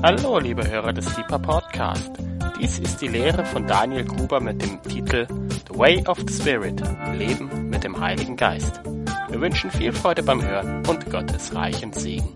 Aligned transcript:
Hallo, 0.00 0.38
liebe 0.38 0.64
Hörer 0.64 0.92
des 0.92 1.12
Deeper 1.16 1.40
Podcast. 1.40 2.12
Dies 2.60 2.78
ist 2.78 3.00
die 3.00 3.08
Lehre 3.08 3.44
von 3.44 3.66
Daniel 3.66 4.04
Gruber 4.04 4.38
mit 4.38 4.62
dem 4.62 4.80
Titel 4.84 5.26
The 5.66 5.76
Way 5.76 6.06
of 6.06 6.18
the 6.24 6.32
Spirit, 6.32 6.80
Leben 7.14 7.68
mit 7.68 7.82
dem 7.82 7.98
Heiligen 7.98 8.36
Geist. 8.36 8.80
Wir 9.28 9.40
wünschen 9.40 9.72
viel 9.72 9.92
Freude 9.92 10.22
beim 10.22 10.40
Hören 10.40 10.86
und 10.86 11.10
Gottes 11.10 11.52
reichen 11.52 11.92
Segen. 11.92 12.28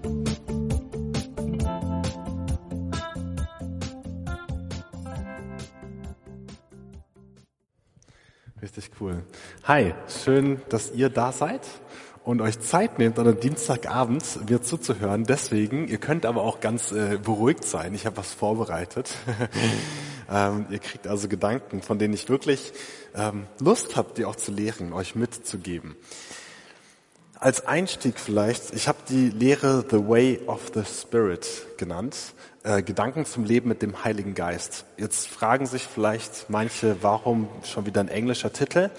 Richtig 8.61 8.91
cool. 9.01 9.23
Hi, 9.69 9.95
schön, 10.09 10.61
dass 10.69 10.91
ihr 10.91 11.11
da 11.11 11.31
seid 11.31 11.61
und 12.25 12.41
euch 12.41 12.61
Zeit 12.61 12.99
nehmt, 12.99 13.19
an 13.19 13.27
einem 13.27 13.41
Dienstagabend 13.41 14.49
mir 14.49 14.63
zuzuhören. 14.63 15.25
Deswegen, 15.25 15.89
ihr 15.89 15.99
könnt 15.99 16.25
aber 16.25 16.43
auch 16.43 16.61
ganz 16.61 16.93
äh, 16.93 17.19
beruhigt 17.23 17.65
sein. 17.65 17.95
Ich 17.95 18.07
habe 18.07 18.17
was 18.17 18.33
vorbereitet. 18.33 19.11
ähm, 20.31 20.67
ihr 20.71 20.79
kriegt 20.79 21.07
also 21.07 21.29
Gedanken, 21.29 21.83
von 21.83 21.99
denen 21.99 22.15
ich 22.15 22.29
wirklich 22.29 22.73
ähm, 23.15 23.47
Lust 23.61 23.97
habe, 23.97 24.11
die 24.17 24.25
auch 24.25 24.37
zu 24.37 24.53
lehren, 24.53 24.93
euch 24.93 25.15
mitzugeben. 25.15 25.97
Als 27.35 27.67
Einstieg 27.67 28.21
vielleicht, 28.21 28.73
ich 28.73 28.87
habe 28.87 28.99
die 29.09 29.31
Lehre 29.31 29.85
The 29.91 30.07
Way 30.09 30.43
of 30.47 30.71
the 30.75 30.85
Spirit 30.85 31.67
genannt. 31.77 32.17
Äh, 32.63 32.85
Gedanken 32.85 33.25
zum 33.25 33.45
Leben 33.45 33.69
mit 33.69 33.83
dem 33.83 34.05
Heiligen 34.05 34.35
Geist. 34.35 34.85
Jetzt 34.97 35.27
fragen 35.27 35.67
sich 35.67 35.83
vielleicht 35.83 36.49
manche, 36.51 37.03
warum 37.03 37.49
schon 37.65 37.85
wieder 37.85 38.01
ein 38.01 38.07
englischer 38.07 38.53
Titel? 38.53 38.91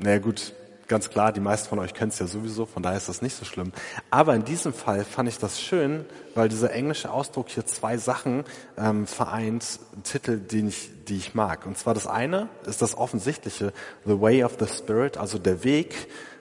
Na 0.00 0.06
naja, 0.06 0.18
gut, 0.18 0.52
ganz 0.90 1.08
klar, 1.08 1.32
die 1.32 1.40
meisten 1.40 1.68
von 1.68 1.78
euch 1.78 1.94
können 1.94 2.10
es 2.10 2.18
ja 2.18 2.26
sowieso, 2.26 2.66
von 2.66 2.82
daher 2.82 2.98
ist 2.98 3.08
das 3.08 3.22
nicht 3.22 3.36
so 3.36 3.44
schlimm. 3.44 3.72
Aber 4.10 4.34
in 4.34 4.44
diesem 4.44 4.74
Fall 4.74 5.04
fand 5.04 5.28
ich 5.28 5.38
das 5.38 5.60
schön, 5.60 6.04
weil 6.34 6.48
dieser 6.48 6.72
englische 6.72 7.10
Ausdruck 7.10 7.48
hier 7.48 7.64
zwei 7.64 7.96
Sachen 7.96 8.44
ähm, 8.76 9.06
vereint, 9.06 9.78
Titel, 10.02 10.38
den 10.38 10.68
ich, 10.68 10.90
die 11.06 11.16
ich 11.16 11.34
mag. 11.34 11.64
Und 11.64 11.78
zwar 11.78 11.94
das 11.94 12.06
eine 12.06 12.48
ist 12.66 12.82
das 12.82 12.98
offensichtliche, 12.98 13.72
The 14.04 14.20
Way 14.20 14.44
of 14.44 14.56
the 14.58 14.66
Spirit, 14.66 15.16
also 15.16 15.38
der 15.38 15.62
Weg 15.64 15.94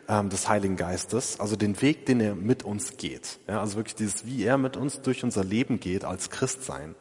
ähm, 0.09 0.29
des 0.29 0.49
Heiligen 0.49 0.75
Geistes, 0.75 1.39
also 1.39 1.55
den 1.55 1.79
Weg, 1.81 2.07
den 2.07 2.19
er 2.19 2.33
mit 2.33 2.63
uns 2.63 2.97
geht. 2.97 3.37
Ja, 3.47 3.61
also 3.61 3.77
wirklich 3.77 3.95
dieses, 3.95 4.25
wie 4.25 4.43
er 4.43 4.57
mit 4.57 4.75
uns 4.75 5.01
durch 5.01 5.23
unser 5.23 5.43
Leben 5.43 5.79
geht 5.79 6.03
als 6.03 6.31
Christsein. 6.31 6.95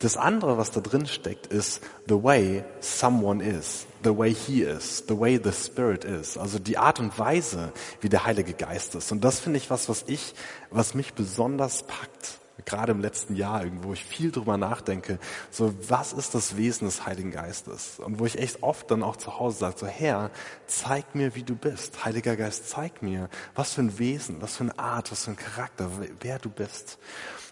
Das 0.00 0.16
andere, 0.16 0.56
was 0.56 0.70
da 0.70 0.80
drin 0.80 1.06
steckt, 1.06 1.46
ist 1.48 1.82
the 2.08 2.22
way 2.22 2.64
someone 2.80 3.44
is, 3.44 3.86
the 4.02 4.16
way 4.16 4.32
he 4.32 4.62
is, 4.62 5.04
the 5.06 5.18
way 5.18 5.38
the 5.42 5.52
Spirit 5.52 6.04
is. 6.04 6.38
Also 6.38 6.58
die 6.58 6.78
Art 6.78 6.98
und 7.00 7.18
Weise, 7.18 7.70
wie 8.00 8.08
der 8.08 8.24
Heilige 8.24 8.54
Geist 8.54 8.94
ist. 8.94 9.12
Und 9.12 9.22
das 9.22 9.40
finde 9.40 9.58
ich 9.58 9.68
was, 9.68 9.90
was 9.90 10.04
ich, 10.06 10.34
was 10.70 10.94
mich 10.94 11.12
besonders 11.12 11.82
packt. 11.82 12.38
Gerade 12.64 12.92
im 12.92 13.00
letzten 13.00 13.36
Jahr 13.36 13.62
irgendwo 13.62 13.92
ich 13.92 14.02
viel 14.02 14.30
drüber 14.30 14.56
nachdenke. 14.56 15.18
So, 15.50 15.74
was 15.86 16.14
ist 16.14 16.34
das 16.34 16.56
Wesen 16.56 16.86
des 16.86 17.04
Heiligen 17.04 17.30
Geistes? 17.30 17.98
Und 17.98 18.18
wo 18.20 18.24
ich 18.24 18.38
echt 18.38 18.62
oft 18.62 18.90
dann 18.90 19.02
auch 19.02 19.16
zu 19.16 19.38
Hause 19.38 19.58
sage, 19.58 19.76
so 19.80 19.86
Herr, 19.86 20.30
zeig 20.66 21.14
mir, 21.14 21.34
wie 21.34 21.42
du 21.42 21.54
bist. 21.54 22.06
Heiliger 22.06 22.36
Geist, 22.36 22.70
zeig 22.70 23.02
mir, 23.02 23.28
was 23.54 23.74
für 23.74 23.82
ein 23.82 23.98
Wesen, 23.98 24.40
was 24.40 24.56
für 24.56 24.64
eine 24.64 24.78
Art, 24.78 25.12
was 25.12 25.24
für 25.24 25.32
ein 25.32 25.36
Charakter, 25.36 25.90
wer 26.20 26.38
du 26.38 26.48
bist. 26.48 26.98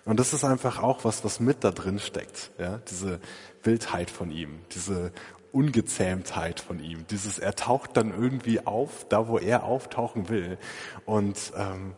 Und 0.08 0.18
das 0.18 0.32
ist 0.32 0.42
einfach 0.42 0.82
auch 0.82 1.04
was, 1.04 1.22
was 1.22 1.38
mit 1.38 1.64
da 1.64 1.70
drin 1.70 1.98
steckt. 1.98 2.50
Ja? 2.56 2.78
Diese 2.88 3.20
Wildheit 3.62 4.10
von 4.10 4.30
ihm, 4.30 4.60
diese 4.72 5.12
Ungezähmtheit 5.52 6.60
von 6.60 6.80
ihm, 6.80 7.06
dieses 7.08 7.38
er 7.38 7.54
taucht 7.54 7.94
dann 7.98 8.18
irgendwie 8.18 8.66
auf, 8.66 9.06
da 9.10 9.28
wo 9.28 9.36
er 9.36 9.64
auftauchen 9.64 10.30
will. 10.30 10.56
Und 11.04 11.52
ähm, 11.54 11.92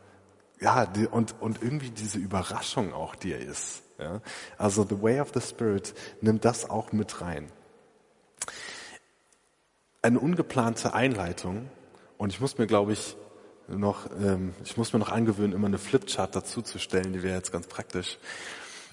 ja, 0.61 0.87
die, 0.87 1.07
und, 1.07 1.37
und 1.41 1.63
irgendwie 1.63 1.91
diese 1.91 2.19
Überraschung 2.19 2.93
auch, 2.93 3.15
die 3.15 3.33
er 3.33 3.39
ist. 3.39 3.85
Ja? 3.97 4.21
Also 4.59 4.85
The 4.85 5.01
Way 5.01 5.21
of 5.21 5.31
the 5.33 5.41
Spirit 5.41 5.95
nimmt 6.21 6.45
das 6.45 6.69
auch 6.69 6.91
mit 6.91 7.21
rein. 7.21 7.47
Eine 10.03 10.19
ungeplante 10.19 10.95
Einleitung, 10.95 11.71
und 12.19 12.33
ich 12.33 12.41
muss 12.41 12.59
mir, 12.59 12.67
glaube 12.67 12.93
ich, 12.93 13.17
noch, 13.77 14.07
ähm, 14.23 14.55
ich 14.65 14.77
muss 14.77 14.93
mir 14.93 14.99
noch 14.99 15.11
angewöhnen, 15.11 15.53
immer 15.53 15.67
eine 15.67 15.79
Flipchart 15.79 16.35
dazu 16.35 16.63
zu 16.63 16.79
stellen, 16.79 17.13
die 17.13 17.23
wäre 17.23 17.37
jetzt 17.37 17.53
ganz 17.53 17.67
praktisch. 17.67 18.19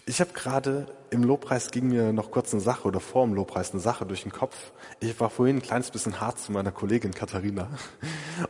Ich 0.09 0.21
habe 0.21 0.31
gerade 0.31 0.87
im 1.09 1.23
Lobpreis 1.23 1.69
ging 1.69 1.89
mir 1.89 2.13
noch 2.13 2.31
kurz 2.31 2.53
eine 2.53 2.61
Sache 2.61 2.87
oder 2.87 3.01
vor 3.01 3.25
dem 3.25 3.33
Lobpreis 3.33 3.71
eine 3.71 3.81
Sache 3.81 4.05
durch 4.05 4.23
den 4.23 4.31
Kopf. 4.31 4.55
Ich 5.01 5.19
war 5.19 5.29
vorhin 5.29 5.57
ein 5.57 5.61
kleines 5.61 5.91
bisschen 5.91 6.21
hart 6.21 6.39
zu 6.39 6.53
meiner 6.53 6.71
Kollegin 6.71 7.13
Katharina 7.13 7.67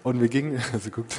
und 0.03 0.21
wir 0.21 0.27
gingen, 0.27 0.61
sie 0.79 0.91
guckt, 0.91 1.15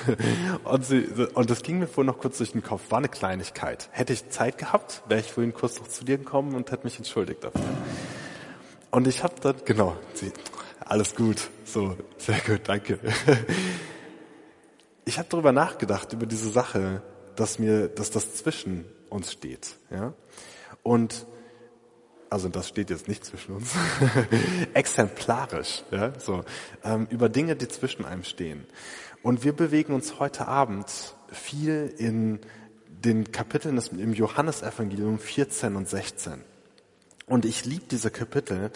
und, 0.62 0.86
sie, 0.86 1.08
und 1.34 1.50
das 1.50 1.62
ging 1.62 1.80
mir 1.80 1.88
vorhin 1.88 2.06
noch 2.06 2.20
kurz 2.20 2.38
durch 2.38 2.52
den 2.52 2.62
Kopf. 2.62 2.82
War 2.90 2.98
eine 2.98 3.08
Kleinigkeit. 3.08 3.88
Hätte 3.90 4.12
ich 4.12 4.30
Zeit 4.30 4.58
gehabt, 4.58 5.02
wäre 5.08 5.20
ich 5.20 5.32
vorhin 5.32 5.52
kurz 5.52 5.80
noch 5.80 5.88
zu 5.88 6.04
dir 6.04 6.18
gekommen 6.18 6.54
und 6.54 6.70
hätte 6.70 6.84
mich 6.84 6.98
entschuldigt 6.98 7.42
dafür. 7.42 7.60
Und 8.92 9.08
ich 9.08 9.24
habe 9.24 9.34
dann, 9.40 9.56
genau, 9.64 9.96
sie, 10.14 10.32
alles 10.84 11.16
gut, 11.16 11.50
so, 11.64 11.96
sehr 12.16 12.38
gut, 12.46 12.60
danke 12.64 13.00
ich 15.08 15.18
habe 15.18 15.28
darüber 15.30 15.52
nachgedacht, 15.52 16.12
über 16.12 16.26
diese 16.26 16.50
Sache, 16.50 17.02
dass 17.34 17.58
mir, 17.58 17.88
dass 17.88 18.10
das 18.10 18.34
zwischen 18.34 18.84
uns 19.08 19.32
steht. 19.32 19.76
Ja? 19.90 20.12
Und 20.82 21.26
also 22.28 22.50
das 22.50 22.68
steht 22.68 22.90
jetzt 22.90 23.08
nicht 23.08 23.24
zwischen 23.24 23.54
uns, 23.54 23.72
exemplarisch, 24.74 25.82
ja, 25.90 26.12
so, 26.20 26.44
ähm, 26.84 27.06
über 27.08 27.30
Dinge, 27.30 27.56
die 27.56 27.68
zwischen 27.68 28.04
einem 28.04 28.22
stehen. 28.22 28.66
Und 29.22 29.44
wir 29.44 29.54
bewegen 29.54 29.94
uns 29.94 30.20
heute 30.20 30.46
Abend 30.46 31.14
viel 31.32 31.92
in 31.96 32.40
den 32.86 33.32
Kapiteln 33.32 33.80
im 33.96 34.12
Johannesevangelium 34.12 35.18
14 35.18 35.74
und 35.74 35.88
16. 35.88 36.42
Und 37.26 37.46
ich 37.46 37.64
liebe 37.64 37.86
diese 37.90 38.10
Kapitel, 38.10 38.72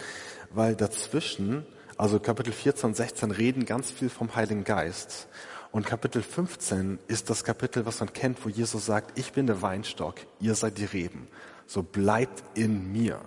weil 0.49 0.75
dazwischen, 0.75 1.63
also 1.95 2.19
Kapitel 2.19 2.53
14 2.53 2.89
und 2.89 2.95
16 2.95 3.29
reden 3.29 3.65
ganz 3.65 3.91
viel 3.91 4.09
vom 4.09 4.35
Heiligen 4.35 4.63
Geist. 4.63 5.27
Und 5.73 5.87
Kapitel 5.87 6.21
15 6.21 6.99
ist 7.07 7.31
das 7.31 7.43
Kapitel, 7.43 7.87
was 7.87 7.99
man 7.99 8.13
kennt, 8.13 8.45
wo 8.45 8.49
Jesus 8.49 8.85
sagt, 8.85 9.17
ich 9.17 9.33
bin 9.33 9.47
der 9.47 9.63
Weinstock, 9.63 10.17
ihr 10.39 10.53
seid 10.53 10.77
die 10.77 10.85
Reben. 10.85 11.27
So 11.65 11.81
bleibt 11.81 12.43
in 12.55 12.91
mir. 12.91 13.19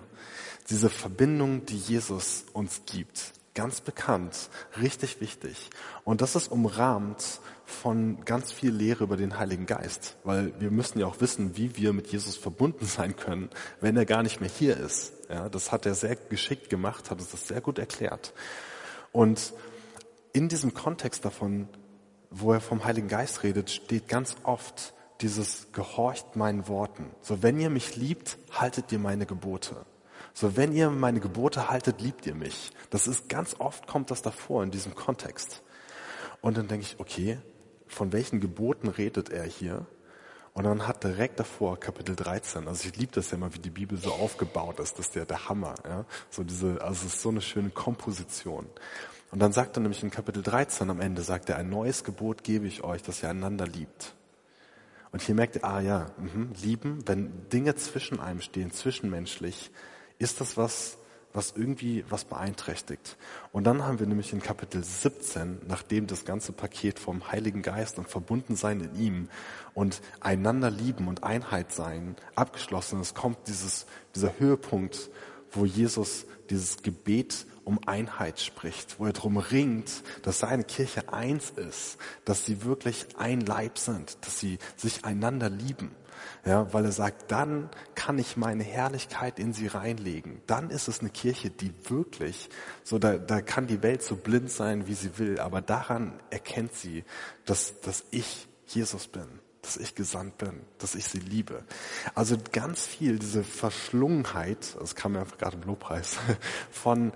Diese 0.70 0.88
Verbindung, 0.88 1.66
die 1.66 1.76
Jesus 1.76 2.44
uns 2.52 2.82
gibt. 2.86 3.32
Ganz 3.56 3.80
bekannt, 3.80 4.48
richtig 4.80 5.20
wichtig. 5.20 5.70
Und 6.04 6.20
das 6.20 6.36
ist 6.36 6.52
umrahmt 6.52 7.40
von 7.64 8.24
ganz 8.24 8.52
viel 8.52 8.70
Lehre 8.70 9.02
über 9.02 9.16
den 9.16 9.40
Heiligen 9.40 9.66
Geist, 9.66 10.14
weil 10.22 10.52
wir 10.60 10.70
müssen 10.70 11.00
ja 11.00 11.06
auch 11.06 11.20
wissen, 11.20 11.56
wie 11.56 11.76
wir 11.76 11.92
mit 11.92 12.06
Jesus 12.12 12.36
verbunden 12.36 12.86
sein 12.86 13.16
können, 13.16 13.50
wenn 13.80 13.96
er 13.96 14.06
gar 14.06 14.22
nicht 14.22 14.40
mehr 14.40 14.50
hier 14.50 14.76
ist. 14.76 15.14
Ja, 15.28 15.48
das 15.48 15.72
hat 15.72 15.84
er 15.84 15.96
sehr 15.96 16.14
geschickt 16.14 16.70
gemacht, 16.70 17.10
hat 17.10 17.20
es 17.20 17.32
das 17.32 17.48
sehr 17.48 17.60
gut 17.60 17.80
erklärt. 17.80 18.32
Und 19.10 19.52
in 20.32 20.48
diesem 20.48 20.74
Kontext 20.74 21.24
davon 21.24 21.68
wo 22.30 22.52
er 22.52 22.60
vom 22.60 22.84
Heiligen 22.84 23.08
Geist 23.08 23.42
redet, 23.42 23.70
steht 23.70 24.08
ganz 24.08 24.36
oft 24.42 24.94
dieses 25.20 25.72
gehorcht 25.72 26.36
meinen 26.36 26.68
Worten. 26.68 27.10
So, 27.22 27.42
wenn 27.42 27.58
ihr 27.58 27.70
mich 27.70 27.96
liebt, 27.96 28.38
haltet 28.50 28.92
ihr 28.92 28.98
meine 28.98 29.26
Gebote. 29.26 29.86
So, 30.34 30.56
wenn 30.56 30.72
ihr 30.72 30.90
meine 30.90 31.20
Gebote 31.20 31.70
haltet, 31.70 32.00
liebt 32.00 32.26
ihr 32.26 32.34
mich. 32.34 32.70
Das 32.90 33.06
ist 33.06 33.28
ganz 33.28 33.56
oft 33.58 33.86
kommt 33.86 34.10
das 34.10 34.20
davor 34.22 34.62
in 34.62 34.70
diesem 34.70 34.94
Kontext. 34.94 35.62
Und 36.42 36.58
dann 36.58 36.68
denke 36.68 36.84
ich, 36.84 37.00
okay, 37.00 37.38
von 37.86 38.12
welchen 38.12 38.40
Geboten 38.40 38.88
redet 38.88 39.30
er 39.30 39.44
hier? 39.44 39.86
Und 40.52 40.64
dann 40.64 40.86
hat 40.86 41.04
direkt 41.04 41.38
davor 41.38 41.78
Kapitel 41.78 42.16
13. 42.16 42.66
Also 42.66 42.88
ich 42.88 42.96
liebe 42.96 43.12
das 43.12 43.30
ja 43.30 43.36
mal, 43.36 43.52
wie 43.54 43.58
die 43.58 43.70
Bibel 43.70 43.98
so 43.98 44.12
aufgebaut 44.12 44.80
ist. 44.80 44.98
Das 44.98 45.08
ist 45.08 45.14
ja 45.14 45.24
der 45.24 45.48
Hammer. 45.48 45.74
Ja? 45.84 46.06
So 46.30 46.44
diese, 46.44 46.80
also 46.82 47.06
es 47.06 47.14
ist 47.14 47.22
so 47.22 47.28
eine 47.28 47.42
schöne 47.42 47.70
Komposition. 47.70 48.66
Und 49.30 49.40
dann 49.40 49.52
sagt 49.52 49.76
er 49.76 49.80
nämlich 49.80 50.02
in 50.02 50.10
Kapitel 50.10 50.42
13 50.42 50.88
am 50.88 51.00
Ende, 51.00 51.22
sagt 51.22 51.48
er, 51.48 51.56
ein 51.56 51.68
neues 51.68 52.04
Gebot 52.04 52.44
gebe 52.44 52.66
ich 52.66 52.84
euch, 52.84 53.02
dass 53.02 53.22
ihr 53.22 53.30
einander 53.30 53.66
liebt. 53.66 54.14
Und 55.12 55.22
hier 55.22 55.34
merkt 55.34 55.56
ihr, 55.56 55.64
ah 55.64 55.80
ja, 55.80 56.06
mh, 56.18 56.60
lieben, 56.62 57.02
wenn 57.06 57.48
Dinge 57.48 57.74
zwischen 57.74 58.20
einem 58.20 58.40
stehen, 58.40 58.70
zwischenmenschlich, 58.70 59.70
ist 60.18 60.40
das 60.40 60.56
was, 60.56 60.98
was 61.32 61.52
irgendwie 61.54 62.04
was 62.08 62.24
beeinträchtigt. 62.24 63.16
Und 63.52 63.64
dann 63.64 63.84
haben 63.84 63.98
wir 64.00 64.06
nämlich 64.06 64.32
in 64.32 64.42
Kapitel 64.42 64.82
17, 64.82 65.62
nachdem 65.68 66.06
das 66.06 66.24
ganze 66.24 66.52
Paket 66.52 66.98
vom 66.98 67.30
Heiligen 67.30 67.62
Geist 67.62 67.98
und 67.98 68.08
Verbundensein 68.08 68.80
in 68.80 68.94
ihm 68.94 69.28
und 69.74 70.00
einander 70.20 70.70
lieben 70.70 71.08
und 71.08 71.24
Einheit 71.24 71.72
sein 71.72 72.16
abgeschlossen 72.34 73.00
ist, 73.00 73.14
kommt 73.14 73.38
dieses, 73.48 73.86
dieser 74.14 74.38
Höhepunkt, 74.38 75.10
wo 75.50 75.64
Jesus 75.64 76.26
dieses 76.48 76.82
Gebet 76.82 77.46
um 77.66 77.80
Einheit 77.84 78.40
spricht, 78.40 79.00
wo 79.00 79.06
er 79.06 79.12
darum 79.12 79.38
ringt, 79.38 79.90
dass 80.22 80.38
seine 80.38 80.62
Kirche 80.62 81.12
eins 81.12 81.50
ist, 81.50 81.98
dass 82.24 82.46
sie 82.46 82.64
wirklich 82.64 83.06
ein 83.18 83.40
Leib 83.40 83.76
sind, 83.78 84.16
dass 84.24 84.38
sie 84.38 84.58
sich 84.76 85.04
einander 85.04 85.50
lieben. 85.50 85.90
Ja, 86.44 86.72
weil 86.72 86.84
er 86.84 86.92
sagt, 86.92 87.32
dann 87.32 87.68
kann 87.96 88.18
ich 88.18 88.36
meine 88.36 88.62
Herrlichkeit 88.62 89.40
in 89.40 89.52
sie 89.52 89.66
reinlegen. 89.66 90.40
Dann 90.46 90.70
ist 90.70 90.86
es 90.86 91.00
eine 91.00 91.10
Kirche, 91.10 91.50
die 91.50 91.74
wirklich, 91.88 92.48
so 92.84 93.00
da, 93.00 93.18
da 93.18 93.42
kann 93.42 93.66
die 93.66 93.82
Welt 93.82 94.02
so 94.02 94.14
blind 94.14 94.50
sein, 94.50 94.86
wie 94.86 94.94
sie 94.94 95.18
will, 95.18 95.40
aber 95.40 95.60
daran 95.60 96.12
erkennt 96.30 96.72
sie, 96.72 97.04
dass, 97.44 97.80
dass 97.80 98.04
ich 98.12 98.46
Jesus 98.68 99.08
bin 99.08 99.26
dass 99.66 99.76
ich 99.76 99.96
gesandt 99.96 100.38
bin, 100.38 100.60
dass 100.78 100.94
ich 100.94 101.06
sie 101.06 101.18
liebe. 101.18 101.64
Also 102.14 102.36
ganz 102.52 102.86
viel 102.86 103.18
diese 103.18 103.42
Verschlungenheit, 103.42 104.76
das 104.78 104.94
kam 104.94 105.12
mir 105.12 105.20
einfach 105.20 105.38
gerade 105.38 105.56
im 105.56 105.64
Lobpreis, 105.64 106.18
von, 106.70 107.12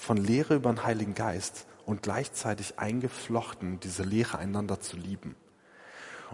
von 0.00 0.16
Lehre 0.16 0.54
über 0.54 0.72
den 0.72 0.82
Heiligen 0.82 1.14
Geist 1.14 1.66
und 1.84 2.02
gleichzeitig 2.02 2.78
eingeflochten, 2.78 3.80
diese 3.80 4.02
Lehre 4.02 4.38
einander 4.38 4.80
zu 4.80 4.96
lieben. 4.96 5.36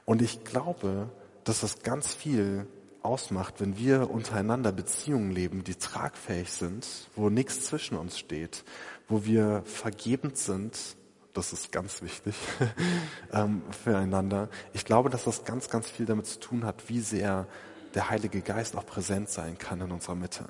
Und 0.05 0.23
ich 0.23 0.45
glaube, 0.45 1.11
dass 1.45 1.61
das 1.61 1.83
ganz 1.83 2.15
viel 2.15 2.67
ausmacht, 3.03 3.61
wenn 3.61 3.77
wir 3.77 4.11
untereinander 4.11 4.73
Beziehungen 4.73 5.31
leben, 5.31 5.65
die 5.65 5.75
tragfähig 5.75 6.53
sind, 6.53 6.87
wo 7.17 7.29
nichts 7.29 7.67
zwischen 7.67 7.97
uns 7.97 8.19
steht, 8.19 8.65
wo 9.09 9.25
wir 9.25 9.63
vergebend 9.65 10.37
sind, 10.37 10.79
das 11.33 11.53
ist 11.53 11.71
ganz 11.73 12.03
wichtig 12.03 12.35
ähm, 13.33 13.63
füreinander. 13.71 14.49
Ich 14.73 14.85
glaube, 14.85 15.11
dass 15.11 15.25
das 15.25 15.45
ganz, 15.45 15.69
ganz 15.69 15.91
viel 15.91 16.07
damit 16.07 16.27
zu 16.27 16.41
tun 16.41 16.65
hat, 16.65 16.89
wie 16.89 17.01
sehr 17.01 17.47
der 17.95 18.11
Heilige 18.11 18.43
Geist 18.43 18.77
auch 18.77 18.87
präsent 18.87 19.29
sein 19.29 19.59
kann 19.59 19.81
in 19.81 19.91
unserer 19.91 20.15
Mitte, 20.15 20.45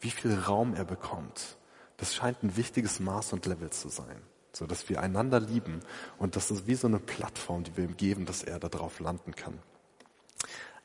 wie 0.00 0.10
viel 0.10 0.34
Raum 0.34 0.74
er 0.74 0.84
bekommt. 0.84 1.57
Das 1.98 2.14
scheint 2.14 2.42
ein 2.42 2.56
wichtiges 2.56 3.00
Maß 3.00 3.34
und 3.34 3.44
Level 3.44 3.70
zu 3.70 3.88
sein, 3.88 4.22
so 4.52 4.66
dass 4.66 4.88
wir 4.88 5.02
einander 5.02 5.40
lieben 5.40 5.80
und 6.16 6.36
das 6.36 6.50
ist 6.50 6.66
wie 6.66 6.74
so 6.74 6.86
eine 6.86 7.00
Plattform, 7.00 7.64
die 7.64 7.76
wir 7.76 7.84
ihm 7.84 7.96
geben, 7.96 8.24
dass 8.24 8.42
er 8.42 8.58
darauf 8.58 9.00
landen 9.00 9.34
kann. 9.34 9.58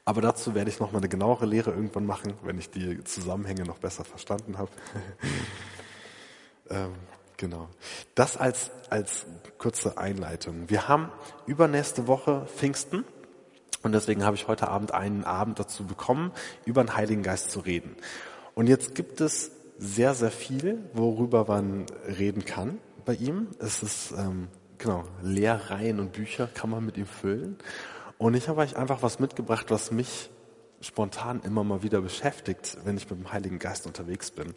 Aber 0.06 0.22
dazu 0.22 0.54
werde 0.54 0.70
ich 0.70 0.80
noch 0.80 0.92
mal 0.92 0.98
eine 0.98 1.08
genauere 1.08 1.46
Lehre 1.46 1.72
irgendwann 1.72 2.06
machen, 2.06 2.34
wenn 2.44 2.58
ich 2.58 2.70
die 2.70 3.04
Zusammenhänge 3.04 3.64
noch 3.64 3.78
besser 3.78 4.04
verstanden 4.04 4.58
habe. 4.58 4.72
ähm, 6.70 6.94
genau. 7.38 7.70
Das 8.14 8.36
als, 8.36 8.72
als 8.90 9.26
kurze 9.58 9.98
Einleitung. 9.98 10.70
Wir 10.70 10.90
haben 10.90 11.10
übernächste 11.46 12.08
Woche 12.08 12.46
Pfingsten. 12.48 13.06
Und 13.82 13.94
deswegen 13.94 14.24
habe 14.24 14.36
ich 14.36 14.48
heute 14.48 14.68
Abend 14.68 14.94
einen 14.94 15.24
Abend 15.24 15.60
dazu 15.60 15.86
bekommen, 15.86 16.32
über 16.66 16.84
den 16.84 16.96
Heiligen 16.96 17.24
Geist 17.24 17.52
zu 17.52 17.60
reden. 17.60 17.96
Und 18.56 18.68
jetzt 18.68 18.96
gibt 18.96 19.22
es 19.22 19.52
sehr, 19.84 20.14
sehr 20.14 20.32
viel, 20.32 20.80
worüber 20.94 21.46
man 21.46 21.86
reden 22.08 22.46
kann 22.46 22.80
bei 23.04 23.16
ihm. 23.16 23.48
Es 23.60 23.84
ist, 23.84 24.14
ähm, 24.18 24.48
genau, 24.78 25.04
Lehrreihen 25.22 26.00
und 26.00 26.14
Bücher 26.14 26.48
kann 26.48 26.70
man 26.70 26.86
mit 26.86 26.98
ihm 26.98 27.06
füllen. 27.06 27.58
Und 28.18 28.34
ich 28.34 28.48
habe 28.48 28.62
euch 28.62 28.78
einfach 28.78 29.04
was 29.04 29.20
mitgebracht, 29.20 29.66
was 29.70 29.92
mich 29.92 30.30
spontan 30.80 31.42
immer 31.44 31.66
mal 31.66 31.84
wieder 31.84 32.02
beschäftigt, 32.02 32.78
wenn 32.86 32.96
ich 32.96 33.10
mit 33.10 33.20
dem 33.20 33.34
Heiligen 33.34 33.60
Geist 33.60 33.86
unterwegs 33.86 34.32
bin. 34.32 34.54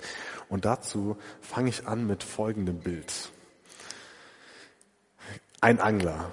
Und 0.48 0.64
dazu 0.64 1.16
fange 1.40 1.70
ich 1.70 1.88
an 1.88 2.06
mit 2.06 2.22
folgendem 2.22 2.78
Bild. 2.78 3.30
Ein 5.60 5.80
Angler. 5.80 6.30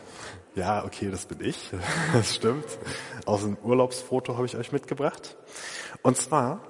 Ja, 0.54 0.86
okay, 0.86 1.10
das 1.10 1.25
bin 1.25 1.42
ich. 1.42 1.72
Das 2.13 2.36
stimmt. 2.36 2.66
Aus 3.25 3.44
einem 3.44 3.57
Urlaubsfoto 3.63 4.36
habe 4.36 4.46
ich 4.46 4.56
euch 4.56 4.72
mitgebracht. 4.72 5.36
Und 6.04 6.16
zwar 6.18 6.62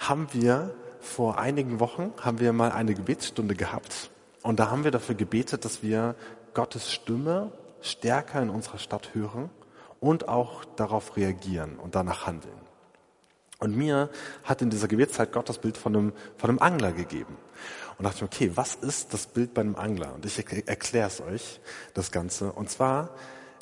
haben 0.00 0.26
wir 0.32 0.74
vor 1.08 1.38
einigen 1.38 1.80
Wochen 1.80 2.12
haben 2.20 2.38
wir 2.38 2.52
mal 2.52 2.70
eine 2.70 2.94
Gebetsstunde 2.94 3.54
gehabt. 3.54 4.10
Und 4.42 4.60
da 4.60 4.70
haben 4.70 4.84
wir 4.84 4.90
dafür 4.90 5.14
gebetet, 5.14 5.64
dass 5.64 5.82
wir 5.82 6.14
Gottes 6.54 6.92
Stimme 6.92 7.50
stärker 7.80 8.40
in 8.42 8.50
unserer 8.50 8.78
Stadt 8.78 9.14
hören 9.14 9.50
und 10.00 10.28
auch 10.28 10.64
darauf 10.64 11.16
reagieren 11.16 11.76
und 11.76 11.94
danach 11.94 12.26
handeln. 12.26 12.58
Und 13.58 13.76
mir 13.76 14.08
hat 14.44 14.62
in 14.62 14.70
dieser 14.70 14.86
Gebetszeit 14.86 15.32
Gott 15.32 15.48
das 15.48 15.58
Bild 15.58 15.76
von 15.76 15.96
einem, 15.96 16.12
von 16.36 16.50
einem 16.50 16.60
Angler 16.60 16.92
gegeben. 16.92 17.36
Und 17.96 18.04
dachte 18.04 18.18
ich, 18.18 18.22
okay, 18.22 18.52
was 18.54 18.76
ist 18.76 19.12
das 19.12 19.26
Bild 19.26 19.54
bei 19.54 19.62
einem 19.62 19.74
Angler? 19.74 20.14
Und 20.14 20.24
ich 20.24 20.38
erkläre 20.38 21.08
es 21.08 21.20
euch, 21.20 21.60
das 21.94 22.12
Ganze. 22.12 22.52
Und 22.52 22.70
zwar, 22.70 23.10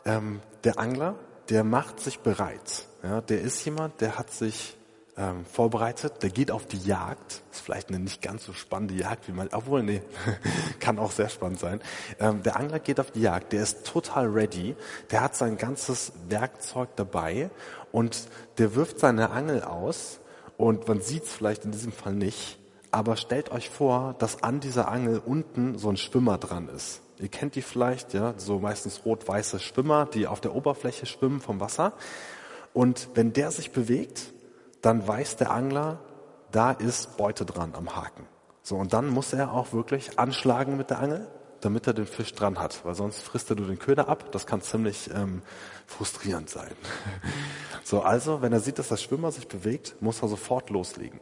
ähm, 0.04 0.40
der 0.64 0.78
Angler, 0.78 1.14
der 1.48 1.64
macht 1.64 2.00
sich 2.00 2.18
bereit. 2.18 2.86
Ja, 3.02 3.22
der 3.22 3.40
ist 3.40 3.64
jemand, 3.64 4.00
der 4.02 4.18
hat 4.18 4.30
sich 4.30 4.75
ähm, 5.18 5.44
vorbereitet, 5.46 6.22
der 6.22 6.30
geht 6.30 6.50
auf 6.50 6.66
die 6.66 6.78
Jagd. 6.78 7.42
Ist 7.50 7.60
vielleicht 7.60 7.88
eine 7.88 7.98
nicht 7.98 8.20
ganz 8.20 8.44
so 8.44 8.52
spannende 8.52 8.94
Jagd, 8.94 9.28
wie 9.28 9.32
man, 9.32 9.48
obwohl, 9.52 9.82
nee, 9.82 10.02
kann 10.80 10.98
auch 10.98 11.10
sehr 11.10 11.28
spannend 11.28 11.58
sein. 11.58 11.80
Ähm, 12.20 12.42
der 12.42 12.56
Angler 12.56 12.78
geht 12.78 13.00
auf 13.00 13.10
die 13.10 13.22
Jagd, 13.22 13.52
der 13.52 13.62
ist 13.62 13.86
total 13.86 14.26
ready, 14.26 14.76
der 15.10 15.22
hat 15.22 15.34
sein 15.34 15.56
ganzes 15.56 16.12
Werkzeug 16.28 16.90
dabei 16.96 17.50
und 17.92 18.28
der 18.58 18.74
wirft 18.74 19.00
seine 19.00 19.30
Angel 19.30 19.62
aus 19.62 20.20
und 20.56 20.86
man 20.86 21.00
sieht 21.00 21.24
es 21.24 21.32
vielleicht 21.32 21.64
in 21.64 21.72
diesem 21.72 21.92
Fall 21.92 22.14
nicht, 22.14 22.58
aber 22.90 23.16
stellt 23.16 23.50
euch 23.50 23.70
vor, 23.70 24.14
dass 24.18 24.42
an 24.42 24.60
dieser 24.60 24.88
Angel 24.88 25.20
unten 25.24 25.78
so 25.78 25.88
ein 25.88 25.96
Schwimmer 25.96 26.38
dran 26.38 26.68
ist. 26.68 27.00
Ihr 27.18 27.28
kennt 27.28 27.54
die 27.54 27.62
vielleicht, 27.62 28.12
ja, 28.12 28.34
so 28.36 28.58
meistens 28.58 29.02
rot-weiße 29.06 29.60
Schwimmer, 29.60 30.06
die 30.06 30.26
auf 30.26 30.42
der 30.42 30.54
Oberfläche 30.54 31.06
schwimmen 31.06 31.40
vom 31.40 31.60
Wasser. 31.60 31.94
Und 32.74 33.08
wenn 33.14 33.32
der 33.32 33.50
sich 33.50 33.70
bewegt, 33.70 34.34
dann 34.86 35.06
weiß 35.06 35.34
der 35.34 35.50
Angler, 35.50 35.98
da 36.52 36.70
ist 36.70 37.16
Beute 37.16 37.44
dran 37.44 37.74
am 37.74 37.96
Haken. 37.96 38.24
So, 38.62 38.76
und 38.76 38.92
dann 38.92 39.08
muss 39.08 39.32
er 39.32 39.52
auch 39.52 39.72
wirklich 39.72 40.16
anschlagen 40.16 40.76
mit 40.76 40.90
der 40.90 41.00
Angel, 41.00 41.26
damit 41.60 41.88
er 41.88 41.92
den 41.92 42.06
Fisch 42.06 42.32
dran 42.34 42.60
hat, 42.60 42.84
weil 42.84 42.94
sonst 42.94 43.20
frisst 43.20 43.50
er 43.50 43.56
nur 43.56 43.66
den 43.66 43.80
Köder 43.80 44.08
ab. 44.08 44.30
Das 44.30 44.46
kann 44.46 44.62
ziemlich 44.62 45.10
ähm, 45.12 45.42
frustrierend 45.88 46.48
sein. 46.50 46.70
so, 47.82 48.02
also, 48.02 48.42
wenn 48.42 48.52
er 48.52 48.60
sieht, 48.60 48.78
dass 48.78 48.86
der 48.86 48.96
Schwimmer 48.96 49.32
sich 49.32 49.48
bewegt, 49.48 49.96
muss 50.00 50.22
er 50.22 50.28
sofort 50.28 50.70
loslegen. 50.70 51.18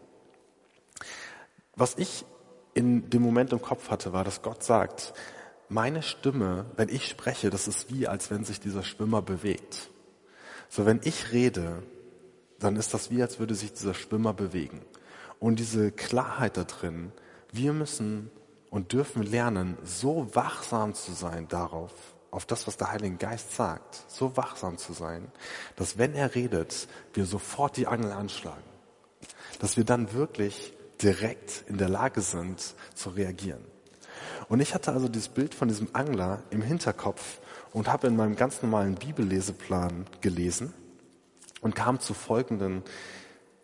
Was 1.75 1.97
ich 1.97 2.27
in 2.75 3.09
dem 3.09 3.23
Moment 3.23 3.51
im 3.55 3.63
Kopf 3.63 3.89
hatte, 3.89 4.13
war, 4.13 4.25
dass 4.25 4.43
Gott 4.43 4.63
sagt, 4.63 5.15
meine 5.71 6.03
Stimme, 6.03 6.67
wenn 6.77 6.91
ich 6.91 7.09
spreche, 7.09 7.49
das 7.49 7.67
ist 7.67 7.91
wie, 7.91 8.09
als 8.09 8.31
wenn 8.31 8.45
sich 8.45 8.61
dieser 8.61 8.83
Schwimmer 8.83 9.23
bewegt. 9.23 9.89
So, 10.69 10.85
wenn 10.85 11.01
ich 11.03 11.33
rede, 11.33 11.83
dann 12.65 12.77
ist 12.77 12.95
das 12.95 13.11
wie, 13.11 13.21
als 13.23 13.39
würde 13.39 13.55
sich 13.55 13.73
dieser 13.73 13.95
Schwimmer 13.95 14.33
bewegen. 14.33 14.81
Und 15.39 15.59
diese 15.59 15.93
Klarheit 15.93 16.57
da 16.57 16.65
drin, 16.65 17.13
wir 17.53 17.73
müssen 17.73 18.31
und 18.71 18.93
dürfen 18.93 19.23
lernen, 19.23 19.77
so 19.85 20.35
wachsam 20.35 20.95
zu 20.95 21.13
sein 21.13 21.47
darauf, 21.49 21.93
auf 22.31 22.47
das, 22.47 22.67
was 22.67 22.77
der 22.77 22.91
Heilige 22.91 23.17
Geist 23.17 23.55
sagt, 23.55 24.05
so 24.09 24.37
wachsam 24.37 24.79
zu 24.79 24.93
sein, 24.93 25.31
dass 25.77 25.99
wenn 25.99 26.15
er 26.15 26.35
redet, 26.35 26.89
wir 27.13 27.27
sofort 27.27 27.77
die 27.77 27.87
Angel 27.87 28.11
anschlagen. 28.11 28.65
Dass 29.61 29.77
wir 29.77 29.85
dann 29.85 30.13
wirklich 30.13 30.73
direkt 31.03 31.65
in 31.69 31.79
der 31.79 31.89
Lage 31.89 32.23
sind 32.23 32.75
zu 32.95 33.11
reagieren. 33.11 33.65
Und 34.49 34.61
ich 34.61 34.75
hatte 34.75 34.93
also 34.93 35.09
dieses 35.09 35.29
Bild 35.29 35.55
von 35.55 35.69
diesem 35.69 35.89
Angler 35.93 36.43
im 36.51 36.63
Hinterkopf 36.63 37.39
und 37.73 37.89
habe 37.89 38.07
in 38.07 38.17
meinem 38.17 38.37
ganz 38.37 38.63
normalen 38.63 38.95
Bibelleseplan 38.95 40.07
gelesen 40.21 40.73
und 41.65 41.75
kam 41.75 41.99
zu 41.99 42.13
folgenden, 42.13 42.85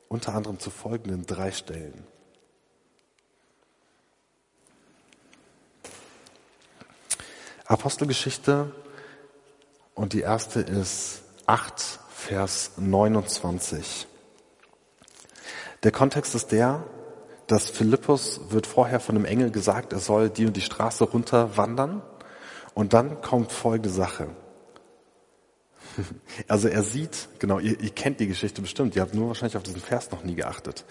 unter 0.09 0.35
anderem 0.35 0.59
zu 0.59 0.71
folgenden 0.71 1.27
drei 1.27 1.53
Stellen. 1.53 2.07
Apostelgeschichte 7.67 8.73
und 9.95 10.15
die 10.15 10.23
erste 10.23 10.61
ist 10.61 11.23
8, 11.45 12.01
Vers 12.11 12.73
29. 12.79 14.09
Der 15.83 15.93
Kontext 15.93 16.35
ist 16.35 16.53
der, 16.53 16.83
dass 17.49 17.69
Philippus 17.69 18.41
wird 18.49 18.67
vorher 18.67 18.99
von 18.99 19.15
einem 19.15 19.27
Engel 19.27 19.51
gesagt, 19.51 19.93
er 19.93 19.99
soll 19.99 20.31
die 20.31 20.47
und 20.47 20.57
die 20.57 20.63
Straße 20.63 21.05
runter 21.05 21.59
wandern 21.59 22.01
und 22.73 22.95
dann 22.95 23.21
kommt 23.21 23.53
folgende 23.53 23.91
Sache. 23.91 24.29
Also 26.49 26.69
er 26.69 26.83
sieht, 26.83 27.29
genau, 27.39 27.59
ihr, 27.59 27.81
ihr, 27.81 27.91
kennt 27.91 28.21
die 28.21 28.27
Geschichte 28.27 28.63
bestimmt, 28.63 28.97
ihr 28.97 29.03
habt 29.03 29.15
nur 29.15 29.29
wahrscheinlich 29.29 29.57
auf 29.57 29.63
diesen 29.63 29.81
Vers 29.81 30.11
noch 30.11 30.25
nie 30.25 30.35
geachtet. 30.35 30.85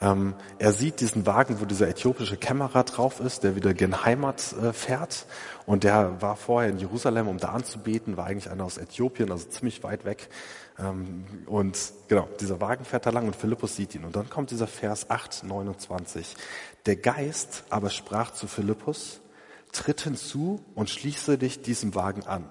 Ähm, 0.00 0.34
er 0.58 0.72
sieht 0.72 1.00
diesen 1.00 1.26
Wagen, 1.26 1.60
wo 1.60 1.64
dieser 1.64 1.88
äthiopische 1.88 2.36
Kämmerer 2.36 2.84
drauf 2.84 3.20
ist, 3.20 3.44
der 3.44 3.56
wieder 3.56 3.74
gen 3.74 4.04
Heimat 4.04 4.54
äh, 4.62 4.72
fährt. 4.72 5.26
Und 5.66 5.84
der 5.84 6.20
war 6.22 6.36
vorher 6.36 6.70
in 6.70 6.78
Jerusalem, 6.78 7.28
um 7.28 7.38
da 7.38 7.50
anzubeten, 7.50 8.16
war 8.16 8.26
eigentlich 8.26 8.50
einer 8.50 8.64
aus 8.64 8.78
Äthiopien, 8.78 9.30
also 9.30 9.48
ziemlich 9.48 9.82
weit 9.82 10.04
weg. 10.04 10.28
Ähm, 10.78 11.24
und 11.46 11.78
genau, 12.08 12.28
dieser 12.40 12.60
Wagen 12.60 12.84
fährt 12.84 13.06
da 13.06 13.10
lang 13.10 13.26
und 13.26 13.36
Philippus 13.36 13.76
sieht 13.76 13.94
ihn. 13.94 14.04
Und 14.04 14.16
dann 14.16 14.30
kommt 14.30 14.50
dieser 14.50 14.66
Vers 14.66 15.10
8, 15.10 15.44
29. 15.44 16.34
Der 16.86 16.96
Geist 16.96 17.64
aber 17.70 17.90
sprach 17.90 18.32
zu 18.32 18.46
Philippus, 18.46 19.20
tritt 19.72 20.00
hinzu 20.00 20.60
und 20.74 20.90
schließe 20.90 21.38
dich 21.38 21.62
diesem 21.62 21.94
Wagen 21.94 22.26
an. 22.26 22.48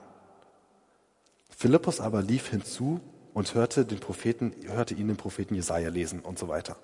Philippus 1.59 1.99
aber 1.99 2.21
lief 2.21 2.47
hinzu 2.47 3.01
und 3.33 3.53
hörte 3.53 3.83
den 3.83 3.99
Propheten, 3.99 4.55
hörte 4.67 4.93
ihn 4.93 5.09
den 5.09 5.17
Propheten 5.17 5.55
Jesaja 5.55 5.89
lesen 5.89 6.21
und 6.21 6.39
so 6.39 6.47
weiter. 6.47 6.77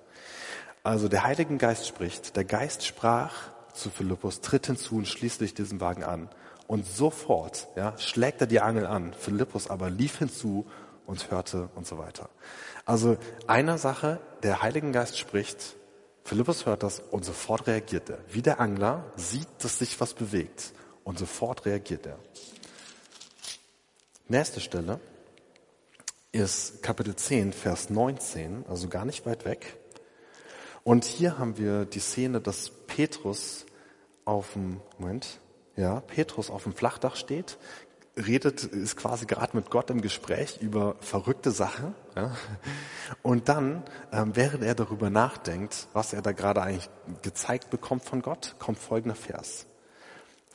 Also 0.82 1.08
der 1.08 1.24
Heilige 1.24 1.56
Geist 1.56 1.86
spricht. 1.86 2.36
Der 2.36 2.44
Geist 2.44 2.84
sprach 2.84 3.32
zu 3.72 3.88
Philippus, 3.88 4.42
tritt 4.42 4.66
hinzu 4.66 4.96
und 4.96 5.08
schließt 5.08 5.40
dich 5.40 5.54
diesen 5.54 5.80
Wagen 5.80 6.04
an. 6.04 6.28
Und 6.66 6.84
sofort, 6.84 7.68
ja, 7.74 7.96
schlägt 7.96 8.42
er 8.42 8.46
die 8.46 8.60
Angel 8.60 8.84
an. 8.84 9.14
Philippus 9.18 9.70
aber 9.70 9.88
lief 9.88 10.18
hinzu 10.18 10.66
und 11.06 11.30
hörte 11.30 11.70
und 11.74 11.86
so 11.86 11.96
weiter. 11.96 12.28
Also 12.84 13.16
einer 13.46 13.78
Sache, 13.78 14.20
der 14.42 14.60
Heilige 14.60 14.90
Geist 14.90 15.16
spricht, 15.16 15.76
Philippus 16.22 16.66
hört 16.66 16.82
das 16.82 17.00
und 17.00 17.24
sofort 17.24 17.66
reagiert 17.66 18.10
er. 18.10 18.18
Wie 18.28 18.42
der 18.42 18.60
Angler 18.60 19.10
sieht, 19.16 19.48
dass 19.60 19.78
sich 19.78 19.98
was 20.02 20.12
bewegt 20.12 20.74
und 21.02 21.18
sofort 21.18 21.64
reagiert 21.64 22.04
er. 22.04 22.18
Nächste 24.28 24.58
Stelle. 24.58 24.98
ist 26.32 26.82
Kapitel 26.82 27.14
10, 27.14 27.52
Vers 27.52 27.90
19, 27.90 28.64
also 28.68 28.88
gar 28.88 29.04
nicht 29.04 29.24
weit 29.24 29.44
weg. 29.44 29.76
Und 30.82 31.04
hier 31.04 31.38
haben 31.38 31.58
wir 31.58 31.84
die 31.84 32.00
Szene, 32.00 32.40
dass 32.40 32.70
Petrus 32.88 33.66
auf 34.24 34.54
dem, 34.54 34.80
Moment, 34.98 35.38
ja, 35.76 36.00
Petrus 36.00 36.50
auf 36.50 36.64
dem 36.64 36.74
Flachdach 36.74 37.14
steht, 37.14 37.56
redet, 38.16 38.64
ist 38.64 38.96
quasi 38.96 39.26
gerade 39.26 39.56
mit 39.56 39.70
Gott 39.70 39.90
im 39.90 40.00
Gespräch 40.00 40.58
über 40.60 40.96
verrückte 40.98 41.52
Sachen. 41.52 41.94
Ja? 42.16 42.34
Und 43.22 43.48
dann, 43.48 43.84
ähm, 44.10 44.34
während 44.34 44.64
er 44.64 44.74
darüber 44.74 45.08
nachdenkt, 45.08 45.86
was 45.92 46.12
er 46.12 46.20
da 46.20 46.32
gerade 46.32 46.62
eigentlich 46.62 46.90
gezeigt 47.22 47.70
bekommt 47.70 48.02
von 48.02 48.22
Gott, 48.22 48.56
kommt 48.58 48.80
folgender 48.80 49.14
Vers. 49.14 49.66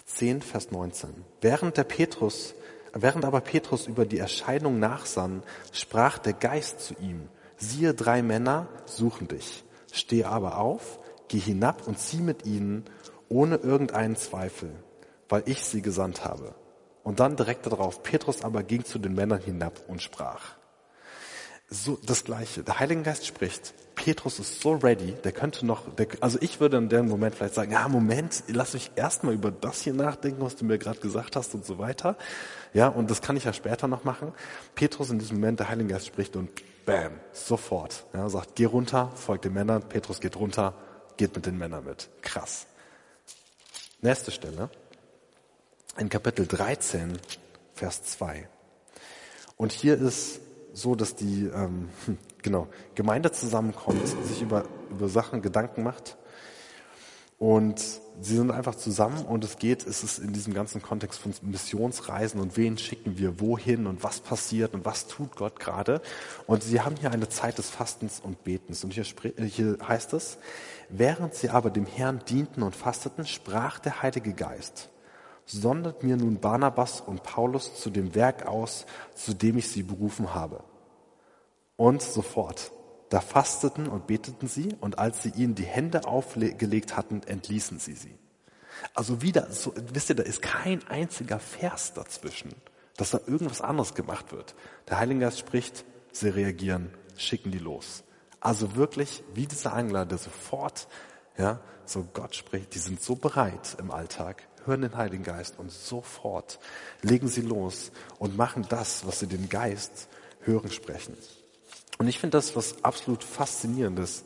10, 0.07 0.41
Vers 0.41 0.71
19. 0.71 1.23
Während 1.39 1.77
der 1.77 1.85
Petrus, 1.85 2.53
während 2.93 3.25
aber 3.25 3.41
Petrus 3.41 3.87
über 3.87 4.05
die 4.05 4.19
Erscheinung 4.19 4.79
nachsann, 4.79 5.43
sprach 5.71 6.17
der 6.17 6.33
Geist 6.33 6.81
zu 6.81 6.95
ihm, 6.99 7.29
siehe, 7.57 7.93
drei 7.93 8.21
Männer 8.21 8.67
suchen 8.85 9.27
dich. 9.27 9.63
Steh 9.91 10.23
aber 10.23 10.57
auf, 10.57 10.99
geh 11.27 11.39
hinab 11.39 11.87
und 11.87 11.99
zieh 11.99 12.21
mit 12.21 12.45
ihnen 12.45 12.85
ohne 13.29 13.55
irgendeinen 13.57 14.15
Zweifel, 14.15 14.71
weil 15.29 15.43
ich 15.45 15.63
sie 15.63 15.81
gesandt 15.81 16.25
habe. 16.25 16.55
Und 17.03 17.19
dann 17.19 17.35
direkt 17.35 17.65
darauf, 17.65 18.03
Petrus 18.03 18.43
aber 18.43 18.63
ging 18.63 18.85
zu 18.85 18.99
den 18.99 19.15
Männern 19.15 19.41
hinab 19.41 19.81
und 19.87 20.01
sprach. 20.01 20.55
So 21.69 21.97
das 22.05 22.25
Gleiche. 22.25 22.63
Der 22.63 22.79
Heilige 22.79 23.03
Geist 23.03 23.25
spricht. 23.25 23.73
Petrus 24.03 24.39
ist 24.39 24.61
so 24.61 24.71
ready, 24.71 25.13
der 25.23 25.31
könnte 25.31 25.63
noch, 25.63 25.83
der, 25.93 26.07
also 26.21 26.39
ich 26.41 26.59
würde 26.59 26.77
in 26.77 26.89
dem 26.89 27.07
Moment 27.07 27.35
vielleicht 27.35 27.53
sagen, 27.53 27.71
ja 27.71 27.87
Moment, 27.87 28.43
lass 28.47 28.73
mich 28.73 28.89
erstmal 28.95 29.35
über 29.35 29.51
das 29.51 29.83
hier 29.83 29.93
nachdenken, 29.93 30.41
was 30.41 30.55
du 30.55 30.65
mir 30.65 30.79
gerade 30.79 30.99
gesagt 30.99 31.35
hast 31.35 31.53
und 31.53 31.67
so 31.67 31.77
weiter. 31.77 32.17
Ja, 32.73 32.87
und 32.87 33.11
das 33.11 33.21
kann 33.21 33.37
ich 33.37 33.43
ja 33.43 33.53
später 33.53 33.87
noch 33.87 34.03
machen. 34.03 34.33
Petrus 34.73 35.11
in 35.11 35.19
diesem 35.19 35.39
Moment, 35.39 35.59
der 35.59 35.69
Heilige 35.69 35.89
Geist 35.89 36.07
spricht 36.07 36.35
und 36.35 36.49
bam, 36.83 37.11
sofort. 37.31 38.05
Ja, 38.11 38.27
sagt, 38.27 38.55
geh 38.55 38.65
runter, 38.65 39.11
folgt 39.13 39.45
den 39.45 39.53
Männern. 39.53 39.83
Petrus 39.87 40.19
geht 40.19 40.35
runter, 40.35 40.73
geht 41.17 41.35
mit 41.35 41.45
den 41.45 41.59
Männern 41.59 41.85
mit. 41.85 42.09
Krass. 42.23 42.65
Nächste 44.01 44.31
Stelle 44.31 44.71
in 45.99 46.09
Kapitel 46.09 46.47
13, 46.47 47.19
Vers 47.75 48.01
2. 48.01 48.49
Und 49.57 49.73
hier 49.73 49.93
ist 50.01 50.40
so, 50.73 50.95
dass 50.95 51.15
die 51.15 51.45
ähm, 51.45 51.89
genau, 52.41 52.67
Gemeinde 52.95 53.31
zusammenkommt, 53.31 54.07
sich 54.25 54.41
über, 54.41 54.65
über 54.89 55.07
Sachen 55.07 55.41
Gedanken 55.41 55.83
macht. 55.83 56.17
Und 57.37 57.79
sie 57.79 58.35
sind 58.35 58.51
einfach 58.51 58.75
zusammen 58.75 59.25
und 59.25 59.43
es 59.43 59.57
geht, 59.57 59.87
es 59.87 60.03
ist 60.03 60.19
in 60.19 60.31
diesem 60.31 60.53
ganzen 60.53 60.79
Kontext 60.79 61.19
von 61.19 61.33
Missionsreisen 61.41 62.39
und 62.39 62.55
wen 62.55 62.77
schicken 62.77 63.17
wir 63.17 63.39
wohin 63.39 63.87
und 63.87 64.03
was 64.03 64.19
passiert 64.19 64.75
und 64.75 64.85
was 64.85 65.07
tut 65.07 65.35
Gott 65.35 65.59
gerade. 65.59 66.01
Und 66.45 66.61
sie 66.61 66.81
haben 66.81 66.95
hier 66.97 67.09
eine 67.09 67.29
Zeit 67.29 67.57
des 67.57 67.71
Fastens 67.71 68.19
und 68.19 68.43
Betens. 68.43 68.83
Und 68.83 68.93
hier, 68.93 69.05
hier 69.43 69.77
heißt 69.87 70.13
es, 70.13 70.37
während 70.89 71.33
sie 71.33 71.49
aber 71.49 71.71
dem 71.71 71.87
Herrn 71.87 72.21
dienten 72.29 72.61
und 72.61 72.75
fasteten, 72.75 73.25
sprach 73.25 73.79
der 73.79 74.03
Heilige 74.03 74.33
Geist 74.33 74.91
sondert 75.45 76.03
mir 76.03 76.17
nun 76.17 76.39
Barnabas 76.39 77.01
und 77.01 77.23
Paulus 77.23 77.75
zu 77.75 77.89
dem 77.89 78.15
Werk 78.15 78.45
aus, 78.45 78.85
zu 79.15 79.33
dem 79.33 79.57
ich 79.57 79.69
sie 79.69 79.83
berufen 79.83 80.33
habe. 80.33 80.63
Und 81.75 82.01
sofort. 82.01 82.71
Da 83.09 83.19
fasteten 83.19 83.87
und 83.87 84.07
beteten 84.07 84.47
sie, 84.47 84.75
und 84.79 84.97
als 84.97 85.23
sie 85.23 85.31
ihnen 85.31 85.53
die 85.53 85.65
Hände 85.65 86.05
aufgelegt 86.05 86.95
hatten, 86.95 87.23
entließen 87.23 87.77
sie 87.77 87.93
sie. 87.93 88.17
Also 88.93 89.21
wieder, 89.21 89.51
so, 89.51 89.73
wisst 89.93 90.09
ihr, 90.09 90.15
da 90.15 90.23
ist 90.23 90.41
kein 90.41 90.87
einziger 90.87 91.39
Vers 91.39 91.93
dazwischen, 91.93 92.53
dass 92.95 93.11
da 93.11 93.19
irgendwas 93.27 93.61
anderes 93.61 93.95
gemacht 93.95 94.31
wird. 94.31 94.55
Der 94.87 94.97
Heilige 94.97 95.21
Geist 95.21 95.39
spricht, 95.39 95.83
sie 96.13 96.29
reagieren, 96.29 96.89
schicken 97.17 97.51
die 97.51 97.59
los. 97.59 98.03
Also 98.39 98.75
wirklich, 98.75 99.23
wie 99.33 99.45
dieser 99.45 99.73
Angler, 99.73 100.05
der 100.05 100.17
sofort, 100.17 100.87
ja, 101.37 101.59
so 101.85 102.07
Gott 102.13 102.35
spricht, 102.35 102.73
die 102.73 102.79
sind 102.79 103.01
so 103.01 103.15
bereit 103.15 103.75
im 103.79 103.91
Alltag, 103.91 104.47
hören 104.65 104.81
den 104.81 104.97
Heiligen 104.97 105.23
Geist 105.23 105.57
und 105.57 105.71
sofort 105.71 106.59
legen 107.01 107.27
sie 107.27 107.41
los 107.41 107.91
und 108.19 108.37
machen 108.37 108.65
das, 108.69 109.05
was 109.05 109.19
sie 109.19 109.27
den 109.27 109.49
Geist 109.49 110.07
hören 110.41 110.71
sprechen. 110.71 111.15
Und 111.97 112.07
ich 112.07 112.19
finde 112.19 112.37
das 112.37 112.55
was 112.55 112.83
absolut 112.83 113.23
faszinierendes, 113.23 114.23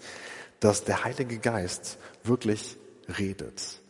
dass 0.60 0.84
der 0.84 1.04
Heilige 1.04 1.38
Geist 1.38 1.98
wirklich 2.24 2.78
redet. 3.18 3.82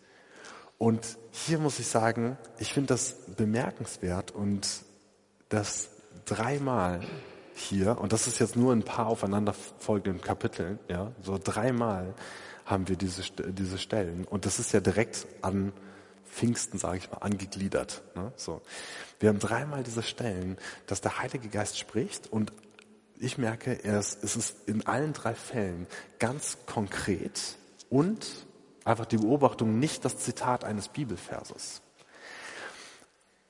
Und 0.78 1.18
hier 1.32 1.60
muss 1.60 1.80
ich 1.80 1.88
sagen, 1.88 2.38
ich 2.58 2.74
finde 2.74 2.88
das 2.88 3.16
bemerkenswert 3.38 4.32
und 4.32 4.68
das 5.50 5.90
dreimal 6.25 7.02
hier, 7.54 7.98
und 8.00 8.12
das 8.12 8.28
ist 8.28 8.40
jetzt 8.40 8.56
nur 8.56 8.74
ein 8.74 8.84
paar 8.84 9.08
aufeinanderfolgenden 9.08 10.22
Kapiteln, 10.22 10.80
ja, 10.90 11.12
so 11.22 11.40
dreimal 11.42 12.14
haben 12.66 12.88
wir 12.88 12.98
diese, 12.98 13.22
diese 13.50 13.78
Stellen. 13.78 14.25
Und 14.25 14.46
das 14.46 14.60
ist 14.60 14.74
ja 14.74 14.80
direkt 14.80 15.28
an 15.42 15.72
Pfingsten, 16.36 16.77
sage 16.77 16.98
ich 16.98 17.10
mal, 17.10 17.20
angegliedert. 17.20 18.04
Ne? 18.15 18.34
So. 18.36 18.62
Wir 19.20 19.30
haben 19.30 19.39
dreimal 19.39 19.84
diese 19.84 20.04
Stellen, 20.04 20.58
dass 20.86 21.00
der 21.00 21.20
Heilige 21.20 21.48
Geist 21.48 21.80
spricht 21.80 22.27
und 22.27 22.51
ich 23.18 23.38
merke, 23.38 23.82
es 23.84 24.13
ist 24.13 24.68
in 24.68 24.86
allen 24.86 25.13
drei 25.13 25.34
Fällen 25.34 25.88
ganz 26.20 26.58
konkret 26.65 27.56
und 27.89 28.27
einfach 28.84 29.06
die 29.06 29.18
Beobachtung, 29.18 29.80
nicht 29.80 30.04
das 30.04 30.18
Zitat 30.18 30.65
eines 30.65 30.89
Bibelverses. 30.89 31.82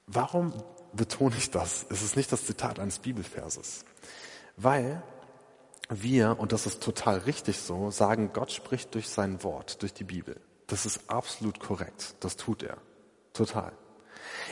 Warum 0.06 0.54
betone 0.94 1.36
ich 1.38 1.50
das? 1.50 1.88
Es 1.90 2.04
ist 2.04 2.16
nicht 2.16 2.32
das 2.32 2.46
Zitat 2.46 2.80
eines 2.80 3.00
Bibelverses. 3.00 3.84
Weil 4.58 5.02
wir, 5.90 6.40
und 6.40 6.52
das 6.52 6.68
ist 6.68 6.84
total 6.84 7.18
richtig 7.18 7.58
so, 7.58 7.90
sagen, 7.90 8.30
Gott 8.32 8.52
spricht 8.52 8.94
durch 8.94 9.10
sein 9.10 9.42
Wort, 9.44 9.82
durch 9.82 9.94
die 9.94 10.04
Bibel. 10.04 10.40
Das 10.68 10.86
ist 10.86 11.10
absolut 11.10 11.60
korrekt. 11.60 12.16
Das 12.20 12.38
tut 12.38 12.64
er. 12.64 12.78
Total. 13.34 13.72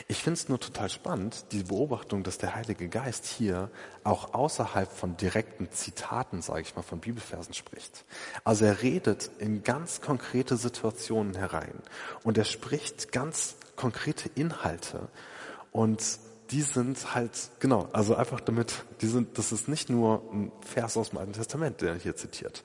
Ich 0.08 0.22
finde 0.22 0.38
es 0.38 0.48
nur 0.48 0.60
total 0.60 0.88
spannend, 0.88 1.46
die 1.52 1.64
Beobachtung, 1.64 2.22
dass 2.22 2.38
der 2.38 2.54
Heilige 2.54 2.88
Geist 2.88 3.26
hier 3.26 3.70
auch 4.02 4.34
außerhalb 4.34 4.90
von 4.90 5.16
direkten 5.16 5.70
Zitaten, 5.70 6.42
sage 6.42 6.62
ich 6.62 6.76
mal, 6.76 6.82
von 6.82 7.00
Bibelversen 7.00 7.54
spricht. 7.54 8.04
Also 8.44 8.64
er 8.64 8.82
redet 8.82 9.30
in 9.38 9.62
ganz 9.62 10.00
konkrete 10.00 10.56
Situationen 10.56 11.34
herein 11.34 11.74
und 12.22 12.38
er 12.38 12.44
spricht 12.44 13.12
ganz 13.12 13.56
konkrete 13.76 14.28
Inhalte 14.34 15.08
und 15.72 16.18
die 16.50 16.62
sind 16.62 17.14
halt, 17.14 17.50
genau, 17.58 17.88
also 17.92 18.14
einfach 18.16 18.40
damit, 18.40 18.84
die 19.00 19.06
sind, 19.06 19.38
das 19.38 19.50
ist 19.50 19.66
nicht 19.66 19.88
nur 19.88 20.22
ein 20.32 20.52
Vers 20.60 20.96
aus 20.96 21.10
dem 21.10 21.18
Alten 21.18 21.32
Testament, 21.32 21.80
der 21.80 21.94
hier 21.94 22.16
zitiert. 22.16 22.62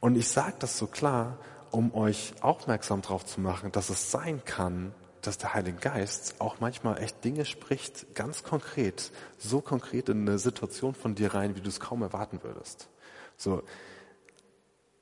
Und 0.00 0.16
ich 0.16 0.28
sage 0.28 0.56
das 0.58 0.76
so 0.76 0.86
klar, 0.86 1.38
um 1.74 1.92
euch 1.92 2.34
aufmerksam 2.40 3.02
darauf 3.02 3.26
zu 3.26 3.40
machen, 3.40 3.72
dass 3.72 3.90
es 3.90 4.12
sein 4.12 4.44
kann, 4.44 4.94
dass 5.22 5.38
der 5.38 5.54
Heilige 5.54 5.78
Geist 5.78 6.36
auch 6.38 6.60
manchmal 6.60 7.02
echt 7.02 7.24
Dinge 7.24 7.44
spricht, 7.44 8.14
ganz 8.14 8.44
konkret, 8.44 9.10
so 9.38 9.60
konkret 9.60 10.08
in 10.08 10.28
eine 10.28 10.38
Situation 10.38 10.94
von 10.94 11.16
dir 11.16 11.34
rein, 11.34 11.56
wie 11.56 11.60
du 11.60 11.68
es 11.68 11.80
kaum 11.80 12.02
erwarten 12.02 12.40
würdest. 12.42 12.88
So, 13.36 13.62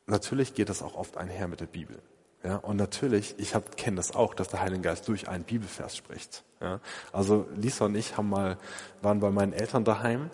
natürlich 0.07 0.55
geht 0.55 0.71
das 0.71 0.83
auch 0.83 0.95
oft 0.95 1.19
einher 1.19 1.47
mit 1.47 1.61
der 1.61 1.67
Bibel. 1.67 1.99
Ja, 2.43 2.57
und 2.57 2.77
natürlich, 2.77 3.35
ich 3.39 3.55
kenne 3.77 3.97
das 3.97 4.15
auch, 4.15 4.33
dass 4.33 4.49
der 4.49 4.63
Heilige 4.63 4.83
Geist 4.83 5.07
durch 5.09 5.29
einen 5.29 5.45
Bibelvers 5.45 5.95
spricht. 5.95 6.43
Ja, 6.61 6.81
also 7.13 7.47
Lisa 7.55 7.85
und 7.85 7.95
ich 7.95 8.17
haben 8.17 8.31
mal, 8.31 8.57
waren 9.03 9.21
bei 9.21 9.31
meinen 9.31 9.53
Eltern 9.53 9.85
daheim 9.85 10.31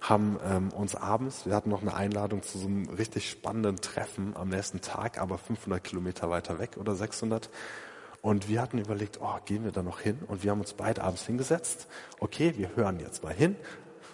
haben 0.00 0.38
ähm, 0.44 0.72
uns 0.72 0.94
abends, 0.94 1.46
wir 1.46 1.54
hatten 1.54 1.70
noch 1.70 1.82
eine 1.82 1.94
Einladung 1.94 2.42
zu 2.42 2.58
so 2.58 2.66
einem 2.66 2.88
richtig 2.88 3.28
spannenden 3.28 3.76
Treffen 3.76 4.34
am 4.34 4.48
nächsten 4.48 4.80
Tag, 4.80 5.20
aber 5.20 5.36
500 5.38 5.82
Kilometer 5.82 6.30
weiter 6.30 6.58
weg 6.58 6.76
oder 6.78 6.94
600. 6.94 7.50
Und 8.22 8.48
wir 8.48 8.60
hatten 8.60 8.78
überlegt, 8.78 9.18
oh, 9.20 9.38
gehen 9.44 9.64
wir 9.64 9.72
da 9.72 9.82
noch 9.82 10.00
hin? 10.00 10.18
Und 10.26 10.42
wir 10.42 10.50
haben 10.50 10.60
uns 10.60 10.74
beide 10.74 11.02
abends 11.02 11.26
hingesetzt. 11.26 11.86
Okay, 12.18 12.54
wir 12.56 12.76
hören 12.76 13.00
jetzt 13.00 13.22
mal 13.22 13.32
hin. 13.32 13.56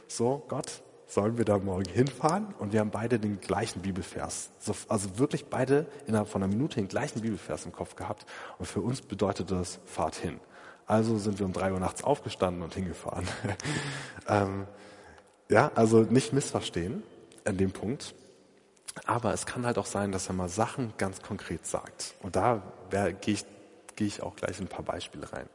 So, 0.06 0.44
Gott, 0.48 0.82
sollen 1.08 1.38
wir 1.38 1.44
da 1.44 1.58
morgen 1.58 1.88
hinfahren? 1.88 2.54
Und 2.58 2.72
wir 2.72 2.80
haben 2.80 2.90
beide 2.90 3.18
den 3.18 3.40
gleichen 3.40 3.82
Bibelvers. 3.82 4.50
Also 4.88 5.18
wirklich 5.18 5.46
beide 5.46 5.86
innerhalb 6.06 6.28
von 6.28 6.42
einer 6.42 6.52
Minute 6.52 6.76
den 6.76 6.88
gleichen 6.88 7.20
Bibelvers 7.20 7.64
im 7.64 7.72
Kopf 7.72 7.96
gehabt. 7.96 8.26
Und 8.58 8.66
für 8.66 8.80
uns 8.80 9.02
bedeutet 9.02 9.50
das, 9.50 9.80
fahrt 9.86 10.14
hin. 10.16 10.40
Also 10.86 11.18
sind 11.18 11.40
wir 11.40 11.46
um 11.46 11.52
drei 11.52 11.72
Uhr 11.72 11.80
nachts 11.80 12.04
aufgestanden 12.04 12.62
und 12.62 12.74
hingefahren. 12.74 13.26
ähm, 14.28 14.66
ja, 15.48 15.70
also 15.74 16.00
nicht 16.02 16.32
missverstehen 16.32 17.02
an 17.44 17.56
dem 17.56 17.72
Punkt. 17.72 18.14
Aber 19.04 19.34
es 19.34 19.44
kann 19.44 19.66
halt 19.66 19.78
auch 19.78 19.86
sein, 19.86 20.10
dass 20.10 20.28
er 20.28 20.34
mal 20.34 20.48
Sachen 20.48 20.94
ganz 20.96 21.20
konkret 21.20 21.66
sagt. 21.66 22.14
Und 22.22 22.34
da 22.34 22.62
gehe 23.20 23.34
ich, 23.34 23.44
geh 23.94 24.06
ich 24.06 24.22
auch 24.22 24.36
gleich 24.36 24.58
ein 24.58 24.68
paar 24.68 24.84
Beispiele 24.84 25.30
rein. 25.32 25.48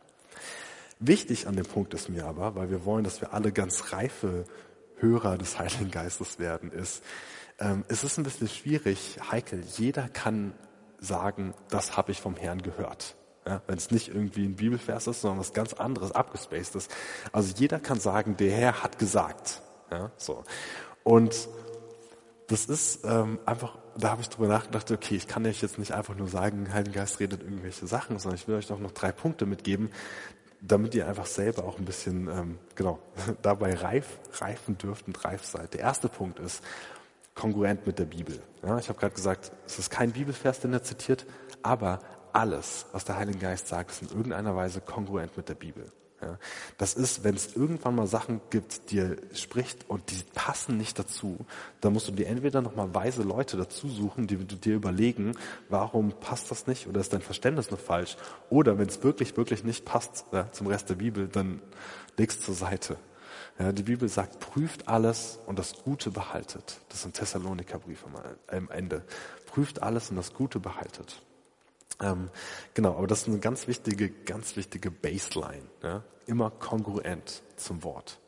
Wichtig 0.99 1.47
an 1.47 1.55
dem 1.55 1.65
Punkt 1.65 1.95
ist 1.95 2.09
mir 2.09 2.25
aber, 2.25 2.55
weil 2.55 2.69
wir 2.69 2.85
wollen, 2.85 3.03
dass 3.03 3.21
wir 3.21 3.33
alle 3.33 3.51
ganz 3.51 3.91
reife 3.91 4.45
Hörer 4.97 5.39
des 5.39 5.57
Heiligen 5.57 5.89
Geistes 5.89 6.37
werden, 6.37 6.71
ist, 6.71 7.03
ähm, 7.59 7.83
es 7.87 8.03
ist 8.03 8.17
ein 8.17 8.23
bisschen 8.23 8.47
schwierig, 8.47 9.17
heikel. 9.31 9.63
Jeder 9.77 10.07
kann 10.09 10.53
sagen, 10.99 11.53
das 11.69 11.97
habe 11.97 12.11
ich 12.11 12.21
vom 12.21 12.35
Herrn 12.35 12.61
gehört. 12.61 13.15
Ja, 13.47 13.61
Wenn 13.65 13.77
es 13.77 13.89
nicht 13.89 14.09
irgendwie 14.09 14.45
ein 14.45 14.55
Bibelvers 14.55 15.07
ist, 15.07 15.21
sondern 15.21 15.39
was 15.39 15.53
ganz 15.53 15.73
anderes, 15.73 16.11
abgespaced 16.11 16.75
ist. 16.75 16.91
Also 17.31 17.53
jeder 17.57 17.79
kann 17.79 17.99
sagen, 17.99 18.37
der 18.37 18.51
Herr 18.51 18.83
hat 18.83 18.99
gesagt. 18.99 19.63
Ja, 19.91 20.11
so. 20.17 20.43
Und 21.03 21.49
das 22.47 22.65
ist 22.65 23.05
ähm, 23.05 23.39
einfach, 23.45 23.77
da 23.97 24.09
habe 24.09 24.21
ich 24.21 24.29
drüber 24.29 24.47
nachgedacht, 24.47 24.91
okay, 24.91 25.15
ich 25.15 25.27
kann 25.27 25.45
euch 25.45 25.61
jetzt 25.61 25.79
nicht 25.79 25.93
einfach 25.93 26.15
nur 26.15 26.27
sagen, 26.27 26.73
Heiligen 26.73 26.93
Geist 26.93 27.19
redet 27.19 27.43
irgendwelche 27.43 27.87
Sachen, 27.87 28.19
sondern 28.19 28.39
ich 28.39 28.47
will 28.47 28.55
euch 28.55 28.67
doch 28.67 28.79
noch 28.79 28.91
drei 28.91 29.11
Punkte 29.11 29.45
mitgeben, 29.45 29.89
damit 30.61 30.93
ihr 30.93 31.07
einfach 31.07 31.25
selber 31.25 31.63
auch 31.63 31.79
ein 31.79 31.85
bisschen, 31.85 32.27
ähm, 32.27 32.59
genau, 32.75 32.99
dabei 33.41 33.73
reif, 33.75 34.19
reifen 34.39 34.77
dürft 34.77 35.07
und 35.07 35.23
reif 35.23 35.45
seid. 35.45 35.73
Der 35.73 35.81
erste 35.81 36.09
Punkt 36.09 36.39
ist 36.39 36.63
kongruent 37.35 37.87
mit 37.87 37.99
der 37.99 38.05
Bibel. 38.05 38.41
Ja, 38.63 38.77
ich 38.77 38.89
habe 38.89 38.99
gerade 38.99 39.15
gesagt, 39.15 39.51
es 39.65 39.79
ist 39.79 39.89
kein 39.89 40.11
Bibelvers, 40.11 40.59
den 40.59 40.73
er 40.73 40.83
zitiert, 40.83 41.25
aber 41.63 41.99
alles, 42.33 42.85
was 42.91 43.05
der 43.05 43.17
Heilige 43.17 43.39
Geist 43.39 43.67
sagt, 43.67 43.91
ist 43.91 44.01
in 44.01 44.09
irgendeiner 44.09 44.55
Weise 44.55 44.81
kongruent 44.81 45.35
mit 45.35 45.49
der 45.49 45.55
Bibel. 45.55 45.91
Ja, 46.21 46.37
das 46.77 46.93
ist, 46.93 47.23
wenn 47.23 47.35
es 47.35 47.55
irgendwann 47.55 47.95
mal 47.95 48.05
Sachen 48.05 48.41
gibt, 48.51 48.91
die 48.91 48.99
er 48.99 49.17
spricht 49.33 49.89
und 49.89 50.11
die 50.11 50.23
passen 50.35 50.77
nicht 50.77 50.99
dazu, 50.99 51.45
dann 51.81 51.93
musst 51.93 52.07
du 52.07 52.11
dir 52.11 52.27
entweder 52.27 52.61
nochmal 52.61 52.93
weise 52.93 53.23
Leute 53.23 53.57
dazu 53.57 53.89
suchen, 53.89 54.27
die 54.27 54.37
dir 54.37 54.75
überlegen, 54.75 55.35
warum 55.69 56.11
passt 56.11 56.51
das 56.51 56.67
nicht 56.67 56.87
oder 56.87 57.01
ist 57.01 57.13
dein 57.13 57.21
Verständnis 57.21 57.71
noch 57.71 57.79
falsch. 57.79 58.17
Oder 58.51 58.77
wenn 58.77 58.87
es 58.87 59.03
wirklich, 59.03 59.35
wirklich 59.35 59.63
nicht 59.63 59.83
passt 59.83 60.25
ja, 60.31 60.51
zum 60.51 60.67
Rest 60.67 60.89
der 60.89 60.95
Bibel, 60.95 61.27
dann 61.27 61.59
legst 62.17 62.43
zur 62.43 62.53
Seite. 62.53 62.97
Ja, 63.57 63.71
die 63.71 63.83
Bibel 63.83 64.07
sagt, 64.07 64.39
prüft 64.39 64.87
alles 64.87 65.39
und 65.47 65.57
das 65.57 65.73
Gute 65.83 66.11
behaltet. 66.11 66.81
Das 66.89 66.99
ist 66.99 67.05
ein 67.05 67.13
Thessalonikerbrief 67.13 68.05
am 68.47 68.69
Ende. 68.69 69.03
Prüft 69.47 69.81
alles 69.81 70.11
und 70.11 70.17
das 70.17 70.33
Gute 70.33 70.59
behaltet. 70.59 71.21
Ähm, 72.01 72.29
genau, 72.73 72.97
aber 72.97 73.07
das 73.07 73.21
ist 73.21 73.27
eine 73.27 73.39
ganz 73.39 73.67
wichtige, 73.67 74.09
ganz 74.09 74.55
wichtige 74.55 74.91
Baseline. 74.91 75.63
Ja? 75.83 76.03
Immer 76.25 76.49
kongruent 76.49 77.43
zum 77.55 77.83
Wort. 77.83 78.19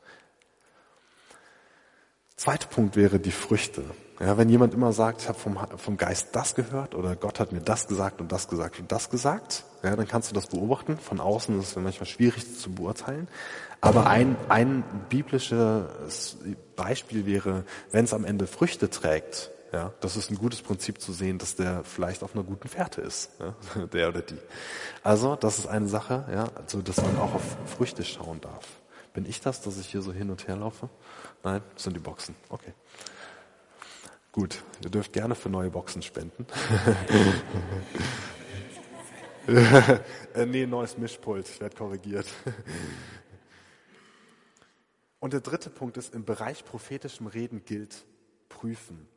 Zweiter 2.35 2.67
Punkt 2.67 2.95
wäre 2.95 3.19
die 3.19 3.31
Früchte. 3.31 3.83
Ja, 4.19 4.37
wenn 4.37 4.49
jemand 4.49 4.73
immer 4.73 4.93
sagt, 4.93 5.21
ich 5.21 5.27
habe 5.27 5.39
vom, 5.39 5.57
vom 5.77 5.97
Geist 5.97 6.29
das 6.33 6.55
gehört 6.55 6.93
oder 6.95 7.15
Gott 7.15 7.39
hat 7.39 7.51
mir 7.51 7.61
das 7.61 7.87
gesagt 7.87 8.21
und 8.21 8.31
das 8.31 8.47
gesagt 8.47 8.79
und 8.79 8.91
das 8.91 9.09
gesagt, 9.09 9.65
ja, 9.81 9.95
dann 9.95 10.07
kannst 10.07 10.29
du 10.29 10.35
das 10.35 10.47
beobachten. 10.47 10.97
Von 10.97 11.19
außen 11.19 11.59
ist 11.59 11.69
es 11.69 11.75
manchmal 11.75 12.07
schwierig 12.07 12.59
zu 12.59 12.71
beurteilen. 12.71 13.27
Aber 13.81 14.07
ein, 14.07 14.35
ein 14.49 14.83
biblisches 15.09 16.37
Beispiel 16.75 17.25
wäre, 17.25 17.65
wenn 17.91 18.05
es 18.05 18.13
am 18.13 18.23
Ende 18.23 18.47
Früchte 18.47 18.89
trägt, 18.89 19.51
ja, 19.73 19.91
das 20.01 20.15
ist 20.15 20.29
ein 20.29 20.37
gutes 20.37 20.61
Prinzip 20.61 21.01
zu 21.01 21.11
sehen, 21.11 21.39
dass 21.39 21.55
der 21.55 21.83
vielleicht 21.83 22.23
auf 22.23 22.35
einer 22.35 22.43
guten 22.43 22.67
Fährte 22.67 23.01
ist, 23.01 23.31
ja, 23.39 23.55
der 23.87 24.09
oder 24.09 24.21
die. 24.21 24.37
Also, 25.01 25.35
das 25.35 25.57
ist 25.57 25.65
eine 25.65 25.87
Sache, 25.87 26.25
ja, 26.31 26.47
also, 26.55 26.83
dass 26.83 26.97
man 26.97 27.17
auch 27.17 27.33
auf 27.33 27.57
Früchte 27.65 28.05
schauen 28.05 28.39
darf. 28.39 28.67
Bin 29.13 29.25
ich 29.25 29.41
das, 29.41 29.61
dass 29.61 29.79
ich 29.79 29.87
hier 29.87 30.03
so 30.03 30.13
hin 30.13 30.29
und 30.29 30.47
her 30.47 30.55
laufe? 30.55 30.89
Nein, 31.43 31.61
das 31.73 31.83
sind 31.83 31.95
die 31.95 31.99
Boxen. 31.99 32.35
Okay. 32.49 32.73
Gut, 34.31 34.63
ihr 34.83 34.89
dürft 34.89 35.11
gerne 35.11 35.35
für 35.35 35.49
neue 35.49 35.69
Boxen 35.69 36.01
spenden. 36.01 36.45
äh, 40.35 40.45
nee, 40.45 40.65
neues 40.65 40.97
Mischpult, 40.97 41.49
ich 41.49 41.59
werde 41.61 41.75
korrigiert. 41.75 42.27
Und 45.19 45.33
der 45.33 45.41
dritte 45.41 45.69
Punkt 45.69 45.97
ist, 45.97 46.13
im 46.13 46.25
Bereich 46.25 46.65
prophetischem 46.65 47.27
Reden 47.27 47.63
gilt 47.65 48.05
prüfen. 48.49 49.07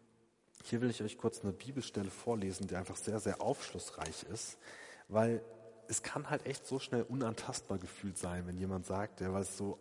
Hier 0.69 0.81
will 0.81 0.91
ich 0.91 1.01
euch 1.01 1.17
kurz 1.17 1.45
eine 1.45 1.53
Bibelstelle 1.53 2.11
vorlesen, 2.11 2.67
die 2.67 2.75
einfach 2.75 2.97
sehr, 2.97 3.21
sehr 3.21 3.41
aufschlussreich 3.41 4.25
ist, 4.33 4.59
weil 5.07 5.41
es 5.87 6.03
kann 6.03 6.29
halt 6.29 6.45
echt 6.45 6.67
so 6.67 6.81
schnell 6.81 7.03
unantastbar 7.03 7.79
gefühlt 7.79 8.19
sein, 8.19 8.49
wenn 8.49 8.59
jemand 8.59 8.85
sagt, 8.85 9.21
ja, 9.21 9.33
weil 9.33 9.43
es 9.43 9.57
so 9.57 9.79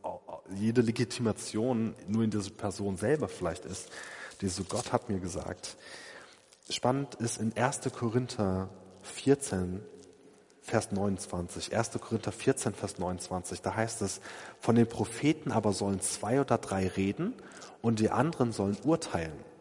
jede 0.53 0.81
Legitimation 0.81 1.95
nur 2.07 2.23
in 2.23 2.29
dieser 2.29 2.51
Person 2.51 2.97
selber 2.97 3.27
vielleicht 3.27 3.65
ist, 3.65 3.89
die 4.41 4.47
so 4.47 4.63
Gott 4.63 4.93
hat 4.93 5.09
mir 5.09 5.19
gesagt. 5.19 5.75
Spannend 6.69 7.15
ist 7.15 7.39
in 7.39 7.57
1. 7.57 7.81
Korinther 7.91 8.69
14, 9.01 9.81
Vers 10.61 10.91
29. 10.91 11.75
1. 11.75 11.91
Korinther 11.99 12.31
14, 12.31 12.75
Vers 12.75 12.99
29. 12.99 13.63
Da 13.63 13.73
heißt 13.73 14.03
es, 14.03 14.21
von 14.59 14.75
den 14.75 14.87
Propheten 14.87 15.51
aber 15.51 15.73
sollen 15.73 15.99
zwei 16.01 16.39
oder 16.39 16.59
drei 16.59 16.87
reden 16.87 17.33
und 17.81 17.99
die 17.99 18.11
anderen 18.11 18.51
sollen 18.51 18.77
urteilen. 18.83 19.54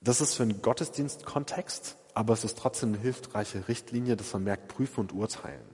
Das 0.00 0.20
ist 0.20 0.34
für 0.34 0.44
einen 0.44 0.62
Gottesdienstkontext, 0.62 1.96
aber 2.14 2.32
es 2.32 2.44
ist 2.44 2.56
trotzdem 2.56 2.90
eine 2.90 3.02
hilfreiche 3.02 3.66
Richtlinie, 3.66 4.16
dass 4.16 4.32
man 4.32 4.44
merkt, 4.44 4.68
prüfen 4.68 5.00
und 5.00 5.12
urteilen. 5.12 5.66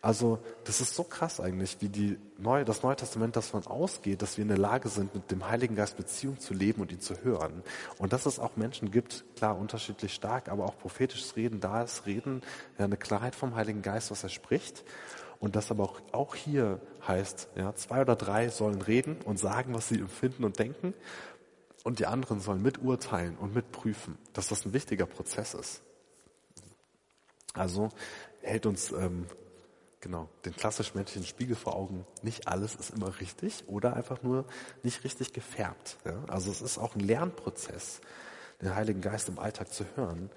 Also 0.00 0.38
das 0.62 0.80
ist 0.80 0.94
so 0.94 1.02
krass 1.02 1.40
eigentlich, 1.40 1.78
wie 1.80 1.88
die 1.88 2.18
Neue, 2.38 2.64
das 2.64 2.84
Neue 2.84 2.94
Testament 2.94 3.34
davon 3.34 3.66
ausgeht, 3.66 4.22
dass 4.22 4.36
wir 4.36 4.42
in 4.42 4.48
der 4.48 4.58
Lage 4.58 4.88
sind, 4.88 5.12
mit 5.12 5.28
dem 5.32 5.48
Heiligen 5.48 5.74
Geist 5.74 5.96
Beziehung 5.96 6.38
zu 6.38 6.54
leben 6.54 6.80
und 6.82 6.92
ihn 6.92 7.00
zu 7.00 7.24
hören. 7.24 7.64
Und 7.98 8.12
dass 8.12 8.24
es 8.24 8.38
auch 8.38 8.54
Menschen 8.54 8.92
gibt, 8.92 9.24
klar 9.34 9.58
unterschiedlich 9.58 10.14
stark, 10.14 10.48
aber 10.48 10.66
auch 10.66 10.78
prophetisches 10.78 11.34
Reden, 11.34 11.58
da 11.58 11.82
ist 11.82 12.06
Reden, 12.06 12.42
ja, 12.78 12.84
eine 12.84 12.96
Klarheit 12.96 13.34
vom 13.34 13.56
Heiligen 13.56 13.82
Geist, 13.82 14.12
was 14.12 14.22
er 14.22 14.28
spricht. 14.28 14.84
Und 15.40 15.56
das 15.56 15.72
aber 15.72 15.84
auch, 15.84 16.00
auch 16.12 16.34
hier 16.36 16.80
heißt, 17.06 17.48
ja, 17.56 17.74
zwei 17.74 18.02
oder 18.02 18.14
drei 18.14 18.50
sollen 18.50 18.82
reden 18.82 19.16
und 19.24 19.40
sagen, 19.40 19.74
was 19.74 19.88
sie 19.88 19.98
empfinden 19.98 20.44
und 20.44 20.60
denken 20.60 20.94
und 21.88 22.00
die 22.00 22.06
anderen 22.06 22.38
sollen 22.38 22.60
miturteilen 22.60 23.38
und 23.38 23.54
mitprüfen, 23.54 24.18
dass 24.34 24.48
das 24.48 24.66
ein 24.66 24.74
wichtiger 24.74 25.06
Prozess 25.06 25.54
ist. 25.54 25.80
Also 27.54 27.88
hält 28.42 28.66
uns 28.66 28.92
ähm, 28.92 29.24
genau 30.02 30.28
den 30.44 30.54
klassisch 30.54 30.94
menschlichen 30.94 31.26
Spiegel 31.26 31.56
vor 31.56 31.74
Augen. 31.74 32.04
Nicht 32.20 32.46
alles 32.46 32.74
ist 32.74 32.90
immer 32.90 33.18
richtig 33.20 33.64
oder 33.68 33.96
einfach 33.96 34.22
nur 34.22 34.44
nicht 34.82 35.02
richtig 35.02 35.32
gefärbt. 35.32 35.96
Ja? 36.04 36.22
Also 36.26 36.50
es 36.50 36.60
ist 36.60 36.76
auch 36.76 36.94
ein 36.94 37.00
Lernprozess, 37.00 38.02
den 38.60 38.74
Heiligen 38.74 39.00
Geist 39.00 39.30
im 39.30 39.38
Alltag 39.38 39.72
zu 39.72 39.86
hören, 39.96 40.28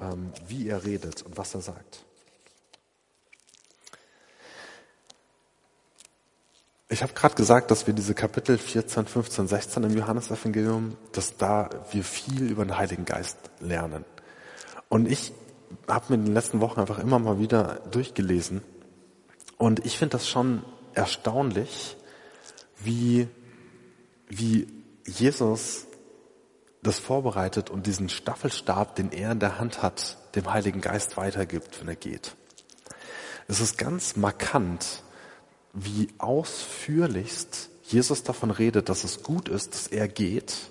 ähm, 0.00 0.32
wie 0.48 0.68
er 0.68 0.82
redet 0.82 1.22
und 1.22 1.38
was 1.38 1.54
er 1.54 1.60
sagt. 1.60 2.04
Ich 6.96 7.02
habe 7.02 7.12
gerade 7.12 7.34
gesagt, 7.34 7.70
dass 7.70 7.86
wir 7.86 7.92
diese 7.92 8.14
Kapitel 8.14 8.56
14, 8.56 9.04
15, 9.04 9.48
16 9.48 9.84
im 9.84 9.98
Johannesevangelium, 9.98 10.96
dass 11.12 11.36
da 11.36 11.68
wir 11.90 12.02
viel 12.02 12.50
über 12.50 12.64
den 12.64 12.78
Heiligen 12.78 13.04
Geist 13.04 13.36
lernen. 13.60 14.06
Und 14.88 15.06
ich 15.06 15.34
habe 15.86 16.06
mir 16.08 16.14
in 16.14 16.24
den 16.24 16.32
letzten 16.32 16.62
Wochen 16.62 16.80
einfach 16.80 16.98
immer 16.98 17.18
mal 17.18 17.38
wieder 17.38 17.82
durchgelesen. 17.90 18.62
Und 19.58 19.84
ich 19.84 19.98
finde 19.98 20.12
das 20.12 20.26
schon 20.26 20.62
erstaunlich, 20.94 21.98
wie, 22.78 23.28
wie 24.30 24.66
Jesus 25.04 25.86
das 26.82 26.98
vorbereitet 26.98 27.68
und 27.68 27.86
diesen 27.86 28.08
Staffelstab, 28.08 28.94
den 28.96 29.12
er 29.12 29.32
in 29.32 29.38
der 29.38 29.58
Hand 29.58 29.82
hat, 29.82 30.16
dem 30.34 30.50
Heiligen 30.50 30.80
Geist 30.80 31.18
weitergibt, 31.18 31.78
wenn 31.78 31.88
er 31.88 31.96
geht. 31.96 32.36
Es 33.48 33.60
ist 33.60 33.76
ganz 33.76 34.16
markant, 34.16 35.02
wie 35.76 36.08
ausführlichst 36.18 37.68
Jesus 37.84 38.22
davon 38.22 38.50
redet, 38.50 38.88
dass 38.88 39.04
es 39.04 39.22
gut 39.22 39.48
ist, 39.48 39.74
dass 39.74 39.86
er 39.86 40.08
geht 40.08 40.70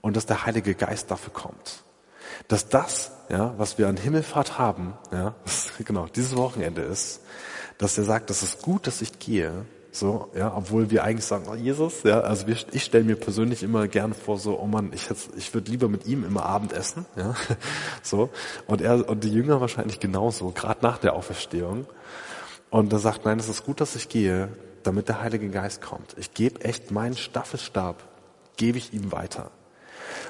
und 0.00 0.16
dass 0.16 0.26
der 0.26 0.46
Heilige 0.46 0.74
Geist 0.74 1.10
dafür 1.10 1.32
kommt. 1.32 1.84
Dass 2.48 2.68
das, 2.68 3.12
ja, 3.28 3.54
was 3.58 3.78
wir 3.78 3.88
an 3.88 3.96
Himmelfahrt 3.96 4.58
haben, 4.58 4.94
ja, 5.12 5.34
genau, 5.84 6.06
dieses 6.06 6.36
Wochenende 6.36 6.82
ist, 6.82 7.20
dass 7.76 7.98
er 7.98 8.04
sagt, 8.04 8.30
das 8.30 8.42
ist 8.42 8.62
gut, 8.62 8.86
dass 8.86 9.02
ich 9.02 9.18
gehe, 9.18 9.66
so, 9.92 10.30
ja, 10.34 10.54
obwohl 10.54 10.90
wir 10.90 11.04
eigentlich 11.04 11.24
sagen, 11.24 11.46
oh 11.50 11.54
Jesus, 11.54 12.02
ja, 12.02 12.20
also 12.20 12.46
wir, 12.46 12.56
ich 12.72 12.84
stelle 12.84 13.04
mir 13.04 13.16
persönlich 13.16 13.62
immer 13.62 13.88
gern 13.88 14.14
vor, 14.14 14.38
so, 14.38 14.58
oh 14.58 14.66
Mann, 14.66 14.92
ich, 14.92 15.08
ich 15.36 15.52
würde 15.54 15.70
lieber 15.70 15.88
mit 15.88 16.06
ihm 16.06 16.24
immer 16.24 16.44
Abend 16.46 16.72
essen, 16.72 17.04
ja, 17.16 17.34
so, 18.02 18.30
und 18.66 18.80
er 18.80 19.08
und 19.08 19.24
die 19.24 19.32
Jünger 19.32 19.60
wahrscheinlich 19.60 20.00
genauso, 20.00 20.50
gerade 20.50 20.80
nach 20.82 20.98
der 20.98 21.14
Auferstehung. 21.14 21.86
Und 22.70 22.92
er 22.92 22.98
sagt, 22.98 23.24
nein, 23.24 23.38
es 23.38 23.48
ist 23.48 23.64
gut, 23.64 23.80
dass 23.80 23.96
ich 23.96 24.08
gehe, 24.08 24.48
damit 24.82 25.08
der 25.08 25.20
Heilige 25.20 25.48
Geist 25.48 25.80
kommt. 25.82 26.14
Ich 26.18 26.34
gebe 26.34 26.62
echt 26.62 26.90
meinen 26.90 27.16
Staffelstab, 27.16 28.02
gebe 28.56 28.78
ich 28.78 28.92
ihm 28.92 29.12
weiter. 29.12 29.50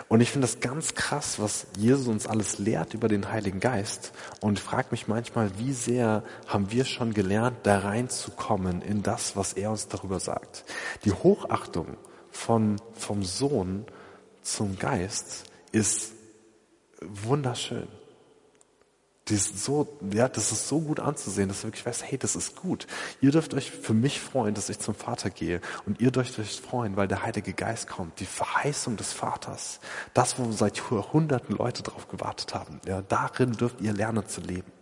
Und 0.09 0.21
ich 0.21 0.31
finde 0.31 0.47
das 0.47 0.61
ganz 0.61 0.95
krass, 0.95 1.39
was 1.39 1.67
Jesus 1.77 2.09
uns 2.09 2.27
alles 2.27 2.59
lehrt 2.59 2.95
über 2.95 3.09
den 3.09 3.31
Heiligen 3.31 3.61
Geist. 3.61 4.13
Und 4.41 4.59
frage 4.59 4.89
mich 4.91 5.07
manchmal, 5.07 5.51
wie 5.59 5.73
sehr 5.73 6.25
haben 6.47 6.71
wir 6.73 6.85
schon 6.85 7.13
gelernt, 7.13 7.59
da 7.65 7.81
reinzukommen 7.81 8.83
in 8.83 9.03
das, 9.03 9.37
was 9.37 9.53
er 9.53 9.71
uns 9.71 9.89
darüber 9.89 10.19
sagt. 10.19 10.65
Die 11.05 11.13
Hochachtung 11.13 11.97
von, 12.31 12.77
vom 12.95 13.23
Sohn 13.23 13.85
zum 14.43 14.79
Geist 14.79 15.45
ist 15.73 16.13
wunderschön. 17.01 17.89
Die 19.29 19.35
ist 19.35 19.63
so, 19.63 19.99
ja, 20.13 20.29
das 20.29 20.53
ist 20.53 20.69
so 20.69 20.81
gut 20.81 21.01
anzusehen, 21.01 21.49
dass 21.49 21.61
du 21.61 21.69
wirklich 21.69 21.85
weißt, 21.85 22.05
hey, 22.05 22.19
das 22.19 22.35
ist 22.35 22.57
gut. 22.57 22.87
Ihr 23.21 23.31
dürft 23.31 23.53
euch 23.55 23.71
für 23.71 23.93
mich 23.93 24.21
freuen, 24.21 24.55
dass 24.55 24.71
ich 24.71 24.79
zum 24.79 24.95
Vater 24.95 25.29
gehe. 25.29 25.61
Und 25.85 26.01
ihr 26.01 26.11
dürft 26.11 26.39
euch 26.39 26.61
freuen, 26.61 26.97
weil 26.97 27.09
der 27.09 27.23
Heilige 27.23 27.53
Geist 27.53 27.89
kommt. 27.89 28.21
Die 28.21 28.27
Verheißung 28.27 28.97
des 28.97 29.13
Vaters. 29.13 29.81
Das, 30.15 30.39
wo 30.39 30.51
seit 30.53 30.79
Jahrhunderten 30.79 31.57
Leute 31.57 31.83
drauf 31.83 32.09
gewartet 32.09 32.55
haben. 32.55 32.81
Ja, 32.87 33.03
darin 33.03 33.53
dürft 33.53 33.81
ihr 33.81 33.93
lernen 33.93 34.27
zu 34.27 34.41
leben. 34.41 34.73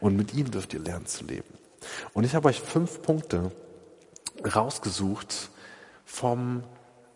Und 0.00 0.16
mit 0.16 0.34
ihm 0.34 0.50
dürft 0.50 0.74
ihr 0.74 0.80
lernen 0.80 1.06
zu 1.06 1.24
leben. 1.24 1.54
Und 2.12 2.24
ich 2.24 2.34
habe 2.34 2.48
euch 2.48 2.60
fünf 2.60 3.02
Punkte 3.02 3.52
rausgesucht, 4.44 5.50
vom 6.04 6.64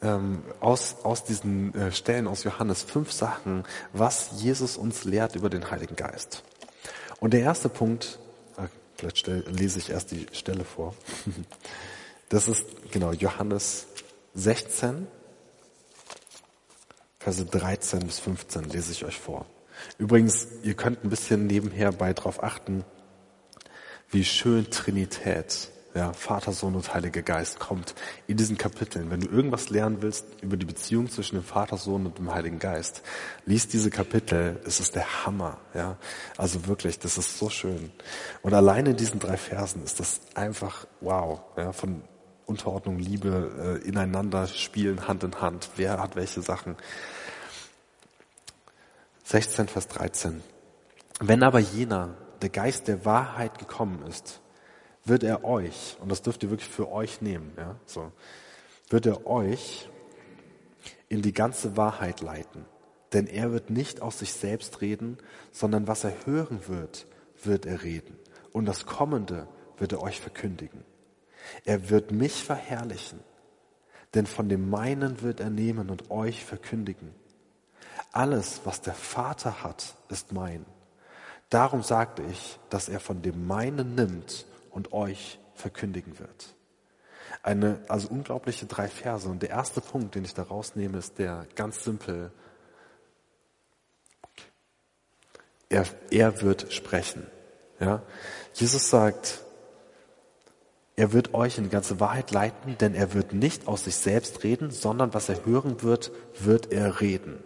ähm, 0.03 0.43
aus, 0.61 0.97
aus 1.03 1.25
diesen 1.25 1.75
äh, 1.75 1.93
Stellen 1.93 2.27
aus 2.27 2.45
Johannes 2.45 2.83
fünf 2.83 3.13
Sachen, 3.13 3.65
was 3.93 4.43
Jesus 4.43 4.77
uns 4.77 5.05
lehrt 5.05 5.35
über 5.37 5.51
den 5.51 5.71
Heiligen 5.71 5.97
Geist. 5.97 6.43
Und 7.21 7.33
der 7.33 7.41
erste 7.41 7.69
Punkt, 7.69 8.19
äh, 8.59 8.69
vielleicht 8.97 9.19
stell, 9.19 9.45
lese 9.49 9.79
ich 9.79 9.91
erst 9.91 10.11
die 10.11 10.27
Stelle 10.33 10.65
vor. 10.65 10.95
Das 12.29 12.49
ist 12.49 12.67
genau 12.91 13.13
Johannes 13.13 13.87
16, 14.35 15.07
Verse 17.21 17.45
13 17.45 18.01
bis 18.01 18.19
15 18.19 18.65
lese 18.65 18.91
ich 18.91 19.05
euch 19.05 19.19
vor. 19.19 19.47
Übrigens, 19.99 20.47
ihr 20.63 20.75
könnt 20.75 21.05
ein 21.05 21.11
bisschen 21.11 21.47
nebenher 21.47 21.93
bei 21.93 22.13
drauf 22.13 22.43
achten, 22.43 22.85
wie 24.11 24.25
schön 24.25 24.71
Trinität 24.71 25.71
ja, 25.97 26.13
Vater, 26.13 26.53
Sohn 26.53 26.75
und 26.75 26.93
Heiliger 26.93 27.23
Geist 27.23 27.59
kommt 27.59 27.95
in 28.27 28.37
diesen 28.37 28.59
Kapiteln. 28.59 29.11
Wenn 29.11 29.21
du 29.21 29.29
irgendwas 29.29 29.71
lernen 29.71 30.03
willst 30.03 30.27
über 30.43 30.59
die 30.59 30.67
Beziehung 30.67 31.09
zwischen 31.09 31.37
dem 31.37 31.45
Vater, 31.45 31.79
Sohn 31.79 32.05
und 32.05 32.19
dem 32.19 32.35
Heiligen 32.35 32.59
Geist, 32.59 33.03
liest 33.47 33.73
diese 33.73 33.89
Kapitel. 33.89 34.61
Es 34.67 34.79
ist 34.79 34.95
der 34.95 35.25
Hammer, 35.25 35.57
ja. 35.73 35.97
Also 36.37 36.67
wirklich, 36.67 36.99
das 36.99 37.17
ist 37.17 37.39
so 37.39 37.49
schön. 37.49 37.91
Und 38.43 38.53
alleine 38.53 38.91
in 38.91 38.97
diesen 38.97 39.21
drei 39.21 39.39
Versen 39.39 39.83
ist 39.85 39.99
das 39.99 40.21
einfach 40.35 40.87
wow, 41.01 41.41
ja, 41.57 41.73
von 41.73 42.03
Unterordnung, 42.45 42.99
Liebe, 42.99 43.81
äh, 43.83 43.89
ineinander 43.89 44.47
spielen, 44.49 45.09
Hand 45.09 45.25
in 45.25 45.41
Hand. 45.41 45.71
Wer 45.77 45.99
hat 45.99 46.15
welche 46.15 46.43
Sachen? 46.43 46.77
16, 49.25 49.69
Vers 49.69 49.89
13. 49.89 50.43
Wenn 51.21 51.43
aber 51.43 51.59
jener, 51.59 52.19
der 52.43 52.51
Geist 52.51 52.87
der 52.87 53.07
Wahrheit 53.07 53.59
gekommen 53.59 54.05
ist, 54.07 54.43
wird 55.07 55.23
er 55.23 55.45
euch, 55.45 55.97
und 56.01 56.11
das 56.11 56.23
dürft 56.23 56.43
ihr 56.43 56.51
wirklich 56.51 56.69
für 56.69 56.91
euch 56.91 57.21
nehmen, 57.21 57.53
ja, 57.57 57.77
so, 57.87 58.13
wird 58.91 59.07
er 59.07 59.27
euch 59.27 59.89
in 61.09 61.23
die 61.23 61.33
ganze 61.33 61.77
Wahrheit 61.77 62.21
leiten. 62.21 62.65
Denn 63.13 63.27
er 63.27 63.53
wird 63.53 63.71
nicht 63.71 64.03
aus 64.03 64.19
sich 64.19 64.33
selbst 64.33 64.81
reden, 64.81 65.19
sondern 65.53 65.87
was 65.87 66.05
er 66.05 66.27
hören 66.27 66.67
wird, 66.67 67.07
wird 67.43 67.65
er 67.65 67.83
reden. 67.83 68.19
Und 68.53 68.67
das 68.67 68.85
Kommende 68.85 69.47
wird 69.79 69.93
er 69.93 70.03
euch 70.03 70.21
verkündigen. 70.21 70.85
Er 71.65 71.91
wird 71.91 72.11
mich 72.11 72.43
verherrlichen, 72.43 73.21
denn 74.15 74.27
von 74.27 74.49
dem 74.49 74.69
meinen 74.69 75.23
wird 75.23 75.41
er 75.41 75.51
nehmen 75.51 75.91
und 75.91 76.11
euch 76.11 76.45
verkündigen. 76.45 77.15
Alles, 78.13 78.63
was 78.65 78.81
der 78.81 78.95
Vater 78.95 79.63
hat, 79.63 79.95
ist 80.09 80.33
mein. 80.33 80.65
Darum 81.49 81.83
sagte 81.83 82.23
ich, 82.31 82.59
dass 82.71 82.89
er 82.89 82.99
von 82.99 83.23
dem 83.23 83.47
meinen 83.47 83.95
nimmt 83.95 84.47
und 84.77 84.93
euch 84.93 85.39
verkündigen 85.55 86.19
wird. 86.19 86.55
Eine, 87.43 87.81
also 87.89 88.09
unglaubliche 88.09 88.67
drei 88.67 88.89
Verse. 88.89 89.27
Und 89.27 89.41
der 89.41 89.49
erste 89.49 89.81
Punkt, 89.81 90.15
den 90.15 90.25
ich 90.25 90.35
da 90.35 90.43
rausnehme, 90.43 90.99
ist 90.99 91.19
der 91.19 91.47
ganz 91.55 91.83
simpel. 91.83 92.31
Er, 95.71 95.87
er 96.11 96.43
wird 96.43 96.73
sprechen. 96.75 97.27
Ja? 97.81 98.03
Jesus 98.53 98.91
sagt, 98.91 99.41
er 100.95 101.13
wird 101.15 101.33
euch 101.33 101.57
in 101.57 101.65
die 101.65 101.71
ganze 101.71 101.99
Wahrheit 101.99 102.31
leiten, 102.31 102.77
denn 102.79 102.95
er 102.95 103.15
wird 103.15 103.33
nicht 103.33 103.69
aus 103.69 103.85
sich 103.85 103.97
selbst 103.97 104.45
reden, 104.45 104.71
sondern 104.71 105.15
was 105.15 105.31
er 105.31 105.45
hören 105.47 105.83
wird, 105.83 106.13
wird 106.39 106.71
er 106.71 107.01
reden. 107.01 107.43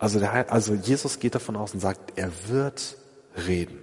Also, 0.00 0.18
der, 0.18 0.52
also 0.52 0.74
Jesus 0.74 1.20
geht 1.20 1.36
davon 1.36 1.54
aus 1.54 1.74
und 1.74 1.80
sagt, 1.80 2.18
er 2.18 2.30
wird 2.48 2.96
reden. 3.46 3.78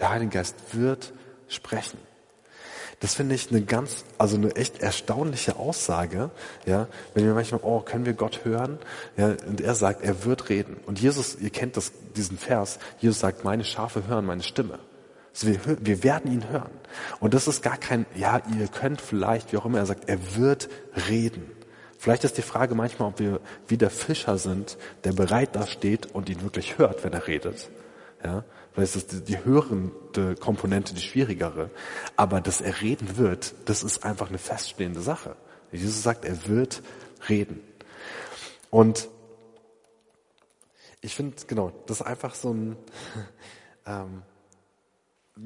Der 0.00 0.10
Heilige 0.10 0.32
Geist 0.32 0.56
wird 0.72 1.12
sprechen. 1.46 1.98
Das 3.04 3.16
finde 3.16 3.34
ich 3.34 3.50
eine 3.50 3.60
ganz, 3.60 4.06
also 4.16 4.38
eine 4.38 4.56
echt 4.56 4.80
erstaunliche 4.80 5.56
Aussage, 5.56 6.30
ja. 6.64 6.88
Wenn 7.12 7.26
wir 7.26 7.34
manchmal, 7.34 7.60
oh, 7.62 7.80
können 7.80 8.06
wir 8.06 8.14
Gott 8.14 8.46
hören? 8.46 8.78
Ja, 9.18 9.34
und 9.46 9.60
er 9.60 9.74
sagt, 9.74 10.02
er 10.02 10.24
wird 10.24 10.48
reden. 10.48 10.78
Und 10.86 10.98
Jesus, 10.98 11.36
ihr 11.38 11.50
kennt 11.50 11.76
das, 11.76 11.92
diesen 12.16 12.38
Vers, 12.38 12.78
Jesus 13.00 13.20
sagt, 13.20 13.44
meine 13.44 13.62
Schafe 13.62 14.06
hören 14.06 14.24
meine 14.24 14.42
Stimme. 14.42 14.78
Also 15.34 15.48
wir, 15.48 15.58
wir 15.84 16.02
werden 16.02 16.32
ihn 16.32 16.48
hören. 16.48 16.70
Und 17.20 17.34
das 17.34 17.46
ist 17.46 17.62
gar 17.62 17.76
kein, 17.76 18.06
ja, 18.14 18.40
ihr 18.58 18.68
könnt 18.68 19.02
vielleicht, 19.02 19.52
wie 19.52 19.58
auch 19.58 19.66
immer, 19.66 19.80
er 19.80 19.86
sagt, 19.86 20.08
er 20.08 20.36
wird 20.36 20.70
reden. 21.10 21.44
Vielleicht 21.98 22.24
ist 22.24 22.38
die 22.38 22.42
Frage 22.42 22.74
manchmal, 22.74 23.10
ob 23.10 23.18
wir 23.18 23.40
wie 23.68 23.76
der 23.76 23.90
Fischer 23.90 24.38
sind, 24.38 24.78
der 25.04 25.12
bereit 25.12 25.50
da 25.52 25.66
steht 25.66 26.06
und 26.14 26.30
ihn 26.30 26.40
wirklich 26.40 26.78
hört, 26.78 27.04
wenn 27.04 27.12
er 27.12 27.26
redet. 27.26 27.68
Ja, 28.24 28.44
Vielleicht 28.74 28.96
ist 28.96 29.12
das 29.12 29.22
die 29.22 29.44
hörende 29.44 30.34
Komponente 30.34 30.94
die 30.94 31.00
schwierigere. 31.00 31.70
Aber 32.16 32.40
dass 32.40 32.60
er 32.60 32.80
reden 32.80 33.16
wird, 33.16 33.54
das 33.66 33.84
ist 33.84 34.04
einfach 34.04 34.28
eine 34.28 34.38
feststehende 34.38 35.00
Sache. 35.00 35.36
Jesus 35.70 36.02
sagt, 36.02 36.24
er 36.24 36.46
wird 36.48 36.82
reden. 37.28 37.60
Und 38.70 39.08
ich 41.00 41.14
finde, 41.14 41.36
genau, 41.46 41.70
das 41.86 42.00
ist 42.00 42.06
einfach 42.06 42.34
so 42.34 42.52
ein, 42.52 42.76
ähm, 43.86 44.22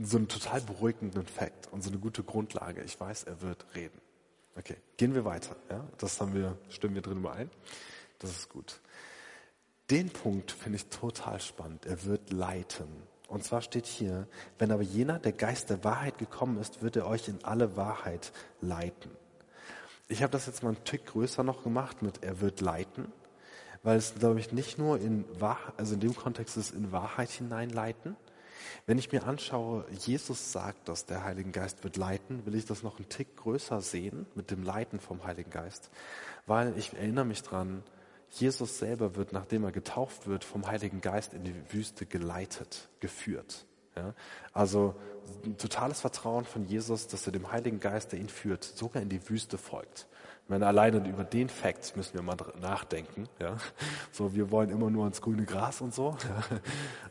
so 0.02 0.16
einen 0.16 0.28
total 0.28 0.62
beruhigenden 0.62 1.26
Fakt 1.26 1.70
und 1.70 1.82
so 1.82 1.90
eine 1.90 1.98
gute 1.98 2.22
Grundlage. 2.22 2.82
Ich 2.82 2.98
weiß, 2.98 3.24
er 3.24 3.42
wird 3.42 3.66
reden. 3.74 4.00
Okay, 4.56 4.76
gehen 4.96 5.14
wir 5.14 5.26
weiter. 5.26 5.54
Ja, 5.68 5.86
das 5.98 6.20
haben 6.20 6.32
wir, 6.32 6.56
stimmen 6.70 6.94
wir 6.94 7.02
drin 7.02 7.18
überein. 7.18 7.50
Das 8.20 8.30
ist 8.30 8.48
gut. 8.48 8.80
Den 9.90 10.10
Punkt 10.10 10.50
finde 10.50 10.76
ich 10.76 10.86
total 10.86 11.40
spannend. 11.40 11.86
Er 11.86 12.04
wird 12.04 12.30
leiten. 12.30 13.07
Und 13.28 13.44
zwar 13.44 13.60
steht 13.60 13.86
hier, 13.86 14.26
wenn 14.58 14.72
aber 14.72 14.82
jener, 14.82 15.18
der 15.18 15.32
Geist 15.32 15.68
der 15.68 15.84
Wahrheit 15.84 16.16
gekommen 16.16 16.58
ist, 16.58 16.82
wird 16.82 16.96
er 16.96 17.06
euch 17.06 17.28
in 17.28 17.44
alle 17.44 17.76
Wahrheit 17.76 18.32
leiten. 18.62 19.10
Ich 20.08 20.22
habe 20.22 20.32
das 20.32 20.46
jetzt 20.46 20.62
mal 20.62 20.70
einen 20.70 20.84
Tick 20.84 21.04
größer 21.04 21.42
noch 21.42 21.62
gemacht 21.62 22.00
mit 22.00 22.22
er 22.22 22.40
wird 22.40 22.62
leiten, 22.62 23.12
weil 23.82 23.98
es, 23.98 24.14
glaube 24.14 24.40
ich, 24.40 24.52
nicht 24.52 24.78
nur 24.78 24.98
in 24.98 25.26
Wahrheit, 25.38 25.74
also 25.76 25.92
in 25.92 26.00
dem 26.00 26.16
Kontext 26.16 26.56
ist 26.56 26.74
in 26.74 26.90
Wahrheit 26.90 27.28
hineinleiten. 27.28 28.16
Wenn 28.86 28.96
ich 28.96 29.12
mir 29.12 29.24
anschaue, 29.24 29.84
Jesus 29.90 30.50
sagt, 30.50 30.88
dass 30.88 31.04
der 31.04 31.22
Heilige 31.24 31.50
Geist 31.50 31.84
wird 31.84 31.98
leiten, 31.98 32.46
will 32.46 32.54
ich 32.54 32.64
das 32.64 32.82
noch 32.82 32.96
einen 32.96 33.10
Tick 33.10 33.36
größer 33.36 33.82
sehen 33.82 34.26
mit 34.34 34.50
dem 34.50 34.62
Leiten 34.62 34.98
vom 35.00 35.24
Heiligen 35.24 35.50
Geist, 35.50 35.90
weil 36.46 36.72
ich 36.78 36.94
erinnere 36.94 37.26
mich 37.26 37.42
dran, 37.42 37.82
Jesus 38.30 38.78
selber 38.78 39.16
wird, 39.16 39.32
nachdem 39.32 39.64
er 39.64 39.72
getauft 39.72 40.26
wird, 40.26 40.44
vom 40.44 40.66
Heiligen 40.66 41.00
Geist 41.00 41.34
in 41.34 41.44
die 41.44 41.54
Wüste 41.72 42.06
geleitet, 42.06 42.88
geführt. 43.00 43.66
Ja? 43.96 44.14
Also 44.52 44.94
totales 45.58 46.00
Vertrauen 46.00 46.44
von 46.44 46.64
Jesus, 46.66 47.06
dass 47.08 47.26
er 47.26 47.32
dem 47.32 47.50
Heiligen 47.50 47.80
Geist, 47.80 48.12
der 48.12 48.20
ihn 48.20 48.28
führt, 48.28 48.64
sogar 48.64 49.02
in 49.02 49.08
die 49.08 49.28
Wüste 49.28 49.58
folgt. 49.58 50.06
Ich 50.48 50.50
meine, 50.50 50.66
alleine 50.66 51.06
über 51.06 51.24
den 51.24 51.50
Fakt 51.50 51.94
müssen 51.94 52.14
wir 52.14 52.22
mal 52.22 52.34
nachdenken. 52.58 53.28
Ja? 53.38 53.58
So, 54.10 54.34
wir 54.34 54.50
wollen 54.50 54.70
immer 54.70 54.88
nur 54.88 55.04
ans 55.04 55.20
grüne 55.20 55.44
Gras 55.44 55.82
und 55.82 55.92
so, 55.94 56.16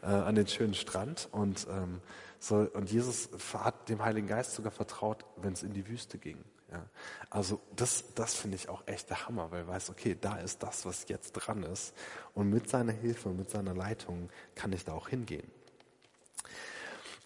ja? 0.02 0.10
äh, 0.10 0.24
an 0.24 0.34
den 0.34 0.48
schönen 0.48 0.74
Strand. 0.74 1.30
Und, 1.32 1.68
ähm, 1.70 2.02
so, 2.40 2.68
und 2.74 2.92
Jesus 2.92 3.30
hat 3.54 3.90
dem 3.90 4.04
Heiligen 4.04 4.26
Geist 4.26 4.56
sogar 4.56 4.72
vertraut, 4.72 5.24
wenn 5.36 5.54
es 5.54 5.62
in 5.62 5.72
die 5.72 5.88
Wüste 5.88 6.18
ging. 6.18 6.44
Ja. 6.72 6.84
Also 7.30 7.62
das, 7.76 8.06
das 8.16 8.34
finde 8.34 8.58
ich 8.58 8.70
auch 8.70 8.82
echt 8.88 9.12
der 9.12 9.28
Hammer, 9.28 9.52
weil 9.52 9.60
er 9.60 9.68
weiß, 9.68 9.92
okay, 9.92 10.18
da 10.20 10.38
ist 10.38 10.64
das, 10.64 10.88
was 10.88 11.08
jetzt 11.08 11.34
dran 11.34 11.62
ist. 11.62 11.94
Und 12.34 12.50
mit 12.50 12.72
seiner 12.72 12.92
Hilfe, 12.92 13.30
mit 13.30 13.52
seiner 13.52 13.76
Leitung 13.76 14.32
kann 14.56 14.74
ich 14.74 14.84
da 14.84 14.94
auch 14.94 15.10
hingehen. 15.10 15.46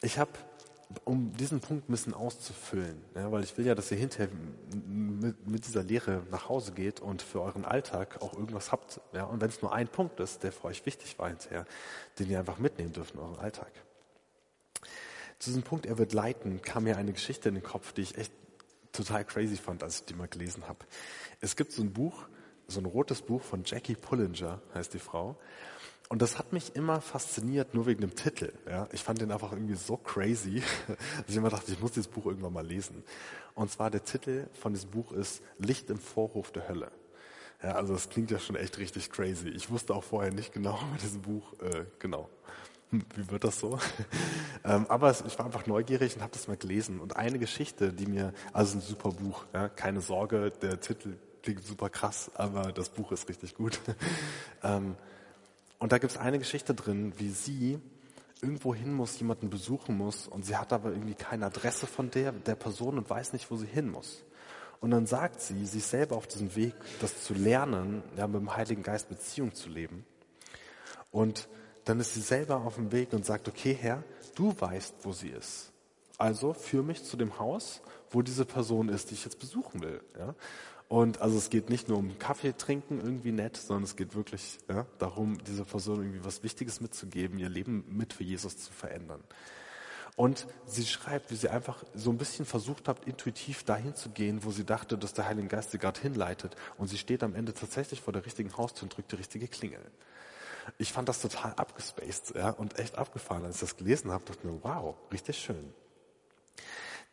Ich 0.02 0.20
habe, 0.20 0.32
um 1.06 1.34
diesen 1.38 1.60
Punkt 1.60 1.90
ein 1.90 1.92
bisschen 1.92 2.14
auszufüllen, 2.14 3.02
ja, 3.16 3.32
weil 3.32 3.44
ich 3.44 3.58
will 3.58 3.66
ja, 3.66 3.76
dass 3.76 3.92
ihr 3.92 3.98
hinterher 3.98 4.30
mit, 4.88 5.48
mit, 5.48 5.68
dieser 5.68 5.84
Lehre 5.84 6.24
nach 6.32 6.50
Hause 6.50 6.72
geht 6.72 7.00
und 7.00 7.22
für 7.22 7.42
euren 7.42 7.66
Alltag 7.66 8.22
auch 8.22 8.34
irgendwas 8.34 8.72
habt. 8.72 9.02
Ja, 9.14 9.26
und 9.26 9.42
wenn 9.42 9.50
es 9.50 9.62
nur 9.62 9.74
ein 9.74 9.88
Punkt 9.88 10.20
ist, 10.20 10.44
der 10.44 10.52
für 10.52 10.66
euch 10.66 10.86
wichtig 10.86 11.18
war 11.20 11.30
hinterher, 11.30 11.66
den 12.20 12.30
ihr 12.30 12.40
einfach 12.40 12.58
mitnehmen 12.58 12.94
dürft 12.94 13.14
in 13.14 13.20
euren 13.20 13.40
Alltag. 13.40 13.72
Zu 15.40 15.50
diesem 15.50 15.64
Punkt, 15.64 15.86
er 15.86 15.98
wird 15.98 16.14
leiten, 16.14 16.62
kam 16.62 16.84
mir 16.84 16.98
eine 16.98 17.14
Geschichte 17.14 17.50
in 17.50 17.56
den 17.56 17.64
Kopf, 17.64 17.94
die 17.94 18.02
ich 18.02 18.18
echt 18.18 18.32
total 18.92 19.26
crazy 19.26 19.56
fand, 19.56 19.84
als 19.84 20.02
ich 20.02 20.06
die 20.06 20.14
mal 20.14 20.28
gelesen 20.28 20.68
habe. 20.68 20.80
Es 21.40 21.56
gibt 21.56 21.72
so 21.72 21.82
ein 21.82 21.94
Buch, 21.94 22.28
so 22.68 22.80
ein 22.80 22.86
rotes 22.86 23.22
Buch 23.22 23.42
von 23.42 23.64
Jackie 23.66 23.96
Pullinger, 23.96 24.62
heißt 24.74 24.94
die 24.94 25.00
Frau. 25.00 25.38
Und 26.12 26.22
das 26.22 26.38
hat 26.38 26.52
mich 26.52 26.76
immer 26.76 27.00
fasziniert, 27.00 27.74
nur 27.74 27.86
wegen 27.86 28.02
dem 28.02 28.14
Titel. 28.14 28.52
Ja. 28.70 28.86
Ich 28.92 29.02
fand 29.02 29.22
den 29.22 29.32
einfach 29.32 29.54
irgendwie 29.54 29.76
so 29.76 29.96
crazy, 29.96 30.62
dass 30.88 31.30
ich 31.30 31.38
immer 31.38 31.48
dachte, 31.48 31.72
ich 31.72 31.80
muss 31.80 31.94
dieses 31.94 32.10
Buch 32.10 32.26
irgendwann 32.26 32.52
mal 32.52 32.68
lesen. 32.68 33.02
Und 33.56 33.72
zwar 33.72 33.90
der 33.90 34.04
Titel 34.04 34.48
von 34.52 34.74
diesem 34.74 34.90
Buch 34.92 35.14
ist 35.14 35.42
Licht 35.58 35.90
im 35.90 36.00
Vorhof 36.00 36.52
der 36.52 36.68
Hölle. 36.68 36.92
Ja, 37.64 37.76
also 37.76 37.94
das 37.94 38.10
klingt 38.10 38.30
ja 38.30 38.40
schon 38.40 38.58
echt 38.58 38.78
richtig 38.78 39.10
crazy. 39.10 39.48
Ich 39.48 39.70
wusste 39.70 39.96
auch 39.96 40.04
vorher 40.04 40.34
nicht 40.34 40.52
genau 40.52 40.78
mit 40.92 41.02
diesem 41.02 41.22
Buch, 41.22 41.54
äh, 41.62 41.86
genau, 41.98 42.28
wie 42.92 43.32
wird 43.32 43.46
das 43.46 43.62
so? 43.62 43.80
ähm, 44.66 44.88
aber 44.90 45.12
ich 45.12 45.40
war 45.40 45.46
einfach 45.46 45.66
neugierig 45.66 46.18
und 46.18 46.24
habe 46.24 46.34
das 46.34 46.50
mal 46.50 46.58
gelesen. 46.58 47.00
Und 47.00 47.16
eine 47.16 47.40
Geschichte, 47.40 47.94
die 47.94 48.06
mir, 48.06 48.34
also 48.52 48.80
ein 48.80 48.82
super 48.82 49.12
Buch, 49.12 49.46
ja, 49.54 49.70
keine 49.70 50.02
Sorge, 50.02 50.52
der 50.62 50.82
Titel 50.82 51.16
klingt 51.42 51.64
super 51.64 51.90
krass, 51.90 52.30
aber 52.36 52.74
das 52.74 52.90
Buch 52.90 53.14
ist 53.14 53.30
richtig 53.30 53.56
gut. 53.56 53.80
ähm, 54.62 54.98
und 55.82 55.92
da 55.92 55.98
gibt 55.98 56.12
es 56.12 56.18
eine 56.20 56.38
Geschichte 56.38 56.76
drin, 56.76 57.12
wie 57.18 57.32
sie 57.32 57.80
irgendwo 58.40 58.76
hin 58.76 58.94
muss, 58.94 59.18
jemanden 59.18 59.50
besuchen 59.50 59.98
muss 59.98 60.28
und 60.28 60.46
sie 60.46 60.56
hat 60.56 60.74
aber 60.74 60.92
irgendwie 60.92 61.16
keine 61.16 61.48
Adresse 61.48 61.88
von 61.88 62.12
der, 62.12 62.34
der 62.34 62.54
Person 62.54 63.00
und 63.00 63.10
weiß 63.10 63.34
nicht, 63.34 63.50
wo 63.50 63.58
sie 63.58 63.66
hin 63.66 63.90
muss. 63.90 64.24
Und 64.80 64.92
dann 64.92 65.08
sagt 65.08 65.42
sie, 65.42 65.64
ist 65.64 65.90
selber 65.90 66.18
auf 66.18 66.28
diesem 66.28 66.56
Weg, 66.56 66.76
das 67.00 67.24
zu 67.24 67.34
lernen, 67.34 68.04
ja, 68.16 68.28
mit 68.28 68.42
dem 68.42 68.56
Heiligen 68.56 68.84
Geist 68.84 69.10
Beziehung 69.10 69.56
zu 69.56 69.70
leben. 69.70 70.06
Und 71.10 71.50
dann 71.86 72.00
ist 72.00 72.14
sie 72.14 72.22
selber 72.22 72.58
auf 72.58 72.76
dem 72.76 72.92
Weg 72.92 73.12
und 73.14 73.26
sagt, 73.26 73.48
okay 73.48 73.74
Herr, 73.74 74.04
du 74.36 74.54
weißt, 74.60 74.98
wo 75.02 75.14
sie 75.14 75.30
ist. 75.30 75.72
Also 76.20 76.54
führ 76.54 76.84
mich 76.84 77.04
zu 77.04 77.18
dem 77.18 77.40
Haus, 77.40 77.82
wo 78.12 78.22
diese 78.22 78.46
Person 78.46 78.88
ist, 78.90 79.10
die 79.10 79.16
ich 79.16 79.26
jetzt 79.26 79.40
besuchen 79.40 79.82
will. 79.82 80.00
Ja? 80.16 80.36
Und 80.92 81.22
also 81.22 81.38
es 81.38 81.50
geht 81.50 81.70
nicht 81.70 81.88
nur 81.88 82.00
um 82.00 82.20
Kaffee 82.20 82.52
trinken, 82.52 83.00
irgendwie 83.00 83.32
nett, 83.32 83.56
sondern 83.56 83.86
es 83.86 83.96
geht 83.96 84.14
wirklich 84.14 84.60
ja, 84.68 84.86
darum, 84.98 85.42
dieser 85.46 85.64
Person 85.64 86.02
irgendwie 86.02 86.26
was 86.26 86.44
Wichtiges 86.44 86.82
mitzugeben, 86.82 87.40
ihr 87.40 87.48
Leben 87.48 87.86
mit 87.88 88.12
für 88.12 88.26
Jesus 88.26 88.58
zu 88.58 88.74
verändern. 88.74 89.24
Und 90.18 90.48
sie 90.66 90.86
schreibt, 90.86 91.32
wie 91.32 91.38
sie 91.38 91.48
einfach 91.48 91.86
so 91.94 92.10
ein 92.10 92.18
bisschen 92.18 92.44
versucht 92.44 92.90
hat, 92.90 93.06
intuitiv 93.06 93.64
dahin 93.64 93.96
zu 93.96 94.10
gehen, 94.10 94.44
wo 94.44 94.52
sie 94.52 94.66
dachte, 94.66 94.98
dass 94.98 95.14
der 95.14 95.28
Heilige 95.28 95.48
Geist 95.48 95.72
sie 95.72 95.78
gerade 95.78 96.02
hinleitet. 96.02 96.58
Und 96.78 96.90
sie 96.90 96.98
steht 96.98 97.24
am 97.24 97.36
Ende 97.36 97.54
tatsächlich 97.54 98.02
vor 98.02 98.12
der 98.12 98.26
richtigen 98.26 98.58
Haustür 98.58 98.84
und 98.84 98.98
drückt 98.98 99.14
die 99.14 99.16
richtige 99.16 99.48
Klingel. 99.48 99.90
Ich 100.78 100.92
fand 100.92 101.08
das 101.08 101.22
total 101.22 101.54
abgespaced 101.54 102.36
ja, 102.36 102.50
und 102.50 102.78
echt 102.78 102.98
abgefahren. 102.98 103.46
Als 103.46 103.56
ich 103.56 103.62
das 103.62 103.78
gelesen 103.78 104.12
habe, 104.12 104.26
dachte 104.26 104.40
ich 104.44 104.52
mir, 104.52 104.60
wow, 104.62 104.98
richtig 105.10 105.38
schön. 105.38 105.74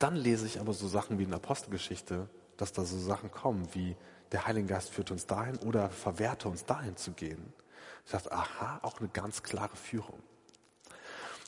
Dann 0.01 0.17
lese 0.17 0.47
ich 0.47 0.59
aber 0.59 0.73
so 0.73 0.89
Sachen 0.89 1.21
wie 1.21 1.25
in 1.25 1.33
Apostelgeschichte, 1.33 2.29
dass 2.59 2.73
da 2.75 2.85
so 2.85 2.99
Sachen 2.99 3.31
kommen 3.31 3.67
wie 3.73 3.97
der 4.33 4.47
Heilige 4.47 4.67
Geist 4.67 4.91
führt 4.91 5.11
uns 5.11 5.27
dahin 5.27 5.57
oder 5.59 5.89
verwehrte 5.89 6.49
uns 6.49 6.67
dahin 6.67 6.97
zu 6.97 7.13
gehen. 7.13 7.53
Ich 8.05 8.13
dachte, 8.13 8.31
aha, 8.31 8.81
auch 8.83 9.01
eine 9.01 9.09
ganz 9.09 9.43
klare 9.43 9.75
Führung. 9.75 10.23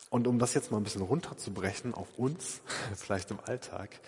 Und 0.09 0.27
um 0.27 0.39
das 0.39 0.55
jetzt 0.55 0.71
mal 0.71 0.79
ein 0.79 0.85
bisschen 0.85 1.03
runterzubrechen 1.03 1.95
auf 1.95 2.19
uns, 2.19 2.63
vielleicht 2.97 3.31
im 3.31 3.39
Alltag, 3.45 4.01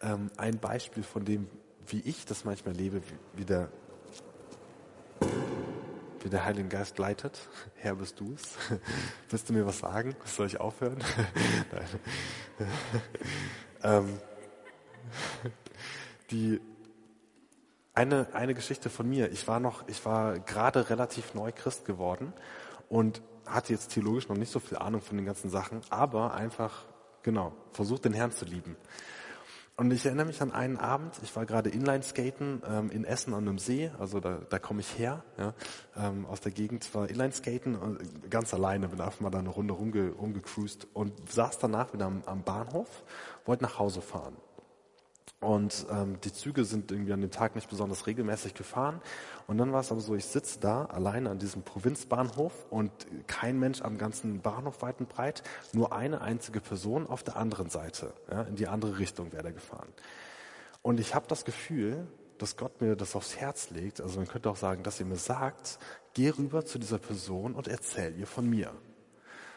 ähm, 0.00 0.30
ein 0.36 0.58
Beispiel 0.58 1.02
von 1.02 1.24
dem, 1.24 1.48
wie 1.86 2.00
ich 2.00 2.26
das 2.26 2.44
manchmal 2.44 2.74
lebe, 2.74 3.02
wie, 3.34 3.44
der 3.44 3.68
wie 6.20 6.28
der 6.28 6.44
Heilige 6.44 6.68
Geist 6.68 6.98
leitet. 6.98 7.38
Herr, 7.76 7.94
bist 7.94 8.18
du 8.20 8.34
es? 8.34 8.54
Willst 9.30 9.48
du 9.48 9.52
mir 9.52 9.66
was 9.66 9.78
sagen? 9.78 10.14
Soll 10.24 10.46
ich 10.46 10.60
aufhören? 10.60 11.02
ähm, 13.82 14.18
die 16.30 16.60
eine, 17.94 18.28
eine 18.32 18.54
Geschichte 18.54 18.90
von 18.90 19.08
mir. 19.08 19.32
Ich 19.32 19.48
war 19.48 19.60
noch, 19.60 19.86
ich 19.88 20.04
war 20.04 20.38
gerade 20.38 20.88
relativ 20.90 21.34
neu 21.34 21.52
Christ 21.52 21.84
geworden 21.84 22.32
und 22.88 23.22
hatte 23.44 23.72
jetzt 23.72 23.92
theologisch 23.92 24.28
noch 24.28 24.36
nicht 24.36 24.52
so 24.52 24.60
viel 24.60 24.78
Ahnung 24.78 25.00
von 25.00 25.16
den 25.16 25.26
ganzen 25.26 25.50
Sachen, 25.50 25.80
aber 25.90 26.34
einfach, 26.34 26.84
genau, 27.22 27.52
versucht 27.72 28.04
den 28.04 28.12
Herrn 28.12 28.30
zu 28.30 28.44
lieben. 28.44 28.76
Und 29.76 29.92
ich 29.92 30.04
erinnere 30.06 30.26
mich 30.26 30.42
an 30.42 30.50
einen 30.50 30.76
Abend, 30.76 31.14
ich 31.22 31.34
war 31.36 31.46
gerade 31.46 31.70
Inlineskaten 31.70 32.62
ähm, 32.68 32.90
in 32.90 33.04
Essen 33.04 33.32
an 33.32 33.46
einem 33.46 33.58
See, 33.58 33.92
also 33.98 34.18
da, 34.18 34.38
da 34.48 34.58
komme 34.58 34.80
ich 34.80 34.98
her, 34.98 35.22
ja, 35.38 35.54
ähm, 35.96 36.26
aus 36.26 36.40
der 36.40 36.50
Gegend, 36.50 36.92
war 36.96 37.08
Inlineskaten 37.08 37.74
äh, 37.74 38.28
ganz 38.28 38.52
alleine, 38.52 38.88
bin 38.88 39.00
einfach 39.00 39.20
mal 39.20 39.30
da 39.30 39.38
eine 39.38 39.50
Runde 39.50 39.74
rumge, 39.74 40.10
rumgecruised 40.10 40.88
und 40.94 41.30
saß 41.30 41.58
danach 41.58 41.92
wieder 41.92 42.06
am, 42.06 42.22
am 42.26 42.42
Bahnhof, 42.42 42.88
wollte 43.44 43.62
nach 43.62 43.78
Hause 43.78 44.02
fahren. 44.02 44.36
Und 45.40 45.86
ähm, 45.90 46.20
die 46.24 46.32
Züge 46.32 46.64
sind 46.64 46.90
irgendwie 46.90 47.12
an 47.12 47.20
dem 47.20 47.30
Tag 47.30 47.54
nicht 47.54 47.70
besonders 47.70 48.08
regelmäßig 48.08 48.54
gefahren. 48.54 49.00
Und 49.46 49.58
dann 49.58 49.72
war 49.72 49.80
es 49.80 49.92
aber 49.92 50.00
so, 50.00 50.16
ich 50.16 50.24
sitze 50.24 50.58
da 50.58 50.86
alleine 50.86 51.30
an 51.30 51.38
diesem 51.38 51.62
Provinzbahnhof 51.62 52.66
und 52.70 52.90
kein 53.28 53.58
Mensch 53.58 53.82
am 53.82 53.98
ganzen 53.98 54.40
Bahnhof 54.40 54.82
weit 54.82 54.98
und 54.98 55.08
breit, 55.08 55.44
nur 55.72 55.92
eine 55.92 56.22
einzige 56.22 56.60
Person 56.60 57.06
auf 57.06 57.22
der 57.22 57.36
anderen 57.36 57.70
Seite. 57.70 58.12
Ja, 58.30 58.42
in 58.42 58.56
die 58.56 58.66
andere 58.66 58.98
Richtung 58.98 59.32
wäre 59.32 59.44
der 59.44 59.52
gefahren. 59.52 59.88
Und 60.82 60.98
ich 60.98 61.14
habe 61.14 61.26
das 61.28 61.44
Gefühl, 61.44 62.08
dass 62.38 62.56
Gott 62.56 62.80
mir 62.80 62.96
das 62.96 63.14
aufs 63.14 63.36
Herz 63.36 63.70
legt. 63.70 64.00
Also 64.00 64.18
man 64.18 64.26
könnte 64.28 64.50
auch 64.50 64.56
sagen, 64.56 64.82
dass 64.82 64.98
ihr 64.98 65.06
mir 65.06 65.16
sagt, 65.16 65.78
geh 66.14 66.30
rüber 66.30 66.64
zu 66.64 66.78
dieser 66.78 66.98
Person 66.98 67.54
und 67.54 67.68
erzähl 67.68 68.16
ihr 68.18 68.26
von 68.26 68.48
mir. 68.48 68.72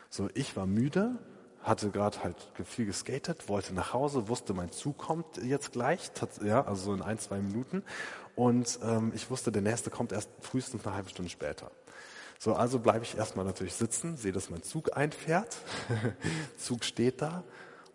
So, 0.10 0.30
ich 0.34 0.56
war 0.56 0.68
müde, 0.68 1.18
hatte 1.64 1.90
gerade 1.92 2.24
halt 2.24 2.36
viel 2.66 2.86
geskatet, 2.86 3.48
wollte 3.48 3.74
nach 3.74 3.94
Hause, 3.94 4.28
wusste, 4.28 4.54
mein 4.54 4.72
Zug 4.72 4.98
kommt 4.98 5.38
jetzt 5.38 5.72
gleich, 5.72 6.12
ja, 6.44 6.66
also 6.66 6.86
so 6.86 6.94
in 6.94 7.02
ein, 7.02 7.20
zwei 7.20 7.38
Minuten. 7.40 7.84
Und 8.36 8.80
ähm, 8.84 9.12
ich 9.16 9.30
wusste, 9.30 9.52
der 9.52 9.62
nächste 9.62 9.90
kommt 9.90 10.12
erst 10.12 10.30
frühestens 10.40 10.86
eine 10.86 10.96
halbe 10.96 11.10
Stunde 11.10 11.30
später. 11.30 11.70
So, 12.40 12.56
also 12.56 12.80
bleibe 12.80 13.06
ich 13.06 13.16
erstmal 13.16 13.46
natürlich 13.46 13.74
sitzen, 13.74 14.18
sehe, 14.18 14.32
dass 14.32 14.50
mein 14.50 14.64
Zug 14.64 14.98
einfährt. 14.98 15.58
Zug 16.58 16.84
steht 16.84 17.22
da. 17.22 17.44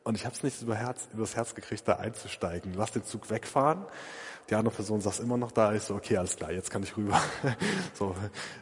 Und 0.04 0.14
ich 0.14 0.24
habe 0.24 0.36
es 0.36 0.44
nicht 0.44 0.62
über 0.62 0.76
Herz, 0.76 1.08
übers 1.12 1.34
Herz 1.34 1.56
gekriegt, 1.56 1.88
da 1.88 1.96
einzusteigen. 1.96 2.72
Lass 2.74 2.92
den 2.92 3.02
Zug 3.02 3.28
wegfahren. 3.28 3.84
Die 4.48 4.54
andere 4.54 4.72
Person 4.72 5.00
saß 5.00 5.18
immer 5.18 5.36
noch 5.36 5.50
da. 5.50 5.74
Ich 5.74 5.82
so, 5.82 5.96
okay, 5.96 6.16
alles 6.16 6.36
klar, 6.36 6.52
jetzt 6.52 6.70
kann 6.70 6.84
ich 6.84 6.96
rüber. 6.96 7.20
so, 7.94 8.14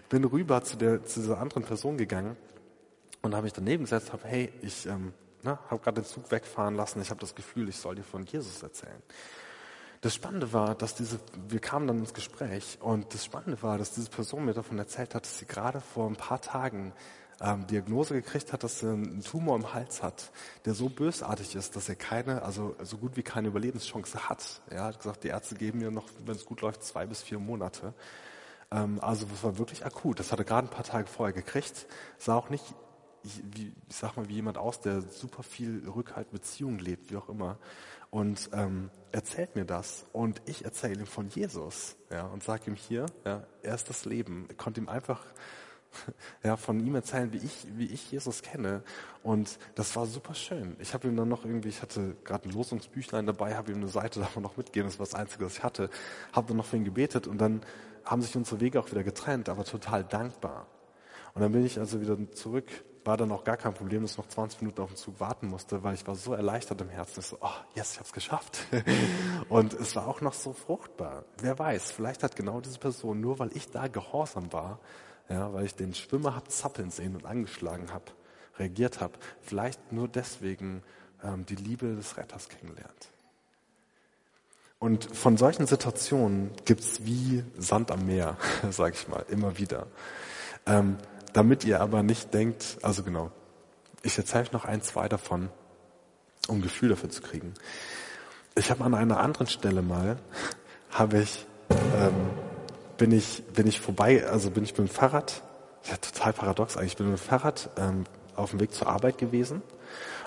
bin 0.09 0.25
rüber 0.25 0.65
zu, 0.65 0.79
der, 0.79 1.05
zu 1.05 1.21
dieser 1.21 1.39
anderen 1.39 1.65
Person 1.65 1.99
gegangen 1.99 2.35
und 3.25 3.35
habe 3.35 3.45
mich 3.45 3.55
daneben 3.55 3.85
gesetzt, 3.85 4.13
habe, 4.13 4.29
hey, 4.29 4.53
ich 4.61 4.85
ähm, 4.87 5.15
ne, 5.43 5.59
habe 5.71 5.83
gerade 5.83 6.03
den 6.03 6.07
Zug 6.07 6.31
wegfahren 6.31 6.75
lassen, 6.75 7.01
ich 7.01 7.09
habe 7.09 7.21
das 7.21 7.35
Gefühl, 7.35 7.69
ich 7.71 7.77
soll 7.77 7.95
dir 7.95 8.05
von 8.05 8.25
Jesus 8.27 8.63
erzählen. 8.63 9.03
Das 10.03 10.15
Spannende 10.15 10.53
war, 10.53 10.75
dass 10.75 10.95
diese, 10.95 11.19
wir 11.49 11.61
kamen 11.61 11.87
dann 11.87 11.99
ins 12.01 12.13
Gespräch 12.13 12.77
und 12.83 13.15
das 13.15 13.25
Spannende 13.25 13.63
war, 13.63 13.79
dass 13.79 13.93
diese 13.93 14.11
Person 14.11 14.45
mir 14.45 14.53
davon 14.53 14.79
erzählt 14.79 15.15
hat, 15.15 15.25
dass 15.25 15.39
sie 15.39 15.47
gerade 15.47 15.81
vor 15.81 16.07
ein 16.07 16.17
paar 16.17 16.43
Tagen 16.43 16.93
ähm, 17.41 17.67
Diagnose 17.67 18.13
gekriegt 18.13 18.53
hat, 18.53 18.63
dass 18.63 18.81
sie 18.81 18.91
einen 18.91 19.23
Tumor 19.23 19.57
im 19.57 19.73
Hals 19.73 20.03
hat, 20.03 20.31
der 20.67 20.75
so 20.75 20.91
bösartig 20.91 21.55
ist, 21.55 21.77
dass 21.77 21.89
er 21.89 21.97
keine, 21.97 22.43
also 22.43 22.77
so 22.83 22.99
gut 22.99 23.17
wie 23.17 23.23
keine 23.23 23.49
Überlebenschance 23.49 24.29
hat. 24.29 24.61
Er 24.69 24.85
hat 24.85 24.99
gesagt, 24.99 25.25
die 25.25 25.29
Ärzte 25.29 25.55
geben 25.55 25.79
mir 25.79 25.91
noch, 25.91 26.09
wenn 26.27 26.37
es 26.37 26.45
gut 26.45 26.61
läuft, 26.61 26.85
zwei 26.85 27.07
bis 27.07 27.23
vier 27.23 27.39
Monate. 27.39 27.95
Ähm, 28.71 28.99
also 29.01 29.25
das 29.25 29.43
war 29.43 29.57
wirklich 29.57 29.87
akut. 29.87 30.21
Das 30.21 30.31
hat 30.31 30.39
er 30.39 30.45
gerade 30.45 30.67
ein 30.69 30.71
paar 30.71 30.85
Tage 30.85 31.07
vorher 31.07 31.33
gekriegt. 31.33 31.87
Sah 32.19 32.35
auch 32.35 32.51
nicht 32.51 32.65
ich, 33.25 33.43
wie, 33.53 33.73
ich 33.89 33.97
sag 33.97 34.17
mal, 34.17 34.29
wie 34.29 34.35
jemand 34.35 34.59
aus, 34.59 34.81
der 34.81 35.03
super 35.03 35.43
viel 35.43 35.83
Rückhalt, 35.89 36.31
Beziehung 36.31 36.79
lebt, 36.79 37.11
wie 37.11 37.17
auch 37.17 37.29
immer, 37.29 37.59
und 38.11 38.51
ähm, 38.53 38.91
erzählt 39.11 39.57
mir 39.57 39.65
das. 39.65 40.07
Und 40.13 40.41
ich 40.47 40.65
erzähle 40.65 41.01
ihm 41.01 41.07
von 41.07 41.29
Jesus, 41.29 41.97
ja, 42.11 42.27
und 42.27 42.45
sage 42.45 42.71
ihm 42.71 42.77
hier, 42.77 43.07
ja, 43.25 43.45
er 43.63 43.75
ist 43.75 43.91
das 43.91 44.05
Leben. 44.05 44.47
Ich 44.51 44.57
konnte 44.57 44.81
ihm 44.81 44.89
einfach 44.89 45.25
ja, 46.45 46.57
von 46.57 46.79
ihm 46.79 46.95
erzählen, 46.95 47.33
wie 47.33 47.39
ich, 47.39 47.67
wie 47.77 47.87
ich 47.87 48.13
Jesus 48.13 48.43
kenne. 48.43 48.83
Und 49.23 49.59
das 49.75 49.97
war 49.97 50.07
super 50.07 50.35
schön. 50.35 50.77
Ich 50.79 50.95
habe 50.95 51.09
ihm 51.09 51.17
dann 51.17 51.29
noch 51.29 51.45
irgendwie, 51.45 51.71
ich 51.71 51.83
hatte 51.83 52.17
gerade 52.25 52.49
ein 52.49 52.53
Losungsbüchlein 52.53 53.27
dabei, 53.27 53.57
habe 53.57 53.73
ihm 53.73 53.79
eine 53.79 53.89
Seite 53.89 54.21
davon 54.21 54.43
noch 54.43 54.57
mitgegeben, 54.57 54.89
das 54.89 54.99
war 54.99 55.07
das 55.07 55.15
Einzige, 55.15 55.47
was 55.47 55.59
ich 55.59 55.65
hatte. 55.65 55.91
Habe 56.33 56.49
dann 56.49 56.57
noch 56.57 56.67
für 56.67 56.77
ihn 56.77 56.85
gebetet 56.85 57.27
und 57.27 57.39
dann 57.39 57.63
haben 58.05 58.23
sich 58.23 58.37
unsere 58.37 58.61
Wege 58.61 58.79
auch 58.79 58.91
wieder 58.91 59.03
getrennt, 59.03 59.49
aber 59.49 59.65
total 59.65 60.05
dankbar. 60.05 60.67
Und 61.35 61.43
dann 61.43 61.53
bin 61.53 61.65
ich 61.65 61.79
also 61.79 62.01
wieder 62.01 62.17
zurück 62.33 62.71
war 63.05 63.17
dann 63.17 63.31
auch 63.33 63.45
gar 63.45 63.57
kein 63.57 63.75
Problem, 63.75 64.03
dass 64.03 64.13
ich 64.13 64.19
noch 64.19 64.29
20 64.29 64.63
Minuten 64.63 64.81
auf 64.81 64.91
den 64.91 64.97
Zug 64.97 65.21
warten 65.21 65.49
musste, 65.49 65.83
weil 65.83 65.95
ich 65.95 66.07
war 66.07 66.15
so 66.15 66.33
erleichtert 66.33 66.81
im 66.81 66.89
Herzen. 66.89 67.21
Ich 67.21 67.27
so, 67.27 67.39
oh, 67.41 67.49
yes, 67.75 67.93
ich 67.93 67.99
habe 67.99 68.07
es 68.07 68.13
geschafft. 68.13 68.67
und 69.49 69.75
es 69.75 69.95
war 69.95 70.07
auch 70.09 70.21
noch 70.21 70.33
so 70.33 70.53
fruchtbar. 70.53 71.25
Wer 71.39 71.59
weiß, 71.59 71.91
vielleicht 71.91 72.23
hat 72.23 72.37
genau 72.37 72.61
diese 72.61 72.79
Person, 72.79 73.21
nur 73.21 73.39
weil 73.39 73.51
ich 73.55 73.71
da 73.71 73.89
gehorsam 73.89 74.53
war, 74.53 74.79
ja, 75.29 75.53
weil 75.53 75.67
ich 75.67 75.75
den 75.75 75.95
Schwimmer 75.95 76.35
hab 76.35 76.51
zappeln 76.51 76.91
sehen 76.91 77.15
und 77.15 77.27
angeschlagen 77.27 77.93
habe, 77.93 78.05
reagiert 78.59 79.01
habe, 79.01 79.15
vielleicht 79.43 79.93
nur 79.93 80.09
deswegen 80.09 80.83
ähm, 81.23 81.47
die 81.47 81.57
Liebe 81.57 81.95
des 81.95 82.17
Retters 82.17 82.49
kennengelernt. 82.49 83.11
Und 84.79 85.05
von 85.17 85.37
solchen 85.39 85.67
Situationen 85.67 86.51
gibt's 86.67 87.05
wie 87.05 87.43
Sand 87.57 87.91
am 87.91 88.07
Meer, 88.07 88.37
sage 88.71 88.95
ich 88.95 89.09
mal, 89.09 89.25
immer 89.29 89.57
wieder. 89.59 89.87
Ähm, 90.67 90.99
damit 91.35 91.65
ihr 91.65 91.81
aber 91.81 92.03
nicht 92.03 92.33
denkt, 92.33 92.79
also 92.81 93.03
genau, 93.03 93.31
ich 94.03 94.17
erzähle 94.17 94.45
euch 94.45 94.53
noch 94.53 94.65
ein, 94.65 94.81
zwei 94.81 95.09
davon, 95.09 95.51
um 96.49 96.57
ein 96.57 96.63
Gefühl 96.63 96.89
dafür 96.89 97.11
zu 97.11 97.21
kriegen. 97.21 97.53
Ich 98.55 98.71
habe 98.71 98.85
an 98.85 98.95
einer 98.95 99.21
anderen 99.21 99.49
Stelle 99.49 99.83
mal, 99.83 100.17
habe 100.91 101.19
ich, 101.19 101.45
ähm, 101.71 102.15
bin 102.97 103.11
ich, 103.11 103.43
bin 103.53 103.67
ich 103.67 103.81
vorbei, 103.81 104.27
also 104.27 104.51
bin 104.51 104.63
ich 104.63 104.71
mit 104.71 104.89
dem 104.89 104.89
Fahrrad, 104.89 105.43
ja 105.85 105.97
total 105.97 106.33
paradox 106.33 106.77
eigentlich, 106.77 106.93
ich 106.93 106.97
bin 106.97 107.11
mit 107.11 107.19
dem 107.19 107.23
Fahrrad 107.23 107.69
ähm, 107.77 108.05
auf 108.37 108.51
dem 108.51 108.61
Weg 108.61 108.73
zur 108.73 108.89
Arbeit 108.89 109.19
gewesen 109.19 109.63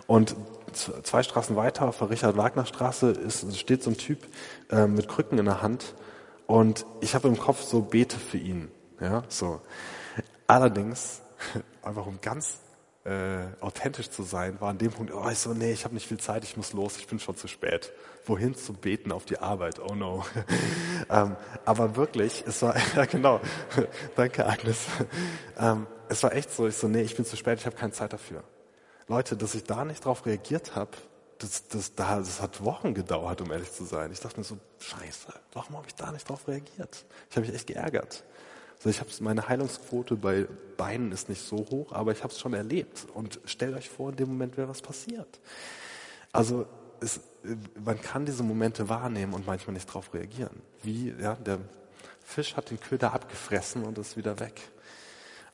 und 0.08 0.36
zwei 0.74 1.24
Straßen 1.24 1.56
weiter 1.56 1.88
auf 1.88 2.00
der 2.00 2.10
Richard-Wagner-Straße 2.10 3.12
ist, 3.12 3.58
steht 3.58 3.82
so 3.82 3.92
ein 3.92 3.98
Typ 3.98 4.28
äh, 4.70 4.88
mit 4.88 5.08
Krücken 5.08 5.40
in 5.40 5.46
der 5.46 5.62
Hand 5.62 5.96
und 6.48 6.86
ich 7.00 7.16
habe 7.16 7.30
im 7.30 7.38
Kopf 7.38 7.62
so 7.62 7.82
bete 7.82 8.18
für 8.18 8.38
ihn, 8.38 8.70
ja, 9.00 9.24
so. 9.30 9.62
Allerdings, 10.48 11.22
einfach 11.84 12.06
um 12.06 12.20
ganz 12.22 12.60
äh, 13.04 13.48
authentisch 13.62 14.10
zu 14.10 14.24
sein, 14.24 14.60
war 14.60 14.70
an 14.70 14.78
dem 14.78 14.92
Punkt, 14.92 15.14
oh, 15.14 15.30
ich 15.30 15.38
so, 15.40 15.54
nee, 15.54 15.72
ich 15.72 15.84
habe 15.84 15.94
nicht 15.94 16.08
viel 16.08 16.20
Zeit, 16.20 16.44
ich 16.44 16.58
muss 16.58 16.74
los, 16.74 16.98
ich 16.98 17.08
bin 17.08 17.20
schon 17.20 17.36
zu 17.36 17.48
spät. 17.48 17.92
Wohin 18.26 18.56
zu 18.56 18.74
beten 18.74 19.12
auf 19.12 19.26
die 19.26 19.40
Arbeit? 19.40 19.80
Oh 19.80 19.96
no. 19.96 20.26
ähm, 21.10 21.36
aber 21.66 21.96
wirklich, 21.96 22.44
es 22.46 22.62
war, 22.62 22.76
ja 22.96 23.06
genau, 23.06 23.40
danke 24.16 24.46
Agnes. 24.46 24.86
Ähm, 25.58 25.88
es 26.10 26.24
war 26.24 26.34
echt 26.34 26.52
so, 26.52 26.68
ich 26.68 26.76
so, 26.76 26.88
nee, 26.88 27.02
ich 27.02 27.16
bin 27.16 27.26
zu 27.26 27.38
spät, 27.38 27.60
ich 27.60 27.66
habe 27.66 27.76
keine 27.76 27.94
Zeit 27.94 28.14
dafür. 28.14 28.44
Leute, 29.08 29.38
dass 29.38 29.56
ich 29.56 29.64
da 29.64 29.86
nicht 29.86 30.04
drauf 30.04 30.26
reagiert 30.26 30.76
habe, 30.76 30.92
das, 31.40 31.68
das, 31.68 31.96
das 31.96 32.42
hat 32.42 32.64
Wochen 32.64 32.94
gedauert, 32.94 33.42
um 33.42 33.52
ehrlich 33.52 33.72
zu 33.72 33.86
sein. 33.86 34.12
Ich 34.12 34.20
dachte 34.20 34.38
mir 34.38 34.44
so, 34.44 34.58
scheiße, 34.80 35.28
warum 35.54 35.78
habe 35.78 35.88
ich 35.88 35.96
da 35.96 36.12
nicht 36.12 36.28
drauf 36.28 36.48
reagiert? 36.48 37.06
Ich 37.30 37.38
habe 37.38 37.46
mich 37.46 37.56
echt 37.56 37.68
geärgert. 37.68 38.24
Also 38.78 38.90
ich 38.90 39.00
habe 39.00 39.10
meine 39.22 39.48
Heilungsquote 39.48 40.16
bei 40.16 40.48
Beinen 40.78 41.12
ist 41.12 41.30
nicht 41.30 41.42
so 41.42 41.58
hoch, 41.58 41.92
aber 41.92 42.12
ich 42.12 42.24
habe 42.24 42.32
es 42.32 42.40
schon 42.40 42.54
erlebt. 42.54 43.08
Und 43.14 43.40
stellt 43.46 43.76
euch 43.76 43.90
vor, 43.90 44.12
in 44.12 44.16
dem 44.16 44.30
Moment 44.30 44.58
wäre 44.58 44.70
was 44.70 44.82
passiert. 44.82 45.40
Also 46.32 46.68
es, 47.00 47.20
man 47.84 48.00
kann 48.02 48.26
diese 48.26 48.44
Momente 48.44 48.88
wahrnehmen 48.90 49.34
und 49.34 49.48
manchmal 49.48 49.74
nicht 49.74 49.90
darauf 49.90 50.14
reagieren. 50.14 50.62
Wie 50.84 51.14
ja, 51.20 51.36
der 51.36 51.60
Fisch 52.24 52.56
hat 52.56 52.70
den 52.70 52.80
Köder 52.80 53.14
abgefressen 53.14 53.84
und 53.84 53.98
ist 53.98 54.18
wieder 54.18 54.40
weg. 54.40 54.62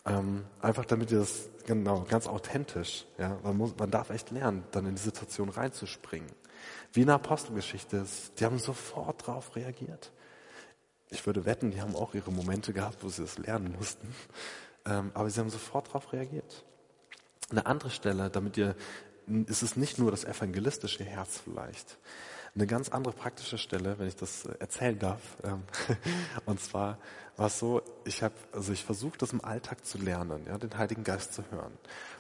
Ähm, 0.05 0.43
einfach 0.59 0.85
damit 0.85 1.11
ihr 1.11 1.19
das 1.19 1.49
genau 1.65 2.05
ganz 2.09 2.27
authentisch. 2.27 3.05
Ja, 3.17 3.37
man, 3.43 3.55
muss, 3.55 3.73
man 3.77 3.89
darf 3.89 4.09
echt 4.09 4.31
lernen, 4.31 4.63
dann 4.71 4.85
in 4.85 4.95
die 4.95 5.01
Situation 5.01 5.49
reinzuspringen. 5.49 6.29
Wie 6.91 7.01
in 7.01 7.07
der 7.07 7.15
Apostelgeschichte 7.15 8.05
die 8.37 8.45
haben 8.45 8.59
sofort 8.59 9.27
darauf 9.27 9.55
reagiert. 9.55 10.11
Ich 11.13 11.27
würde 11.27 11.45
wetten, 11.45 11.69
die 11.69 11.79
haben 11.79 11.95
auch 11.95 12.15
ihre 12.15 12.31
Momente 12.31 12.73
gehabt, 12.73 13.03
wo 13.03 13.09
sie 13.09 13.23
es 13.23 13.37
lernen 13.37 13.75
mussten. 13.77 14.07
Ähm, 14.85 15.11
aber 15.13 15.29
sie 15.29 15.39
haben 15.39 15.51
sofort 15.51 15.87
darauf 15.87 16.11
reagiert. 16.11 16.65
Eine 17.51 17.67
andere 17.67 17.91
Stelle, 17.91 18.31
damit 18.31 18.57
ihr, 18.57 18.75
ist 19.45 19.61
es 19.61 19.77
nicht 19.77 19.99
nur 19.99 20.09
das 20.09 20.25
evangelistische 20.25 21.03
Herz 21.03 21.39
vielleicht. 21.43 21.99
Eine 22.55 22.65
ganz 22.65 22.89
andere 22.89 23.13
praktische 23.13 23.59
Stelle, 23.59 23.99
wenn 23.99 24.07
ich 24.07 24.15
das 24.15 24.45
äh, 24.45 24.55
erzählen 24.57 24.97
darf. 24.97 25.21
Ähm, 25.43 25.63
und 26.45 26.59
zwar 26.59 26.97
war 27.37 27.47
es 27.47 27.59
so, 27.59 27.83
ich 28.05 28.23
habe, 28.23 28.33
also 28.51 28.73
ich 28.73 28.83
versuche 28.83 29.17
das 29.19 29.33
im 29.33 29.45
Alltag 29.45 29.85
zu 29.85 29.99
lernen, 29.99 30.45
ja, 30.47 30.57
den 30.57 30.75
Heiligen 30.75 31.03
Geist 31.03 31.33
zu 31.33 31.43
hören. 31.51 31.77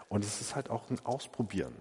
Und 0.07 0.23
es 0.23 0.39
ist 0.39 0.53
halt 0.53 0.69
auch 0.69 0.87
ein 0.91 1.03
Ausprobieren. 1.03 1.73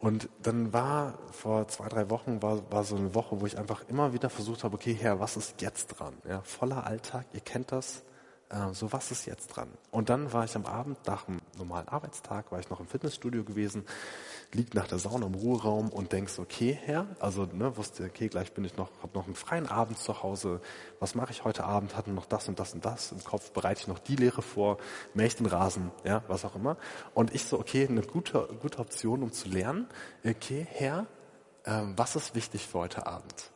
Und 0.00 0.28
dann 0.42 0.72
war 0.72 1.14
vor 1.32 1.66
zwei, 1.66 1.88
drei 1.88 2.08
Wochen 2.08 2.40
war, 2.40 2.70
war 2.70 2.84
so 2.84 2.94
eine 2.94 3.14
Woche, 3.14 3.40
wo 3.40 3.46
ich 3.46 3.58
einfach 3.58 3.82
immer 3.88 4.12
wieder 4.12 4.30
versucht 4.30 4.62
habe, 4.62 4.76
okay, 4.76 4.94
Herr, 4.94 5.18
was 5.18 5.36
ist 5.36 5.60
jetzt 5.60 5.88
dran? 5.88 6.14
Ja, 6.28 6.40
voller 6.42 6.86
Alltag, 6.86 7.26
ihr 7.32 7.40
kennt 7.40 7.72
das. 7.72 8.04
Äh, 8.50 8.72
so, 8.72 8.90
was 8.92 9.10
ist 9.10 9.26
jetzt 9.26 9.48
dran? 9.48 9.68
Und 9.90 10.08
dann 10.08 10.32
war 10.32 10.44
ich 10.44 10.56
am 10.56 10.64
Abend, 10.64 10.98
nach 11.06 11.28
einem 11.28 11.40
normalen 11.58 11.86
Arbeitstag, 11.88 12.50
war 12.50 12.58
ich 12.58 12.70
noch 12.70 12.80
im 12.80 12.86
Fitnessstudio 12.86 13.44
gewesen, 13.44 13.84
liegt 14.52 14.74
nach 14.74 14.86
der 14.86 14.98
Sauna 14.98 15.26
im 15.26 15.34
Ruheraum 15.34 15.90
und 15.90 16.12
denkst, 16.12 16.38
okay, 16.38 16.78
Herr, 16.82 17.06
also 17.20 17.44
ne, 17.44 17.76
wusste, 17.76 18.04
okay, 18.04 18.28
gleich 18.28 18.54
bin 18.54 18.64
ich 18.64 18.76
noch, 18.76 18.90
habe 19.02 19.16
noch 19.18 19.26
einen 19.26 19.34
freien 19.34 19.68
Abend 19.68 19.98
zu 19.98 20.22
Hause. 20.22 20.60
Was 20.98 21.14
mache 21.14 21.32
ich 21.32 21.44
heute 21.44 21.64
Abend? 21.64 21.94
Hatte 21.94 22.10
noch 22.10 22.24
das 22.24 22.48
und 22.48 22.58
das 22.58 22.72
und 22.72 22.84
das 22.84 23.12
im 23.12 23.22
Kopf. 23.22 23.50
Bereite 23.50 23.82
ich 23.82 23.88
noch 23.88 23.98
die 23.98 24.16
Lehre 24.16 24.40
vor, 24.40 24.78
mähe 25.12 25.26
ich 25.26 25.36
den 25.36 25.46
Rasen, 25.46 25.90
ja, 26.04 26.22
was 26.28 26.46
auch 26.46 26.54
immer. 26.54 26.78
Und 27.12 27.34
ich 27.34 27.44
so, 27.44 27.58
okay, 27.58 27.86
eine 27.86 28.00
gute, 28.00 28.48
gute 28.62 28.78
Option, 28.78 29.22
um 29.22 29.32
zu 29.32 29.48
lernen. 29.50 29.88
Okay, 30.24 30.66
Herr, 30.70 31.06
äh, 31.64 31.82
was 31.96 32.16
ist 32.16 32.34
wichtig 32.34 32.66
für 32.66 32.78
heute 32.78 33.06
Abend? 33.06 33.50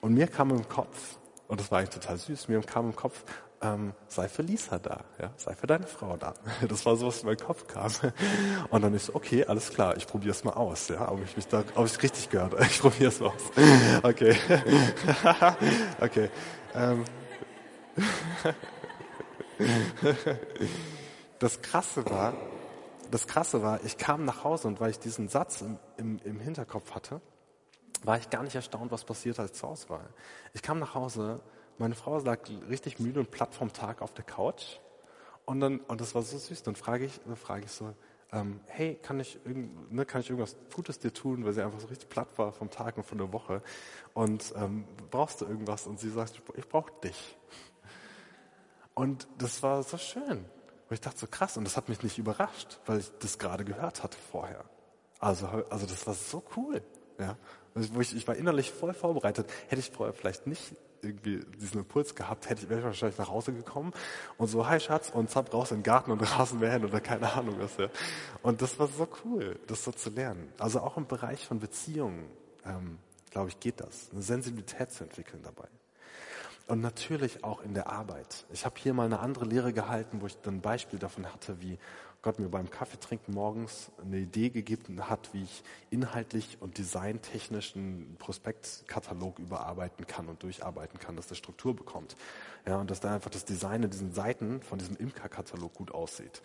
Und 0.00 0.14
mir 0.14 0.26
kam 0.26 0.50
im 0.50 0.66
Kopf, 0.66 1.18
und 1.48 1.60
das 1.60 1.70
war 1.70 1.80
eigentlich 1.80 1.90
total 1.90 2.16
süß, 2.16 2.48
mir 2.48 2.60
kam 2.62 2.86
im 2.86 2.96
Kopf, 2.96 3.24
ähm, 3.60 3.92
sei 4.06 4.28
für 4.28 4.42
Lisa 4.42 4.78
da, 4.78 5.04
ja, 5.20 5.32
sei 5.36 5.54
für 5.54 5.66
deine 5.66 5.86
Frau 5.86 6.16
da. 6.16 6.34
Das 6.68 6.86
war 6.86 6.96
so, 6.96 7.08
was 7.08 7.20
in 7.20 7.26
meinen 7.26 7.38
Kopf 7.38 7.66
kam. 7.66 7.90
Und 8.70 8.82
dann 8.82 8.94
ist 8.94 9.06
so, 9.06 9.14
okay, 9.14 9.44
alles 9.44 9.70
klar, 9.70 9.96
ich 9.96 10.06
probiere 10.06 10.30
es 10.30 10.44
mal 10.44 10.52
aus, 10.52 10.88
ja, 10.88 11.10
ob 11.10 11.22
ich 11.22 11.36
mich 11.36 11.46
da, 11.48 11.64
ob 11.74 11.86
ich 11.86 12.02
richtig 12.02 12.30
gehört, 12.30 12.54
ich 12.60 12.80
probiere 12.80 13.08
es 13.08 13.20
mal 13.20 13.28
aus. 13.28 14.02
Okay, 14.02 14.36
okay. 16.00 16.30
Ähm. 16.74 17.04
Das 21.38 21.62
Krasse 21.62 22.08
war, 22.08 22.34
das 23.10 23.26
Krasse 23.26 23.62
war, 23.62 23.82
ich 23.84 23.96
kam 23.96 24.24
nach 24.24 24.44
Hause 24.44 24.68
und 24.68 24.80
weil 24.80 24.90
ich 24.90 24.98
diesen 24.98 25.28
Satz 25.28 25.62
im, 25.62 25.78
im, 25.96 26.18
im 26.24 26.40
Hinterkopf 26.40 26.94
hatte, 26.94 27.20
war 28.04 28.18
ich 28.18 28.30
gar 28.30 28.42
nicht 28.42 28.54
erstaunt, 28.54 28.92
was 28.92 29.04
passiert, 29.04 29.38
als 29.40 29.52
ich 29.52 29.56
zu 29.58 29.68
Hause 29.68 29.88
war. 29.88 30.00
Ich 30.52 30.62
kam 30.62 30.78
nach 30.78 30.94
Hause 30.94 31.40
meine 31.78 31.94
Frau 31.94 32.18
lag 32.18 32.40
richtig 32.68 32.98
müde 32.98 33.20
und 33.20 33.30
platt 33.30 33.54
vom 33.54 33.72
Tag 33.72 34.02
auf 34.02 34.12
der 34.12 34.24
Couch. 34.24 34.78
Und 35.44 35.60
dann, 35.60 35.78
und 35.80 36.00
das 36.00 36.14
war 36.14 36.22
so 36.22 36.36
süß. 36.36 36.62
Dann 36.62 36.76
frage 36.76 37.06
ich, 37.06 37.20
frage 37.36 37.64
ich 37.64 37.70
so, 37.70 37.94
ähm, 38.32 38.60
hey, 38.66 38.96
kann 38.96 39.18
ich, 39.20 39.38
ne, 39.44 40.04
kann 40.04 40.20
ich 40.20 40.28
irgendwas 40.28 40.56
Gutes 40.74 40.98
dir 40.98 41.12
tun, 41.12 41.44
weil 41.44 41.52
sie 41.54 41.62
einfach 41.62 41.80
so 41.80 41.86
richtig 41.86 42.08
platt 42.08 42.28
war 42.36 42.52
vom 42.52 42.70
Tag 42.70 42.96
und 42.98 43.04
von 43.04 43.16
der 43.16 43.32
Woche. 43.32 43.62
Und 44.12 44.52
ähm, 44.56 44.84
brauchst 45.10 45.40
du 45.40 45.46
irgendwas? 45.46 45.86
Und 45.86 45.98
sie 45.98 46.10
sagt, 46.10 46.42
ich 46.54 46.68
brauche 46.68 46.92
dich. 47.02 47.38
Und 48.94 49.28
das 49.38 49.62
war 49.62 49.82
so 49.82 49.96
schön. 49.96 50.38
Und 50.38 50.94
ich 50.94 51.00
dachte 51.00 51.18
so 51.18 51.26
krass. 51.26 51.56
Und 51.56 51.64
das 51.64 51.76
hat 51.76 51.88
mich 51.88 52.02
nicht 52.02 52.18
überrascht, 52.18 52.80
weil 52.86 52.98
ich 52.98 53.10
das 53.20 53.38
gerade 53.38 53.64
gehört 53.64 54.02
hatte 54.02 54.18
vorher. 54.30 54.64
Also, 55.20 55.46
also 55.46 55.86
das 55.86 56.06
war 56.06 56.14
so 56.14 56.42
cool. 56.56 56.82
Ja. 57.18 57.38
Wo 57.74 58.00
ich, 58.00 58.14
ich 58.14 58.26
war 58.26 58.34
innerlich 58.34 58.72
voll 58.72 58.92
vorbereitet. 58.92 59.50
Hätte 59.68 59.80
ich 59.80 59.90
vorher 59.90 60.12
vielleicht 60.12 60.46
nicht 60.46 60.74
irgendwie 61.02 61.40
diesen 61.60 61.80
Impuls 61.80 62.14
gehabt, 62.14 62.48
hätte 62.48 62.68
wäre 62.68 62.80
ich 62.80 62.86
wahrscheinlich 62.86 63.18
nach 63.18 63.28
Hause 63.28 63.52
gekommen 63.52 63.92
und 64.36 64.48
so, 64.48 64.66
hi 64.66 64.80
Schatz, 64.80 65.10
und 65.10 65.30
zapp 65.30 65.52
raus 65.52 65.70
in 65.70 65.78
den 65.78 65.82
Garten 65.82 66.10
und 66.10 66.20
Rasenmähen 66.38 66.84
oder 66.84 67.00
keine 67.00 67.32
Ahnung 67.32 67.56
was. 67.58 67.76
Ja. 67.76 67.88
Und 68.42 68.62
das 68.62 68.78
war 68.78 68.88
so 68.88 69.08
cool, 69.24 69.58
das 69.66 69.84
so 69.84 69.92
zu 69.92 70.10
lernen. 70.10 70.52
Also 70.58 70.80
auch 70.80 70.96
im 70.96 71.06
Bereich 71.06 71.46
von 71.46 71.58
Beziehungen, 71.60 72.28
ähm, 72.64 72.98
glaube 73.30 73.48
ich, 73.48 73.60
geht 73.60 73.80
das. 73.80 74.08
Eine 74.12 74.22
Sensibilität 74.22 74.90
zu 74.90 75.04
entwickeln 75.04 75.42
dabei. 75.42 75.68
Und 76.66 76.82
natürlich 76.82 77.44
auch 77.44 77.62
in 77.62 77.72
der 77.72 77.88
Arbeit. 77.88 78.44
Ich 78.52 78.66
habe 78.66 78.74
hier 78.78 78.92
mal 78.92 79.06
eine 79.06 79.20
andere 79.20 79.46
Lehre 79.46 79.72
gehalten, 79.72 80.20
wo 80.20 80.26
ich 80.26 80.36
dann 80.42 80.56
ein 80.56 80.60
Beispiel 80.60 80.98
davon 80.98 81.24
hatte, 81.32 81.62
wie 81.62 81.78
Gott 82.20 82.40
mir 82.40 82.48
beim 82.48 82.68
Kaffeetrinken 82.68 83.32
morgens 83.32 83.92
eine 84.02 84.18
Idee 84.18 84.50
gegeben 84.50 85.08
hat, 85.08 85.32
wie 85.32 85.44
ich 85.44 85.62
inhaltlich 85.90 86.58
und 86.60 86.76
designtechnisch 86.76 87.76
einen 87.76 88.16
Prospektkatalog 88.18 89.38
überarbeiten 89.38 90.04
kann 90.04 90.28
und 90.28 90.42
durcharbeiten 90.42 90.98
kann, 90.98 91.14
dass 91.14 91.28
der 91.28 91.36
Struktur 91.36 91.76
bekommt. 91.76 92.16
Ja, 92.66 92.78
und 92.78 92.90
dass 92.90 92.98
da 92.98 93.14
einfach 93.14 93.30
das 93.30 93.44
Design 93.44 93.84
in 93.84 93.90
diesen 93.90 94.12
Seiten 94.12 94.62
von 94.62 94.78
diesem 94.78 94.96
Imker-Katalog 94.96 95.74
gut 95.74 95.92
aussieht. 95.92 96.42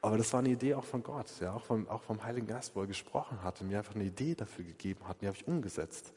Aber 0.00 0.16
das 0.16 0.32
war 0.32 0.40
eine 0.40 0.48
Idee 0.48 0.74
auch 0.74 0.84
von 0.84 1.02
Gott, 1.02 1.30
ja, 1.40 1.52
auch 1.52 1.64
vom, 1.64 1.86
auch 1.88 2.02
vom 2.02 2.24
Heiligen 2.24 2.46
Geist, 2.46 2.74
wo 2.74 2.80
er 2.80 2.86
gesprochen 2.86 3.42
hat 3.42 3.60
und 3.60 3.68
mir 3.68 3.78
einfach 3.78 3.94
eine 3.94 4.04
Idee 4.04 4.34
dafür 4.34 4.64
gegeben 4.64 5.06
hat, 5.06 5.16
und 5.16 5.22
die 5.22 5.26
habe 5.26 5.36
ich 5.36 5.46
umgesetzt. 5.46 6.14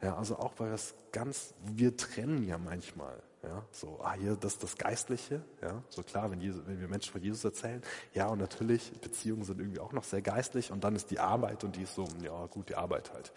Ja, 0.00 0.16
also 0.16 0.38
auch 0.38 0.54
weil 0.56 0.70
das 0.70 0.94
ganz, 1.12 1.52
wir 1.62 1.94
trennen 1.96 2.46
ja 2.46 2.56
manchmal. 2.56 3.22
Ja, 3.46 3.62
so, 3.70 4.00
ah, 4.02 4.14
hier, 4.14 4.34
das 4.34 4.58
das 4.58 4.76
Geistliche. 4.76 5.40
Ja, 5.62 5.82
so 5.88 6.02
klar, 6.02 6.30
wenn, 6.30 6.40
Jesus, 6.40 6.66
wenn 6.66 6.80
wir 6.80 6.88
Menschen 6.88 7.12
von 7.12 7.22
Jesus 7.22 7.44
erzählen. 7.44 7.80
Ja, 8.12 8.26
und 8.26 8.38
natürlich, 8.38 8.92
Beziehungen 9.00 9.44
sind 9.44 9.60
irgendwie 9.60 9.78
auch 9.78 9.92
noch 9.92 10.02
sehr 10.02 10.20
geistlich. 10.20 10.72
Und 10.72 10.82
dann 10.82 10.96
ist 10.96 11.10
die 11.12 11.20
Arbeit 11.20 11.62
und 11.62 11.76
die 11.76 11.82
ist 11.82 11.94
so, 11.94 12.08
ja, 12.22 12.46
gut, 12.46 12.68
die 12.68 12.74
Arbeit 12.74 13.12
halt. 13.12 13.32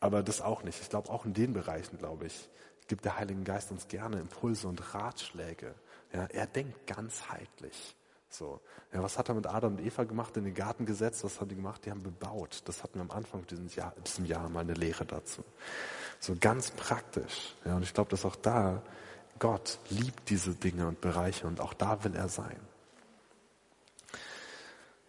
Aber 0.00 0.22
das 0.22 0.40
auch 0.40 0.64
nicht. 0.64 0.80
Ich 0.80 0.88
glaube, 0.88 1.10
auch 1.10 1.26
in 1.26 1.34
den 1.34 1.52
Bereichen, 1.52 1.98
glaube 1.98 2.26
ich, 2.26 2.48
gibt 2.88 3.04
der 3.04 3.18
Heilige 3.18 3.42
Geist 3.42 3.70
uns 3.70 3.86
gerne 3.86 4.18
Impulse 4.18 4.66
und 4.66 4.94
Ratschläge. 4.94 5.74
Ja, 6.12 6.24
er 6.24 6.46
denkt 6.46 6.88
ganzheitlich. 6.88 7.94
So. 8.28 8.60
Ja, 8.92 9.02
was 9.02 9.18
hat 9.18 9.28
er 9.28 9.34
mit 9.34 9.46
Adam 9.46 9.76
und 9.76 9.80
Eva 9.84 10.04
gemacht? 10.04 10.36
In 10.36 10.44
den 10.44 10.54
Garten 10.54 10.86
gesetzt? 10.86 11.22
Was 11.22 11.40
haben 11.40 11.48
die 11.48 11.56
gemacht? 11.56 11.84
Die 11.84 11.90
haben 11.90 12.02
bebaut. 12.02 12.62
Das 12.64 12.82
hatten 12.82 12.96
wir 12.96 13.02
am 13.02 13.10
Anfang 13.10 13.46
dieses 13.46 13.74
Jahr, 13.76 13.94
diesem 14.04 14.24
Jahr 14.24 14.48
mal 14.48 14.60
eine 14.60 14.74
Lehre 14.74 15.04
dazu. 15.04 15.44
So 16.18 16.34
ganz 16.40 16.70
praktisch. 16.72 17.54
Ja, 17.64 17.76
und 17.76 17.82
ich 17.82 17.94
glaube, 17.94 18.10
dass 18.10 18.24
auch 18.24 18.36
da 18.36 18.82
Gott 19.40 19.78
liebt 19.88 20.28
diese 20.30 20.54
Dinge 20.54 20.86
und 20.86 21.00
Bereiche 21.00 21.46
und 21.46 21.60
auch 21.60 21.74
da 21.74 22.04
will 22.04 22.14
er 22.14 22.28
sein. 22.28 22.60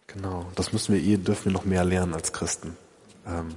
Genau, 0.08 0.50
das 0.56 0.72
müssen 0.72 0.94
wir 0.94 1.02
eh, 1.02 1.16
dürfen 1.18 1.46
wir 1.46 1.52
noch 1.52 1.64
mehr 1.64 1.84
lernen 1.84 2.14
als 2.14 2.32
Christen. 2.32 2.76
Ähm, 3.26 3.54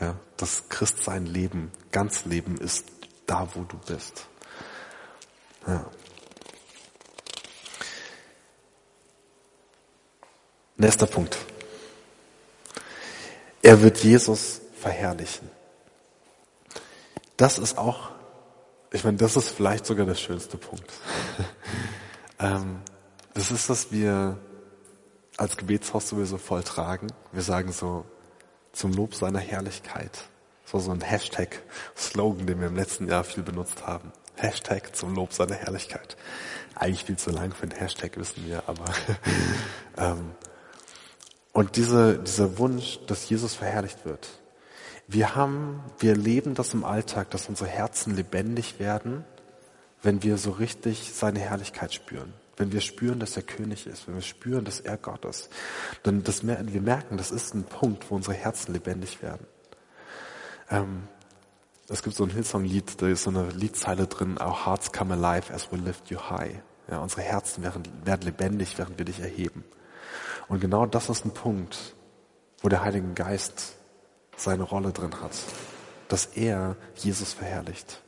ja, 0.00 0.16
das 0.36 0.68
Christsein 0.68 1.26
Leben, 1.26 1.72
ganz 1.90 2.26
Leben 2.26 2.58
ist 2.58 2.84
da, 3.26 3.48
wo 3.54 3.62
du 3.62 3.78
bist. 3.78 4.26
Ja. 5.66 5.88
Nächster 10.76 11.06
Punkt. 11.06 11.38
Er 13.62 13.80
wird 13.80 13.98
Jesus 13.98 14.60
verherrlichen. 14.78 15.50
Das 17.36 17.58
ist 17.58 17.78
auch, 17.78 18.10
ich 18.96 19.04
meine, 19.04 19.16
das 19.16 19.36
ist 19.36 19.50
vielleicht 19.50 19.86
sogar 19.86 20.06
der 20.06 20.14
schönste 20.14 20.56
Punkt. 20.56 20.90
ähm, 22.38 22.80
das 23.34 23.50
ist, 23.50 23.68
was 23.68 23.92
wir 23.92 24.38
als 25.36 25.56
Gebetshaus 25.56 26.08
sowieso 26.08 26.38
voll 26.38 26.62
tragen. 26.62 27.08
Wir 27.32 27.42
sagen 27.42 27.72
so, 27.72 28.06
zum 28.72 28.92
Lob 28.92 29.14
seiner 29.14 29.38
Herrlichkeit. 29.38 30.24
Das 30.64 30.74
war 30.74 30.80
so 30.80 30.90
ein 30.90 31.00
Hashtag-Slogan, 31.00 32.46
den 32.46 32.60
wir 32.60 32.66
im 32.68 32.76
letzten 32.76 33.08
Jahr 33.08 33.24
viel 33.24 33.42
benutzt 33.42 33.86
haben. 33.86 34.12
Hashtag 34.34 34.96
zum 34.96 35.14
Lob 35.14 35.32
seiner 35.32 35.54
Herrlichkeit. 35.54 36.16
Eigentlich 36.74 37.04
viel 37.04 37.16
zu 37.16 37.30
lang 37.30 37.52
für 37.52 37.62
einen 37.62 37.72
Hashtag, 37.72 38.16
wissen 38.16 38.46
wir, 38.46 38.62
aber 38.66 38.84
ähm, 39.96 40.32
und 41.52 41.76
diese, 41.76 42.18
dieser 42.18 42.58
Wunsch, 42.58 42.98
dass 43.06 43.28
Jesus 43.28 43.54
verherrlicht 43.54 44.04
wird. 44.04 44.28
Wir 45.08 45.36
haben, 45.36 45.82
wir 45.98 46.16
leben 46.16 46.54
das 46.54 46.74
im 46.74 46.84
Alltag, 46.84 47.30
dass 47.30 47.48
unsere 47.48 47.68
Herzen 47.68 48.16
lebendig 48.16 48.80
werden, 48.80 49.24
wenn 50.02 50.22
wir 50.22 50.36
so 50.36 50.50
richtig 50.50 51.12
seine 51.14 51.38
Herrlichkeit 51.38 51.94
spüren. 51.94 52.32
Wenn 52.56 52.72
wir 52.72 52.80
spüren, 52.80 53.20
dass 53.20 53.36
er 53.36 53.42
König 53.42 53.86
ist, 53.86 54.08
wenn 54.08 54.14
wir 54.14 54.22
spüren, 54.22 54.64
dass 54.64 54.80
er 54.80 54.96
Gott 54.96 55.24
ist. 55.24 55.50
Dann 56.02 56.24
das, 56.24 56.46
wir 56.46 56.80
merken, 56.80 57.18
das 57.18 57.30
ist 57.30 57.54
ein 57.54 57.64
Punkt, 57.64 58.10
wo 58.10 58.16
unsere 58.16 58.34
Herzen 58.34 58.72
lebendig 58.72 59.22
werden. 59.22 59.46
Ähm, 60.70 61.08
es 61.88 62.02
gibt 62.02 62.16
so 62.16 62.24
ein 62.24 62.30
Hillsong-Lied, 62.30 63.00
da 63.00 63.08
ist 63.08 63.24
so 63.24 63.30
eine 63.30 63.50
Liedzeile 63.50 64.06
drin, 64.06 64.38
Our 64.40 64.66
hearts 64.66 64.90
come 64.90 65.14
alive 65.14 65.52
as 65.52 65.70
we 65.70 65.76
lift 65.76 66.10
you 66.10 66.18
high. 66.18 66.56
Ja, 66.90 66.98
unsere 66.98 67.22
Herzen 67.22 67.62
werden, 67.62 67.82
werden 68.04 68.22
lebendig, 68.22 68.78
während 68.78 68.98
wir 68.98 69.04
dich 69.04 69.20
erheben. 69.20 69.64
Und 70.48 70.60
genau 70.60 70.86
das 70.86 71.08
ist 71.10 71.24
ein 71.24 71.32
Punkt, 71.32 71.94
wo 72.60 72.68
der 72.68 72.82
Heilige 72.82 73.12
Geist 73.12 73.75
seine 74.36 74.62
Rolle 74.62 74.92
drin 74.92 75.20
hat. 75.20 75.32
Dass 76.08 76.26
er 76.26 76.76
Jesus 76.94 77.32
verherrlicht. 77.32 78.00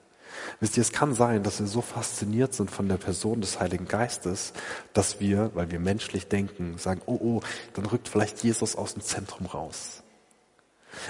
Wisst 0.60 0.76
ihr, 0.76 0.80
es 0.80 0.92
kann 0.92 1.14
sein, 1.14 1.42
dass 1.42 1.60
wir 1.60 1.66
so 1.66 1.82
fasziniert 1.82 2.54
sind 2.54 2.70
von 2.70 2.88
der 2.88 2.96
Person 2.96 3.40
des 3.40 3.60
Heiligen 3.60 3.86
Geistes, 3.86 4.52
dass 4.92 5.20
wir, 5.20 5.50
weil 5.54 5.70
wir 5.70 5.80
menschlich 5.80 6.28
denken, 6.28 6.78
sagen, 6.78 7.02
oh, 7.06 7.18
oh, 7.20 7.40
dann 7.74 7.86
rückt 7.86 8.08
vielleicht 8.08 8.42
Jesus 8.42 8.76
aus 8.76 8.94
dem 8.94 9.02
Zentrum 9.02 9.46
raus. 9.46 10.02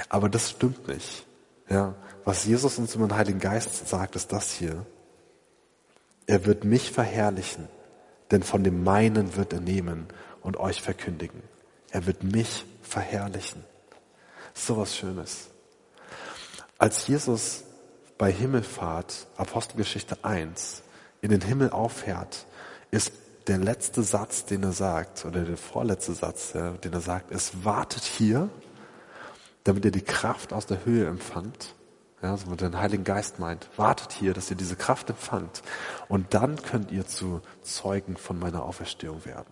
Aber 0.09 0.29
das 0.29 0.51
stimmt 0.51 0.89
nicht. 0.89 1.25
Ja, 1.69 1.95
was 2.25 2.45
Jesus 2.45 2.79
uns 2.79 2.95
über 2.95 3.07
den 3.07 3.17
Heiligen 3.17 3.41
Geist 3.41 3.89
sagt, 3.89 4.17
ist 4.17 4.33
das 4.33 4.53
hier. 4.53 4.87
Er 6.27 6.45
wird 6.47 6.65
mich 6.65 6.91
verherrlichen, 6.91 7.69
denn 8.31 8.43
von 8.43 8.65
dem 8.65 8.85
meinen 8.85 9.37
wird 9.37 9.53
er 9.53 9.61
nehmen 9.61 10.07
und 10.43 10.59
euch 10.59 10.83
verkündigen. 10.83 11.43
Er 11.91 12.07
wird 12.07 12.23
mich 12.23 12.65
verherrlichen. 12.83 13.65
So 14.59 14.77
was 14.77 14.97
Schönes. 14.97 15.49
Als 16.79 17.07
Jesus 17.07 17.63
bei 18.19 18.31
Himmelfahrt, 18.31 19.29
Apostelgeschichte 19.37 20.19
1, 20.23 20.83
in 21.23 21.31
den 21.31 21.41
Himmel 21.41 21.71
auffährt, 21.71 22.47
ist 22.91 23.13
der 23.47 23.59
letzte 23.59 24.03
Satz, 24.03 24.45
den 24.45 24.63
er 24.65 24.73
sagt, 24.73 25.25
oder 25.25 25.43
der 25.45 25.57
vorletzte 25.57 26.13
Satz, 26.13 26.53
den 26.53 26.93
er 26.93 27.01
sagt, 27.01 27.31
ist, 27.31 27.65
wartet 27.65 28.03
hier, 28.03 28.51
damit 29.65 29.85
ihr 29.85 29.93
die 29.93 30.03
Kraft 30.03 30.53
aus 30.53 30.67
der 30.67 30.85
Höhe 30.85 31.07
empfangt. 31.07 31.75
Ja, 32.21 32.37
so 32.37 32.51
mit 32.51 32.61
den 32.61 32.77
Heiligen 32.77 33.05
Geist 33.05 33.39
meint. 33.39 33.69
Wartet 33.77 34.13
hier, 34.13 34.35
dass 34.35 34.51
ihr 34.51 34.57
diese 34.57 34.77
Kraft 34.77 35.09
empfangt. 35.09 35.63
Und 36.09 36.35
dann 36.35 36.61
könnt 36.61 36.91
ihr 36.91 37.07
zu 37.07 37.41
Zeugen 37.63 38.17
von 38.17 38.39
meiner 38.39 38.65
Auferstehung 38.65 39.25
werden. 39.25 39.47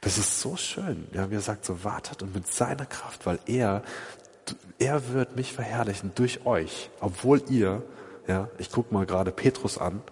Das 0.00 0.18
ist 0.18 0.40
so 0.40 0.56
schön. 0.56 1.06
Ja, 1.12 1.30
wie 1.30 1.36
er 1.36 1.40
sagt, 1.40 1.64
so 1.64 1.84
wartet 1.84 2.22
und 2.22 2.34
mit 2.34 2.46
seiner 2.46 2.86
Kraft, 2.86 3.26
weil 3.26 3.38
er 3.46 3.82
er 4.78 5.08
wird 5.12 5.36
mich 5.36 5.52
verherrlichen 5.52 6.12
durch 6.14 6.44
euch, 6.46 6.90
obwohl 7.00 7.42
ihr, 7.48 7.82
ja, 8.26 8.48
ich 8.58 8.70
guck 8.70 8.92
mal 8.92 9.06
gerade 9.06 9.32
Petrus 9.32 9.78
an, 9.78 10.02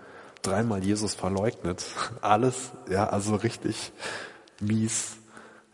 dreimal 0.42 0.82
Jesus 0.82 1.14
verleugnet, 1.14 1.84
alles, 2.20 2.72
ja, 2.88 3.08
also 3.08 3.36
richtig 3.36 3.92
mies, 4.60 5.16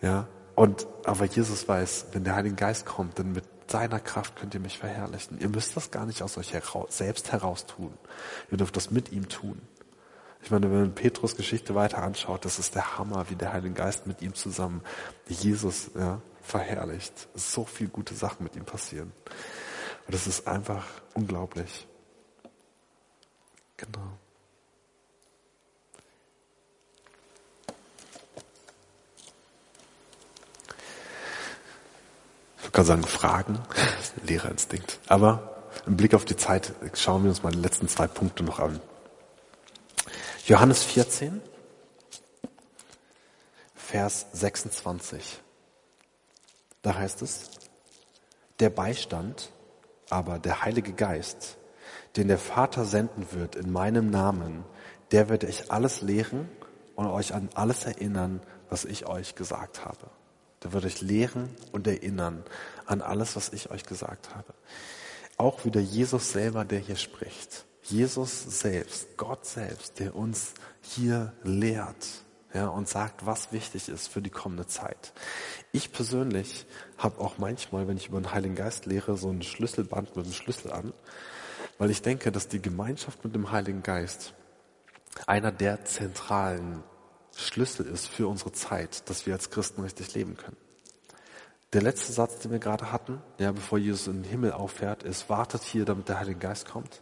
ja, 0.03 0.27
und, 0.55 0.87
aber 1.05 1.25
Jesus 1.25 1.67
weiß, 1.69 2.07
wenn 2.13 2.25
der 2.25 2.35
Heilige 2.35 2.57
Geist 2.57 2.85
kommt, 2.85 3.19
dann 3.19 3.33
mit 3.33 3.45
seiner 3.69 4.01
Kraft 4.01 4.37
könnt 4.37 4.53
ihr 4.53 4.61
mich 4.61 4.79
verherrlichen. 4.79 5.39
Ihr 5.39 5.49
müsst 5.49 5.77
das 5.77 5.91
gar 5.91 6.05
nicht 6.05 6.23
aus 6.23 6.37
euch 6.37 6.53
heraus, 6.53 6.99
selbst 6.99 7.31
heraus 7.33 7.67
tun. 7.67 7.95
Ihr 8.51 8.59
dürft 8.59 8.77
das 8.77 8.91
mit 8.91 9.13
ihm 9.13 9.29
tun. 9.29 9.63
Ich 10.43 10.51
meine, 10.51 10.71
wenn 10.71 10.81
man 10.81 10.95
Petrus 10.95 11.37
Geschichte 11.37 11.75
weiter 11.75 11.99
anschaut, 11.99 12.45
das 12.45 12.59
ist 12.59 12.75
der 12.75 12.99
Hammer, 12.99 13.29
wie 13.29 13.37
der 13.37 13.53
Heilige 13.53 13.75
Geist 13.75 14.07
mit 14.07 14.23
ihm 14.23 14.35
zusammen 14.35 14.83
Jesus 15.29 15.91
ja, 15.95 16.21
verherrlicht. 16.43 17.29
So 17.35 17.65
viel 17.65 17.89
gute 17.89 18.15
Sachen 18.15 18.45
mit 18.45 18.57
ihm 18.57 18.65
passieren. 18.65 19.13
Und 20.07 20.15
das 20.15 20.27
ist 20.27 20.47
einfach 20.47 20.85
unglaublich. 21.15 21.87
Genau. 23.77 24.19
Ich 32.65 32.73
kann 32.73 32.85
sagen, 32.85 33.03
Fragen, 33.03 33.59
Lehrerinstinkt. 34.25 35.01
Aber 35.09 35.57
im 35.87 35.97
Blick 35.97 36.15
auf 36.15 36.25
die 36.25 36.37
Zeit 36.37 36.73
schauen 36.95 37.25
wir 37.25 37.31
uns 37.31 37.43
mal 37.43 37.53
die 37.53 37.59
letzten 37.59 37.89
zwei 37.89 38.07
Punkte 38.07 38.43
noch 38.43 38.59
an. 38.59 38.81
Johannes 40.51 40.83
14, 40.83 41.41
Vers 43.73 44.27
26. 44.33 45.41
Da 46.83 46.97
heißt 46.97 47.23
es, 47.23 47.51
der 48.59 48.71
Beistand, 48.71 49.53
aber 50.09 50.41
der 50.41 50.63
Heilige 50.65 50.93
Geist, 50.93 51.57
den 52.17 52.27
der 52.27 52.39
Vater 52.39 52.85
senden 52.85 53.29
wird 53.31 53.55
in 53.55 53.71
meinem 53.71 54.11
Namen, 54.11 54.65
der 55.13 55.29
wird 55.29 55.45
euch 55.45 55.71
alles 55.71 56.01
lehren 56.01 56.49
und 56.97 57.07
euch 57.07 57.33
an 57.33 57.49
alles 57.55 57.85
erinnern, 57.85 58.41
was 58.69 58.85
ich 58.85 59.07
euch 59.07 59.37
gesagt 59.37 59.85
habe. 59.85 60.11
Der 60.65 60.73
wird 60.73 60.85
euch 60.85 61.01
lehren 61.01 61.55
und 61.71 61.87
erinnern 61.87 62.43
an 62.87 63.03
alles, 63.03 63.37
was 63.37 63.53
ich 63.53 63.71
euch 63.71 63.85
gesagt 63.85 64.35
habe. 64.35 64.53
Auch 65.37 65.65
wieder 65.65 65.81
Jesus 65.81 66.33
selber, 66.33 66.65
der 66.65 66.81
hier 66.81 66.97
spricht. 66.97 67.67
Jesus 67.83 68.61
selbst, 68.61 69.17
Gott 69.17 69.47
selbst, 69.47 69.99
der 69.99 70.15
uns 70.15 70.55
hier 70.83 71.33
lehrt, 71.43 72.07
ja, 72.53 72.69
und 72.69 72.89
sagt, 72.89 73.27
was 73.27 73.53
wichtig 73.53 73.89
ist 73.89 74.09
für 74.09 74.21
die 74.21 74.31
kommende 74.31 74.67
Zeit. 74.67 75.13
Ich 75.73 75.93
persönlich 75.93 76.67
habe 76.99 77.21
auch 77.21 77.39
manchmal, 77.39 77.87
wenn 77.87 77.97
ich 77.97 78.09
über 78.09 78.21
den 78.21 78.33
Heiligen 78.33 78.57
Geist 78.57 78.87
lehre, 78.87 79.17
so 79.17 79.31
ein 79.31 79.43
Schlüsselband 79.43 80.17
mit 80.17 80.25
einem 80.25 80.35
Schlüssel 80.35 80.73
an, 80.73 80.93
weil 81.79 81.91
ich 81.91 82.03
denke, 82.03 82.33
dass 82.33 82.49
die 82.49 82.61
Gemeinschaft 82.61 83.25
mit 83.25 83.35
dem 83.35 83.53
Heiligen 83.53 83.83
Geist 83.83 84.35
einer 85.27 85.53
der 85.53 85.85
zentralen 85.85 86.83
Schlüssel 87.37 87.87
ist 87.87 88.09
für 88.09 88.29
unsere 88.29 88.53
Zeit, 88.53 89.09
dass 89.09 89.27
wir 89.27 89.35
als 89.35 89.51
Christen 89.51 89.83
richtig 89.83 90.15
leben 90.15 90.37
können. 90.37 90.57
Der 91.73 91.83
letzte 91.83 92.13
Satz, 92.13 92.41
den 92.41 92.51
wir 92.51 92.59
gerade 92.59 92.91
hatten, 92.91 93.23
ja, 93.39 93.53
bevor 93.53 93.79
Jesus 93.79 94.09
in 94.09 94.23
den 94.23 94.31
Himmel 94.31 94.53
auffährt, 94.53 95.05
ist, 95.05 95.29
wartet 95.29 95.63
hier, 95.63 95.85
damit 95.85 96.09
der 96.09 96.19
Heilige 96.19 96.41
Geist 96.41 96.69
kommt. 96.69 97.01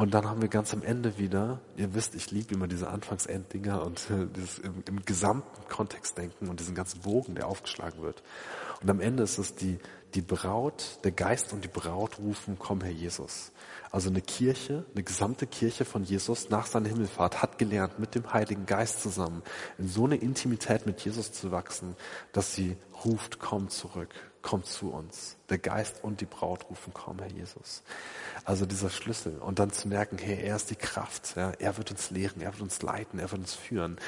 Und 0.00 0.14
dann 0.14 0.26
haben 0.26 0.40
wir 0.40 0.48
ganz 0.48 0.72
am 0.72 0.82
Ende 0.82 1.18
wieder, 1.18 1.60
ihr 1.76 1.92
wisst, 1.92 2.14
ich 2.14 2.30
liebe 2.30 2.54
immer 2.54 2.66
diese 2.66 2.88
Anfangs-Enddinger 2.88 3.84
und 3.84 3.98
äh, 4.08 4.28
dieses 4.34 4.58
im, 4.58 4.82
im 4.88 5.04
gesamten 5.04 5.68
Kontext 5.68 6.16
denken 6.16 6.48
und 6.48 6.58
diesen 6.58 6.74
ganzen 6.74 7.02
Bogen, 7.02 7.34
der 7.34 7.46
aufgeschlagen 7.46 8.00
wird. 8.00 8.22
Und 8.80 8.88
am 8.88 9.00
Ende 9.00 9.24
ist 9.24 9.36
es 9.36 9.56
die, 9.56 9.78
die 10.14 10.22
Braut, 10.22 11.00
der 11.04 11.12
Geist 11.12 11.52
und 11.52 11.64
die 11.64 11.68
Braut 11.68 12.18
rufen, 12.18 12.56
komm 12.58 12.80
Herr 12.80 12.90
Jesus. 12.90 13.52
Also 13.90 14.08
eine 14.08 14.22
Kirche, 14.22 14.86
eine 14.94 15.02
gesamte 15.02 15.46
Kirche 15.46 15.84
von 15.84 16.02
Jesus 16.02 16.48
nach 16.48 16.64
seiner 16.64 16.88
Himmelfahrt 16.88 17.42
hat 17.42 17.58
gelernt, 17.58 17.98
mit 17.98 18.14
dem 18.14 18.32
Heiligen 18.32 18.64
Geist 18.64 19.02
zusammen 19.02 19.42
in 19.76 19.86
so 19.86 20.06
eine 20.06 20.16
Intimität 20.16 20.86
mit 20.86 21.02
Jesus 21.02 21.30
zu 21.30 21.50
wachsen, 21.50 21.94
dass 22.32 22.54
sie 22.54 22.78
ruft, 23.04 23.38
komm 23.38 23.68
zurück, 23.68 24.14
komm 24.42 24.64
zu 24.64 24.90
uns. 24.90 25.36
Der 25.48 25.58
Geist 25.58 26.02
und 26.02 26.20
die 26.20 26.26
Braut 26.26 26.68
rufen, 26.70 26.92
komm 26.94 27.18
Herr 27.18 27.30
Jesus. 27.30 27.82
Also 28.44 28.66
dieser 28.66 28.90
Schlüssel 28.90 29.38
und 29.38 29.58
dann 29.58 29.70
zu 29.70 29.88
merken, 29.88 30.18
hey, 30.18 30.42
er 30.42 30.56
ist 30.56 30.70
die 30.70 30.76
Kraft, 30.76 31.36
ja, 31.36 31.52
er 31.58 31.76
wird 31.76 31.90
uns 31.90 32.10
lehren, 32.10 32.40
er 32.40 32.52
wird 32.52 32.62
uns 32.62 32.82
leiten, 32.82 33.18
er 33.18 33.30
wird 33.30 33.40
uns 33.40 33.54
führen. 33.54 33.98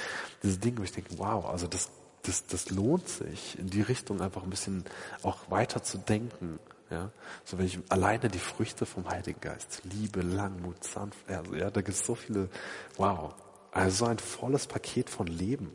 Diese 0.43 0.59
Dinge, 0.59 0.79
wo 0.79 0.83
ich 0.83 0.93
denke, 0.93 1.19
wow, 1.19 1.47
also 1.47 1.67
das 1.67 1.91
das, 2.23 2.47
das 2.47 2.71
lohnt 2.71 3.09
sich, 3.09 3.59
in 3.59 3.69
die 3.69 3.83
Richtung 3.83 4.21
einfach 4.21 4.43
ein 4.43 4.51
bisschen 4.51 4.85
auch 5.23 5.51
weiter 5.51 5.83
zu 5.83 5.99
denken. 5.99 6.59
Ja, 6.91 7.11
so 7.45 7.57
wenn 7.57 7.67
ich 7.67 7.79
alleine 7.89 8.29
die 8.29 8.39
Früchte 8.39 8.85
vom 8.85 9.09
Heiligen 9.09 9.41
Geist, 9.41 9.81
Liebe, 9.85 10.21
Langmut, 10.21 10.85
Sanft, 10.85 11.19
also, 11.29 11.55
ja, 11.55 11.71
da 11.71 11.81
gibt 11.81 11.97
es 11.97 12.05
so 12.05 12.15
viele, 12.15 12.51
wow, 12.97 13.35
also 13.71 14.05
so 14.05 14.11
ein 14.11 14.19
volles 14.19 14.67
Paket 14.67 15.09
von 15.09 15.27
Leben. 15.27 15.73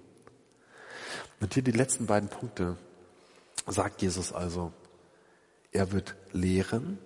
Und 1.39 1.55
hier 1.55 1.64
die 1.64 1.72
letzten 1.72 2.05
beiden 2.05 2.30
Punkte 2.30 2.78
sagt 3.68 4.01
Jesus 4.01 4.32
also, 4.34 4.72
er 5.72 5.91
wird 5.91 6.15
lehren 6.32 6.97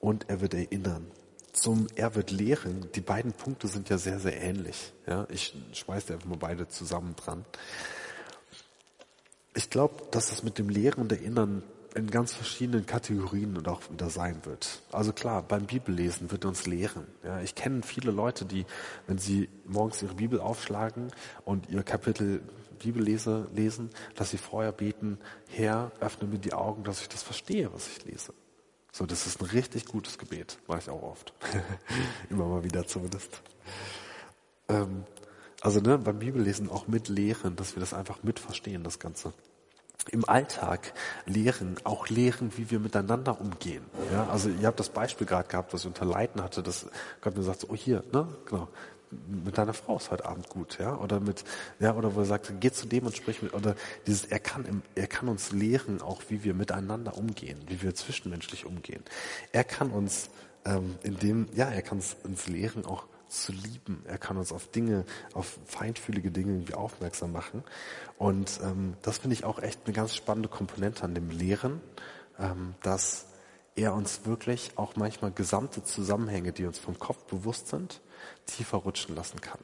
und 0.00 0.28
er 0.28 0.40
wird 0.40 0.54
erinnern. 0.54 1.06
Zum 1.52 1.86
er 1.94 2.14
wird 2.14 2.30
lehren, 2.30 2.88
die 2.94 3.00
beiden 3.00 3.32
Punkte 3.32 3.68
sind 3.68 3.88
ja 3.88 3.98
sehr, 3.98 4.18
sehr 4.18 4.40
ähnlich. 4.40 4.92
Ja, 5.06 5.26
ich 5.30 5.54
schmeiße 5.72 6.14
einfach 6.14 6.28
mal 6.28 6.38
beide 6.38 6.68
zusammen 6.68 7.14
dran. 7.14 7.44
Ich 9.54 9.68
glaube, 9.68 10.02
dass 10.10 10.30
das 10.30 10.42
mit 10.42 10.58
dem 10.58 10.70
Lehren 10.70 11.02
und 11.02 11.12
Erinnern 11.12 11.62
in 11.94 12.10
ganz 12.10 12.32
verschiedenen 12.32 12.86
Kategorien 12.86 13.56
und 13.56 13.68
auch 13.68 13.82
wieder 13.90 14.08
sein 14.08 14.40
wird. 14.44 14.80
Also 14.92 15.12
klar, 15.12 15.42
beim 15.42 15.66
Bibellesen 15.66 16.30
wird 16.30 16.46
uns 16.46 16.66
lehren. 16.66 17.06
Ja, 17.22 17.40
ich 17.42 17.54
kenne 17.54 17.82
viele 17.82 18.10
Leute, 18.12 18.46
die, 18.46 18.64
wenn 19.06 19.18
sie 19.18 19.50
morgens 19.66 20.02
ihre 20.02 20.14
Bibel 20.14 20.40
aufschlagen 20.40 21.12
und 21.44 21.68
ihr 21.68 21.82
Kapitel 21.82 22.40
Bibellese 22.82 23.48
lesen, 23.54 23.90
dass 24.16 24.30
sie 24.30 24.38
vorher 24.38 24.72
beten, 24.72 25.18
Herr, 25.48 25.92
öffne 26.00 26.28
mir 26.28 26.38
die 26.38 26.52
Augen, 26.52 26.84
dass 26.84 27.00
ich 27.00 27.08
das 27.08 27.22
verstehe, 27.22 27.72
was 27.72 27.88
ich 27.88 28.04
lese. 28.04 28.32
So, 28.92 29.06
das 29.06 29.26
ist 29.26 29.40
ein 29.40 29.46
richtig 29.46 29.86
gutes 29.86 30.18
Gebet, 30.18 30.58
mache 30.68 30.80
ich 30.80 30.90
auch 30.90 31.02
oft. 31.02 31.32
Immer 32.30 32.46
mal 32.46 32.62
wieder 32.64 32.86
zumindest. 32.86 33.40
Ähm, 34.68 35.04
also 35.62 35.80
ne, 35.80 35.96
beim 35.96 36.18
Bibellesen 36.18 36.68
auch 36.68 36.88
mit 36.88 37.08
lehren, 37.08 37.56
dass 37.56 37.74
wir 37.76 37.80
das 37.80 37.94
einfach 37.94 38.22
mitverstehen, 38.22 38.84
das 38.84 38.98
Ganze. 38.98 39.32
im 40.10 40.28
Alltag 40.28 40.92
lehren, 41.26 41.76
auch 41.84 42.08
lehren, 42.08 42.50
wie 42.56 42.70
wir 42.70 42.80
miteinander 42.80 43.40
umgehen. 43.40 43.84
Ja, 44.12 44.26
also 44.28 44.48
ihr 44.48 44.66
habt 44.66 44.80
das 44.80 44.88
Beispiel 44.88 45.26
gerade 45.26 45.48
gehabt, 45.48 45.72
was 45.72 45.82
ich 45.82 45.86
unter 45.86 46.04
Leiten 46.04 46.42
hatte, 46.42 46.62
dass 46.62 46.86
Gott 47.20 47.36
mir 47.36 47.44
sagt, 47.44 47.66
oh 47.68 47.76
hier, 47.76 48.02
ne, 48.12 48.26
genau, 48.46 48.68
mit 49.44 49.58
deiner 49.58 49.74
Frau 49.74 49.96
ist 49.96 50.10
heute 50.10 50.26
Abend 50.26 50.48
gut, 50.48 50.78
ja, 50.78 50.96
oder 50.96 51.20
mit, 51.20 51.44
ja, 51.78 51.94
oder 51.94 52.14
wo 52.14 52.20
er 52.20 52.26
sagt, 52.26 52.52
geh 52.60 52.70
zu 52.70 52.86
dem 52.86 53.06
und 53.06 53.16
sprich 53.16 53.42
mit, 53.42 53.54
oder 53.54 53.74
dieses, 54.06 54.24
er 54.24 54.40
kann, 54.40 54.64
im, 54.64 54.82
er 54.94 55.06
kann 55.06 55.28
uns 55.28 55.52
lehren, 55.52 56.00
auch 56.00 56.22
wie 56.28 56.44
wir 56.44 56.54
miteinander 56.54 57.16
umgehen, 57.16 57.58
wie 57.66 57.82
wir 57.82 57.94
zwischenmenschlich 57.94 58.66
umgehen. 58.66 59.02
Er 59.52 59.64
kann 59.64 59.90
uns, 59.90 60.30
ähm, 60.64 60.96
in 61.02 61.18
dem, 61.18 61.48
ja, 61.54 61.66
er 61.66 61.82
kann 61.82 61.98
uns, 61.98 62.48
lehren, 62.48 62.84
auch 62.84 63.06
zu 63.28 63.52
lieben. 63.52 64.02
Er 64.06 64.18
kann 64.18 64.36
uns 64.36 64.52
auf 64.52 64.68
Dinge, 64.68 65.04
auf 65.32 65.58
feinfühlige 65.64 66.30
Dinge 66.30 66.52
irgendwie 66.52 66.74
aufmerksam 66.74 67.32
machen. 67.32 67.64
Und 68.18 68.60
ähm, 68.62 68.94
das 69.00 69.18
finde 69.18 69.34
ich 69.34 69.44
auch 69.44 69.58
echt 69.58 69.80
eine 69.86 69.94
ganz 69.94 70.14
spannende 70.14 70.50
Komponente 70.50 71.02
an 71.02 71.14
dem 71.14 71.30
Lehren, 71.30 71.80
ähm, 72.38 72.74
dass 72.82 73.26
er 73.74 73.94
uns 73.94 74.26
wirklich 74.26 74.72
auch 74.76 74.96
manchmal 74.96 75.32
gesamte 75.32 75.82
Zusammenhänge, 75.82 76.52
die 76.52 76.66
uns 76.66 76.78
vom 76.78 76.98
Kopf 76.98 77.24
bewusst 77.24 77.68
sind, 77.68 78.00
tiefer 78.46 78.78
rutschen 78.78 79.14
lassen 79.14 79.40
kann. 79.40 79.60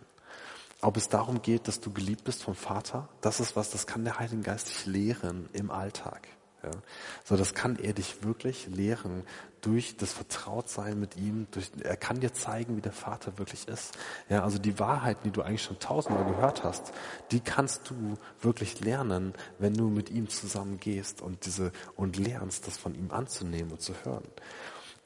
Ob 0.80 0.96
es 0.96 1.08
darum 1.08 1.42
geht, 1.42 1.66
dass 1.66 1.80
du 1.80 1.92
geliebt 1.92 2.24
bist 2.24 2.42
vom 2.42 2.54
Vater, 2.54 3.08
das 3.20 3.40
ist 3.40 3.56
was, 3.56 3.70
das 3.70 3.86
kann 3.86 4.04
der 4.04 4.18
Heilige 4.18 4.42
Geist 4.42 4.68
dich 4.68 4.86
lehren 4.86 5.48
im 5.52 5.70
Alltag. 5.70 6.28
Ja. 6.62 6.70
So, 7.24 7.36
das 7.36 7.54
kann 7.54 7.76
er 7.76 7.92
dich 7.92 8.24
wirklich 8.24 8.66
lehren 8.66 9.24
durch 9.60 9.96
das 9.96 10.12
Vertrautsein 10.12 10.98
mit 10.98 11.16
ihm. 11.16 11.46
Durch, 11.52 11.70
er 11.82 11.96
kann 11.96 12.20
dir 12.20 12.32
zeigen, 12.32 12.76
wie 12.76 12.80
der 12.80 12.92
Vater 12.92 13.38
wirklich 13.38 13.68
ist. 13.68 13.96
Ja, 14.28 14.42
also 14.42 14.58
die 14.58 14.78
Wahrheiten, 14.78 15.22
die 15.24 15.30
du 15.30 15.42
eigentlich 15.42 15.62
schon 15.62 15.78
tausendmal 15.78 16.24
gehört 16.24 16.64
hast, 16.64 16.92
die 17.30 17.40
kannst 17.40 17.90
du 17.90 18.16
wirklich 18.40 18.80
lernen, 18.80 19.34
wenn 19.58 19.74
du 19.74 19.88
mit 19.88 20.10
ihm 20.10 20.28
zusammen 20.28 20.78
gehst 20.78 21.22
und 21.22 21.46
diese 21.46 21.72
und 21.94 22.16
lernst, 22.16 22.66
das 22.66 22.76
von 22.76 22.94
ihm 22.94 23.10
anzunehmen 23.10 23.72
und 23.72 23.80
zu 23.80 23.94
hören. 24.04 24.26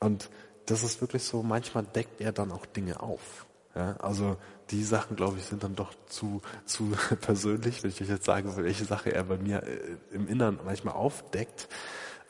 Und 0.01 0.31
das 0.67 0.83
ist 0.83 1.01
wirklich 1.01 1.25
so. 1.25 1.43
Manchmal 1.43 1.85
deckt 1.85 2.21
er 2.21 2.33
dann 2.33 2.53
auch 2.53 2.67
Dinge 2.67 3.01
auf. 3.01 3.47
Ja, 3.75 3.97
also 3.97 4.37
die 4.71 4.85
Sachen, 4.85 5.17
glaube 5.17 5.39
ich, 5.39 5.45
sind 5.45 5.63
dann 5.65 5.75
doch 5.75 5.95
zu, 6.07 6.43
zu 6.67 6.93
persönlich, 7.21 7.83
wenn 7.83 7.91
ich 7.91 8.01
jetzt 8.01 8.29
will, 8.29 8.65
welche 8.65 8.85
Sache 8.85 9.15
er 9.15 9.25
bei 9.25 9.39
mir 9.39 9.63
äh, 9.63 9.97
im 10.11 10.29
Innern 10.29 10.61
manchmal 10.65 10.95
aufdeckt, 10.95 11.69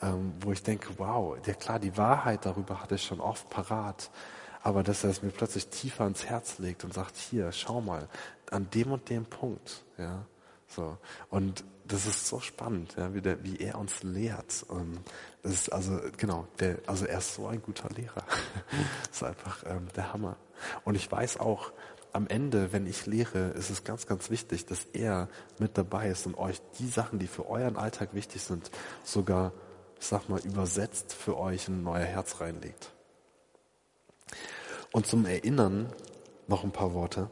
ähm, 0.01 0.33
wo 0.39 0.51
ich 0.53 0.63
denke, 0.63 0.87
wow, 0.97 1.37
ja 1.45 1.53
klar, 1.53 1.79
die 1.79 1.97
Wahrheit 1.97 2.45
darüber 2.45 2.81
hatte 2.81 2.95
ich 2.95 3.03
schon 3.03 3.19
oft 3.19 3.49
parat, 3.49 4.09
aber 4.61 4.83
dass 4.83 5.03
er 5.03 5.09
es 5.09 5.21
mir 5.21 5.31
plötzlich 5.31 5.67
tiefer 5.67 6.07
ins 6.07 6.25
Herz 6.25 6.59
legt 6.59 6.85
und 6.85 6.93
sagt, 6.93 7.17
hier, 7.17 7.51
schau 7.51 7.81
mal, 7.81 8.07
an 8.49 8.69
dem 8.69 8.93
und 8.93 9.09
dem 9.09 9.25
Punkt, 9.25 9.83
ja, 9.97 10.25
so. 10.67 10.97
Und 11.29 11.65
das 11.85 12.05
ist 12.05 12.27
so 12.27 12.39
spannend, 12.39 12.95
ja, 12.97 13.13
wie, 13.13 13.21
der, 13.21 13.43
wie 13.43 13.57
er 13.57 13.77
uns 13.77 14.03
lehrt. 14.03 14.63
Und 14.67 14.99
das 15.43 15.51
ist 15.51 15.73
also, 15.73 15.99
genau, 16.17 16.47
der, 16.59 16.77
also 16.87 17.05
er 17.05 17.17
ist 17.17 17.35
so 17.35 17.47
ein 17.47 17.61
guter 17.61 17.89
Lehrer. 17.89 18.23
das 19.09 19.11
ist 19.17 19.23
einfach 19.23 19.63
ähm, 19.65 19.87
der 19.95 20.13
Hammer. 20.13 20.37
Und 20.85 20.95
ich 20.95 21.11
weiß 21.11 21.37
auch, 21.39 21.73
am 22.13 22.27
Ende, 22.27 22.71
wenn 22.71 22.87
ich 22.87 23.05
lehre, 23.05 23.49
ist 23.49 23.69
es 23.69 23.83
ganz, 23.83 24.07
ganz 24.07 24.29
wichtig, 24.29 24.65
dass 24.65 24.85
er 24.93 25.27
mit 25.59 25.77
dabei 25.77 26.09
ist 26.09 26.25
und 26.27 26.37
euch 26.37 26.61
die 26.79 26.87
Sachen, 26.87 27.19
die 27.19 27.27
für 27.27 27.49
euren 27.49 27.75
Alltag 27.75 28.13
wichtig 28.13 28.41
sind, 28.41 28.71
sogar, 29.03 29.51
ich 29.99 30.05
sag 30.05 30.29
mal, 30.29 30.39
übersetzt 30.39 31.11
für 31.11 31.37
euch 31.37 31.67
in 31.67 31.85
euer 31.87 32.05
Herz 32.05 32.39
reinlegt. 32.39 32.91
Und 34.91 35.07
zum 35.07 35.25
Erinnern 35.25 35.91
noch 36.47 36.63
ein 36.63 36.71
paar 36.71 36.93
Worte. 36.93 37.29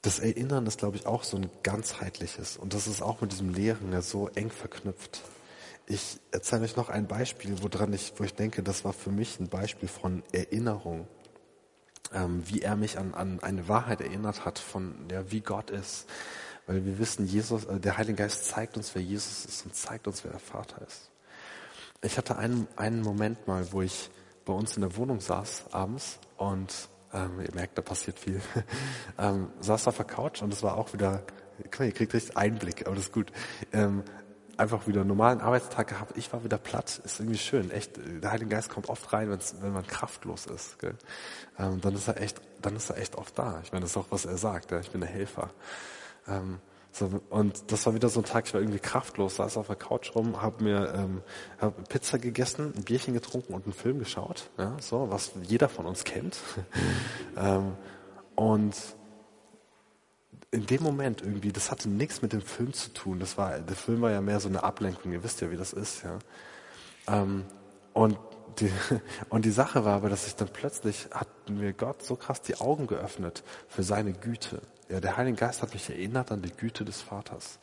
Das 0.00 0.18
Erinnern 0.18 0.66
ist, 0.66 0.78
glaube 0.78 0.96
ich, 0.96 1.06
auch 1.06 1.24
so 1.24 1.36
ein 1.36 1.50
ganzheitliches. 1.62 2.56
Und 2.56 2.72
das 2.72 2.86
ist 2.86 3.02
auch 3.02 3.20
mit 3.20 3.32
diesem 3.32 3.52
Lehren 3.52 3.92
ja 3.92 4.00
so 4.00 4.28
eng 4.28 4.50
verknüpft. 4.50 5.20
Ich 5.90 6.20
erzähle 6.30 6.62
euch 6.62 6.76
noch 6.76 6.88
ein 6.88 7.08
Beispiel, 7.08 7.56
woran 7.62 7.92
ich, 7.92 8.12
wo 8.16 8.22
ich 8.22 8.32
denke, 8.32 8.62
das 8.62 8.84
war 8.84 8.92
für 8.92 9.10
mich 9.10 9.40
ein 9.40 9.48
Beispiel 9.48 9.88
von 9.88 10.22
Erinnerung. 10.30 11.08
Ähm, 12.14 12.44
wie 12.46 12.62
er 12.62 12.76
mich 12.76 12.96
an, 12.96 13.12
an 13.12 13.40
eine 13.40 13.66
Wahrheit 13.66 14.00
erinnert 14.00 14.44
hat, 14.44 14.60
von 14.60 14.94
ja, 15.10 15.28
wie 15.32 15.40
Gott 15.40 15.70
ist. 15.70 16.06
Weil 16.68 16.84
wir 16.84 17.00
wissen, 17.00 17.26
Jesus, 17.26 17.64
äh, 17.64 17.80
der 17.80 17.98
Heilige 17.98 18.18
Geist 18.18 18.44
zeigt 18.46 18.76
uns, 18.76 18.94
wer 18.94 19.02
Jesus 19.02 19.44
ist 19.44 19.64
und 19.64 19.74
zeigt 19.74 20.06
uns, 20.06 20.22
wer 20.22 20.30
der 20.30 20.38
Vater 20.38 20.80
ist. 20.86 21.10
Ich 22.02 22.16
hatte 22.18 22.36
einen, 22.36 22.68
einen 22.76 23.02
Moment 23.02 23.48
mal, 23.48 23.72
wo 23.72 23.82
ich 23.82 24.10
bei 24.44 24.52
uns 24.52 24.76
in 24.76 24.82
der 24.82 24.94
Wohnung 24.94 25.20
saß 25.20 25.72
abends 25.72 26.20
und 26.36 26.72
ähm, 27.12 27.40
ihr 27.40 27.52
merkt, 27.52 27.76
da 27.78 27.82
passiert 27.82 28.16
viel. 28.16 28.40
ähm, 29.18 29.48
saß 29.58 29.88
auf 29.88 29.96
der 29.96 30.06
Couch 30.06 30.40
und 30.40 30.52
es 30.52 30.62
war 30.62 30.76
auch 30.76 30.92
wieder, 30.92 31.24
guck 31.64 31.80
mal, 31.80 31.86
ihr 31.86 31.92
kriegt 31.92 32.14
richtig 32.14 32.36
Einblick, 32.36 32.86
aber 32.86 32.94
das 32.94 33.06
ist 33.06 33.12
gut. 33.12 33.32
Ähm, 33.72 34.04
einfach 34.60 34.86
wieder 34.86 35.00
einen 35.00 35.08
normalen 35.08 35.40
Arbeitstag 35.40 35.88
gehabt. 35.88 36.16
Ich 36.16 36.32
war 36.32 36.44
wieder 36.44 36.58
platt. 36.58 37.00
Ist 37.04 37.18
irgendwie 37.18 37.38
schön. 37.38 37.70
Echt, 37.70 37.92
der 37.96 38.30
Heilige 38.30 38.50
Geist 38.50 38.70
kommt 38.70 38.88
oft 38.88 39.12
rein, 39.12 39.36
wenn 39.60 39.72
man 39.72 39.86
kraftlos 39.86 40.46
ist. 40.46 40.78
Gell? 40.78 40.94
Ähm, 41.58 41.80
dann 41.80 41.94
ist 41.94 42.06
er 42.06 42.20
echt, 42.20 42.40
dann 42.60 42.76
ist 42.76 42.90
er 42.90 42.98
echt 42.98 43.16
oft 43.16 43.38
da. 43.38 43.60
Ich 43.64 43.72
meine, 43.72 43.82
das 43.82 43.92
ist 43.92 43.96
auch 43.96 44.06
was 44.10 44.26
er 44.26 44.36
sagt. 44.36 44.70
Ja? 44.70 44.80
Ich 44.80 44.90
bin 44.90 45.00
der 45.00 45.10
Helfer. 45.10 45.50
Ähm, 46.28 46.58
so, 46.92 47.08
und 47.30 47.70
das 47.70 47.86
war 47.86 47.94
wieder 47.94 48.08
so 48.08 48.20
ein 48.20 48.24
Tag, 48.24 48.46
ich 48.46 48.54
war 48.54 48.60
irgendwie 48.60 48.80
kraftlos, 48.80 49.36
saß 49.36 49.56
auf 49.58 49.68
der 49.68 49.76
Couch 49.76 50.14
rum, 50.16 50.42
habe 50.42 50.64
mir 50.64 50.92
ähm, 50.96 51.22
hab 51.60 51.88
Pizza 51.88 52.18
gegessen, 52.18 52.74
ein 52.76 52.82
Bierchen 52.82 53.14
getrunken 53.14 53.54
und 53.54 53.64
einen 53.64 53.72
Film 53.72 54.00
geschaut, 54.00 54.50
ja, 54.58 54.76
so 54.80 55.08
was 55.08 55.30
jeder 55.42 55.68
von 55.68 55.86
uns 55.86 56.02
kennt. 56.02 56.36
ähm, 57.36 57.76
und 58.34 58.74
in 60.52 60.66
dem 60.66 60.82
Moment 60.82 61.22
irgendwie, 61.22 61.52
das 61.52 61.70
hatte 61.70 61.88
nichts 61.88 62.22
mit 62.22 62.32
dem 62.32 62.42
Film 62.42 62.72
zu 62.72 62.92
tun. 62.92 63.20
Das 63.20 63.38
war, 63.38 63.58
der 63.60 63.76
Film 63.76 64.00
war 64.00 64.10
ja 64.10 64.20
mehr 64.20 64.40
so 64.40 64.48
eine 64.48 64.62
Ablenkung. 64.62 65.12
Ihr 65.12 65.22
wisst 65.22 65.40
ja, 65.40 65.50
wie 65.50 65.56
das 65.56 65.72
ist, 65.72 66.02
ja. 66.02 66.18
Ähm, 67.06 67.44
und 67.92 68.18
die, 68.58 68.70
und 69.28 69.44
die 69.44 69.50
Sache 69.50 69.84
war 69.84 69.94
aber, 69.94 70.08
dass 70.08 70.26
ich 70.26 70.34
dann 70.34 70.48
plötzlich 70.48 71.08
hat 71.12 71.28
mir 71.48 71.72
Gott 71.72 72.02
so 72.02 72.16
krass 72.16 72.42
die 72.42 72.56
Augen 72.56 72.88
geöffnet 72.88 73.44
für 73.68 73.82
seine 73.82 74.12
Güte. 74.12 74.60
Ja, 74.90 74.98
der 74.98 75.16
Heilige 75.16 75.36
Geist 75.36 75.62
hat 75.62 75.72
mich 75.72 75.88
erinnert 75.88 76.32
an 76.32 76.42
die 76.42 76.50
Güte 76.50 76.84
des 76.84 77.00
Vaters. 77.00 77.60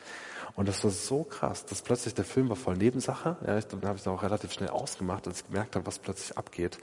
Und 0.56 0.70
das 0.70 0.82
war 0.86 0.92
so 0.92 1.24
krass, 1.24 1.66
dass 1.66 1.82
plötzlich 1.82 2.14
der 2.14 2.24
Film 2.24 2.48
war 2.48 2.56
voll 2.56 2.78
Nebensache. 2.78 3.36
Ja, 3.46 3.58
ich, 3.58 3.68
dann 3.68 3.82
habe 3.84 3.96
ich 3.96 4.02
es 4.02 4.08
auch 4.08 4.24
relativ 4.24 4.54
schnell 4.54 4.70
ausgemacht, 4.70 5.28
als 5.28 5.42
ich 5.42 5.48
gemerkt 5.48 5.76
habe, 5.76 5.86
was 5.86 6.00
plötzlich 6.00 6.38
abgeht. 6.38 6.78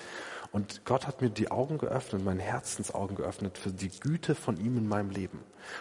Und 0.53 0.85
Gott 0.85 1.07
hat 1.07 1.23
mir 1.23 1.31
die 1.31 1.51
Augen 1.51 1.79
geöffnet, 1.79 2.23
mein 2.23 2.39
Herzensaugen 2.39 3.17
geöffnet 3.17 3.57
für 3.57 3.73
die 3.73 3.89
Güte 3.89 4.35
von 4.35 4.59
ihm 4.59 4.77
in 4.77 4.87
meinem 4.87 5.09
Leben. 5.09 5.41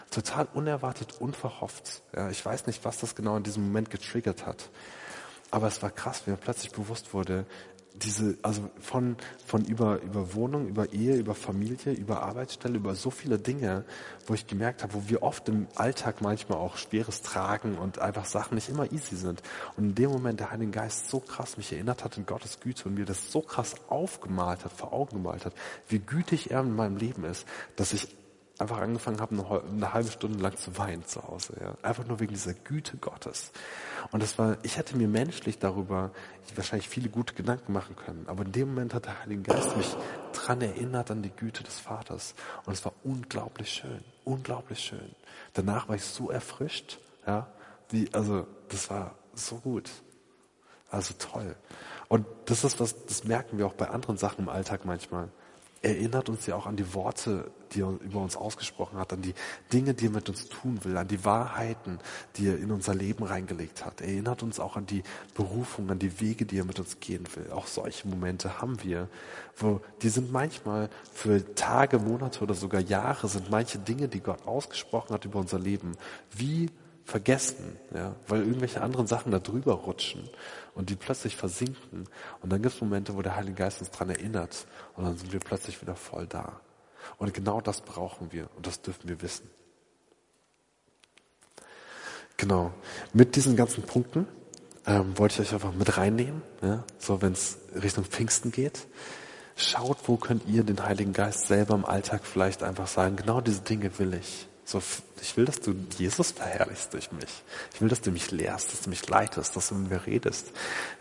Total 0.10 0.48
unerwartet, 0.54 1.20
unverhofft. 1.20 2.02
Ja, 2.16 2.30
ich 2.30 2.44
weiß 2.44 2.66
nicht, 2.66 2.86
was 2.86 2.98
das 3.00 3.16
genau 3.16 3.36
in 3.36 3.44
diesem 3.44 3.66
Moment 3.66 3.90
getriggert 3.90 4.46
hat. 4.46 4.70
Aber 5.52 5.68
es 5.68 5.84
war 5.84 5.92
krass, 5.92 6.24
wie 6.26 6.32
mir 6.32 6.38
plötzlich 6.38 6.72
bewusst 6.72 7.14
wurde, 7.14 7.46
diese, 7.96 8.38
also 8.42 8.70
von, 8.80 9.16
von 9.46 9.64
über, 9.66 10.02
über 10.02 10.34
Wohnung, 10.34 10.68
über 10.68 10.92
Ehe, 10.94 11.16
über 11.16 11.36
Familie, 11.36 11.94
über 11.94 12.24
Arbeitsstelle, 12.24 12.78
über 12.78 12.96
so 12.96 13.12
viele 13.12 13.38
Dinge, 13.38 13.86
wo 14.26 14.34
ich 14.34 14.48
gemerkt 14.48 14.84
habe, 14.84 14.94
wo 14.94 15.04
wir 15.08 15.22
oft 15.22 15.48
im 15.50 15.68
Alltag 15.76 16.22
manchmal 16.22 16.58
auch 16.58 16.78
Schweres 16.78 17.22
tragen 17.22 17.78
und 17.78 18.00
einfach 18.00 18.26
Sachen 18.26 18.56
nicht 18.56 18.70
immer 18.70 18.92
easy 18.92 19.16
sind. 19.16 19.44
Und 19.78 19.84
in 19.86 19.96
dem 19.96 20.12
Moment 20.12 20.40
der 20.40 20.52
Heilige 20.52 20.72
Geist 20.72 21.10
so 21.10 21.20
krass 21.20 21.58
mich 21.58 21.72
erinnert 21.72 22.04
hat 22.04 22.18
in 22.18 22.26
Gottes 22.26 22.60
Güte 22.60 22.90
und 22.90 22.96
mir 22.96 23.06
das 23.06 23.32
so 23.32 23.42
krass 23.42 23.76
aufgemalt 23.90 24.66
hat, 24.66 24.74
vor 24.74 24.92
Augen 24.92 25.18
gemalt 25.18 25.46
hat, 25.46 25.54
wie 25.88 26.00
gütig 26.00 26.52
er 26.52 26.62
in 26.62 26.76
meinem 26.76 26.98
Leben 26.98 27.24
ist, 27.26 27.46
dass 27.76 27.94
ich 27.94 28.08
einfach 28.60 28.80
angefangen 28.80 29.20
habe, 29.20 29.36
eine, 29.36 29.64
eine, 29.64 29.94
halbe 29.94 30.12
Stunde 30.12 30.40
lang 30.40 30.56
zu 30.58 30.78
weinen 30.78 31.06
zu 31.06 31.24
Hause. 31.24 31.56
Ja. 31.60 31.74
Einfach 31.82 32.06
nur 32.06 32.20
wegen 32.20 32.34
dieser 32.34 32.54
Güte 32.54 32.98
Gottes. 32.98 33.52
Und 34.12 34.22
das 34.22 34.38
war, 34.38 34.58
ich 34.64 34.78
hätte 34.78 34.96
mir 34.96 35.08
menschlich 35.08 35.58
darüber 35.58 36.12
wahrscheinlich 36.56 36.88
viele 36.88 37.10
gute 37.10 37.34
Gedanken 37.34 37.74
machen 37.74 37.96
können. 37.96 38.26
Aber 38.28 38.46
in 38.46 38.52
dem 38.52 38.70
Moment 38.70 38.94
hat 38.94 39.06
der 39.06 39.22
Heilige 39.22 39.42
Geist 39.42 39.76
mich 39.76 39.96
dran 40.34 40.62
erinnert 40.62 41.10
an 41.10 41.24
die 41.24 41.32
Güte 41.32 41.64
des 41.64 41.80
Vaters. 41.80 42.36
Und 42.66 42.74
es 42.74 42.86
war 42.86 42.94
unglaublich 43.04 43.70
schön. 43.70 44.04
Unglaublich 44.24 44.80
schön. 44.80 45.16
Danach 45.54 45.90
war 45.90 45.96
ich 45.96 46.04
so 46.04 46.30
erfrischt. 46.30 47.00
Ja, 47.26 47.48
wie, 47.90 48.14
also, 48.14 48.46
das 48.70 48.90
war 48.90 49.16
so 49.34 49.56
gut. 49.56 49.90
Also 50.92 51.16
toll. 51.18 51.56
Und 52.08 52.28
das 52.46 52.64
ist 52.64 52.80
was, 52.80 53.06
das 53.08 53.24
merken 53.24 53.58
wir 53.58 53.66
auch 53.66 53.74
bei 53.74 53.90
anderen 53.90 54.18
Sachen 54.18 54.42
im 54.42 54.50
Alltag 54.50 54.86
manchmal 54.86 55.30
erinnert 55.84 56.30
uns 56.30 56.46
ja 56.46 56.56
auch 56.56 56.66
an 56.66 56.78
die 56.78 56.94
Worte, 56.94 57.52
die 57.74 57.82
er 57.82 57.90
über 58.02 58.22
uns 58.22 58.38
ausgesprochen 58.38 58.98
hat, 58.98 59.12
an 59.12 59.22
die 59.22 59.34
Dinge, 59.72 59.94
die 59.94 60.06
er 60.06 60.12
mit 60.12 60.30
uns 60.30 60.48
tun 60.48 60.80
will, 60.84 60.96
an 60.96 61.08
die 61.08 61.26
Wahrheiten, 61.26 62.00
die 62.38 62.48
er 62.48 62.58
in 62.58 62.72
unser 62.72 62.96
Leben 62.96 63.24
reingelegt 63.24 63.86
hat. 63.86 64.00
Er 64.00 64.08
erinnert 64.08 64.44
uns 64.44 64.60
auch 64.60 64.78
an 64.78 64.86
die 64.86 65.04
Berufung, 65.36 65.90
an 65.92 66.00
die 66.00 66.22
Wege, 66.22 66.46
die 66.46 66.58
er 66.58 66.66
mit 66.66 66.80
uns 66.80 67.00
gehen 67.00 67.28
will. 67.36 67.52
Auch 67.52 67.68
solche 67.68 68.08
Momente 68.08 68.62
haben 68.62 68.82
wir, 68.82 69.10
wo 69.58 69.82
die 70.02 70.10
sind 70.10 70.32
manchmal 70.32 70.90
für 71.12 71.54
Tage, 71.54 72.00
Monate 72.00 72.42
oder 72.42 72.54
sogar 72.54 72.82
Jahre 72.82 73.28
sind 73.28 73.52
manche 73.52 73.78
Dinge, 73.78 74.08
die 74.08 74.22
Gott 74.22 74.48
ausgesprochen 74.48 75.14
hat 75.14 75.26
über 75.26 75.40
unser 75.40 75.60
Leben, 75.60 75.98
wie 76.32 76.70
vergessen, 77.06 77.78
ja, 77.94 78.16
weil 78.28 78.42
irgendwelche 78.42 78.82
anderen 78.82 79.08
Sachen 79.08 79.32
da 79.32 79.40
drüber 79.40 79.74
rutschen 79.74 80.30
und 80.74 80.90
die 80.90 80.96
plötzlich 80.96 81.36
versinken. 81.36 82.08
Und 82.42 82.52
dann 82.52 82.62
gibt 82.62 82.76
es 82.76 82.82
Momente, 82.82 83.16
wo 83.16 83.22
der 83.22 83.36
Heilige 83.36 83.56
Geist 83.56 83.82
uns 83.82 83.92
dran 83.92 84.10
erinnert 84.10 84.66
und 84.96 85.04
dann 85.04 85.18
sind 85.18 85.34
wir 85.34 85.40
plötzlich 85.40 85.82
wieder 85.82 85.96
voll 85.96 86.28
da. 86.28 86.62
Und 87.18 87.34
genau 87.34 87.62
das 87.62 87.82
brauchen 87.82 88.32
wir 88.32 88.50
und 88.56 88.66
das 88.66 88.82
dürfen 88.82 89.10
wir 89.10 89.22
wissen. 89.22 89.50
genau. 92.38 92.74
Mit 93.14 93.36
diesen 93.36 93.56
ganzen 93.56 93.84
Punkten 93.84 94.28
ähm, 94.86 95.18
wollte 95.18 95.42
ich 95.42 95.48
euch 95.48 95.54
einfach 95.54 95.74
mit 95.74 95.98
reinnehmen, 95.98 96.42
ja? 96.62 96.84
so 96.98 97.22
wenn 97.22 97.34
es 97.34 97.58
Richtung 97.76 98.06
Pfingsten 98.06 98.52
geht. 98.52 98.88
Schaut, 99.56 99.98
wo 100.08 100.18
könnt 100.18 100.48
ihr 100.48 100.64
den 100.64 100.84
Heiligen 100.84 101.14
Geist 101.14 101.48
selber 101.48 101.76
im 101.76 101.86
Alltag 101.86 102.26
vielleicht 102.26 102.64
einfach 102.64 102.88
sagen, 102.88 103.16
genau 103.16 103.40
diese 103.40 103.62
Dinge 103.62 103.98
will 104.00 104.16
ich. 104.16 104.48
So, 104.66 104.82
ich 105.22 105.36
will, 105.36 105.46
dass 105.46 105.60
du 105.60 105.76
Jesus 105.98 106.32
verherrlichst 106.32 106.94
durch 106.94 107.12
mich. 107.12 107.44
Ich 107.74 107.82
will, 107.82 107.90
dass 107.90 108.02
du 108.02 108.12
mich 108.12 108.32
lehrst, 108.32 108.72
dass 108.72 108.82
du 108.82 108.90
mich 108.90 109.08
leitest, 109.10 109.56
dass 109.56 109.70
du 109.70 109.76
mit 109.76 109.92
mir 109.92 110.06
redest. 110.06 110.52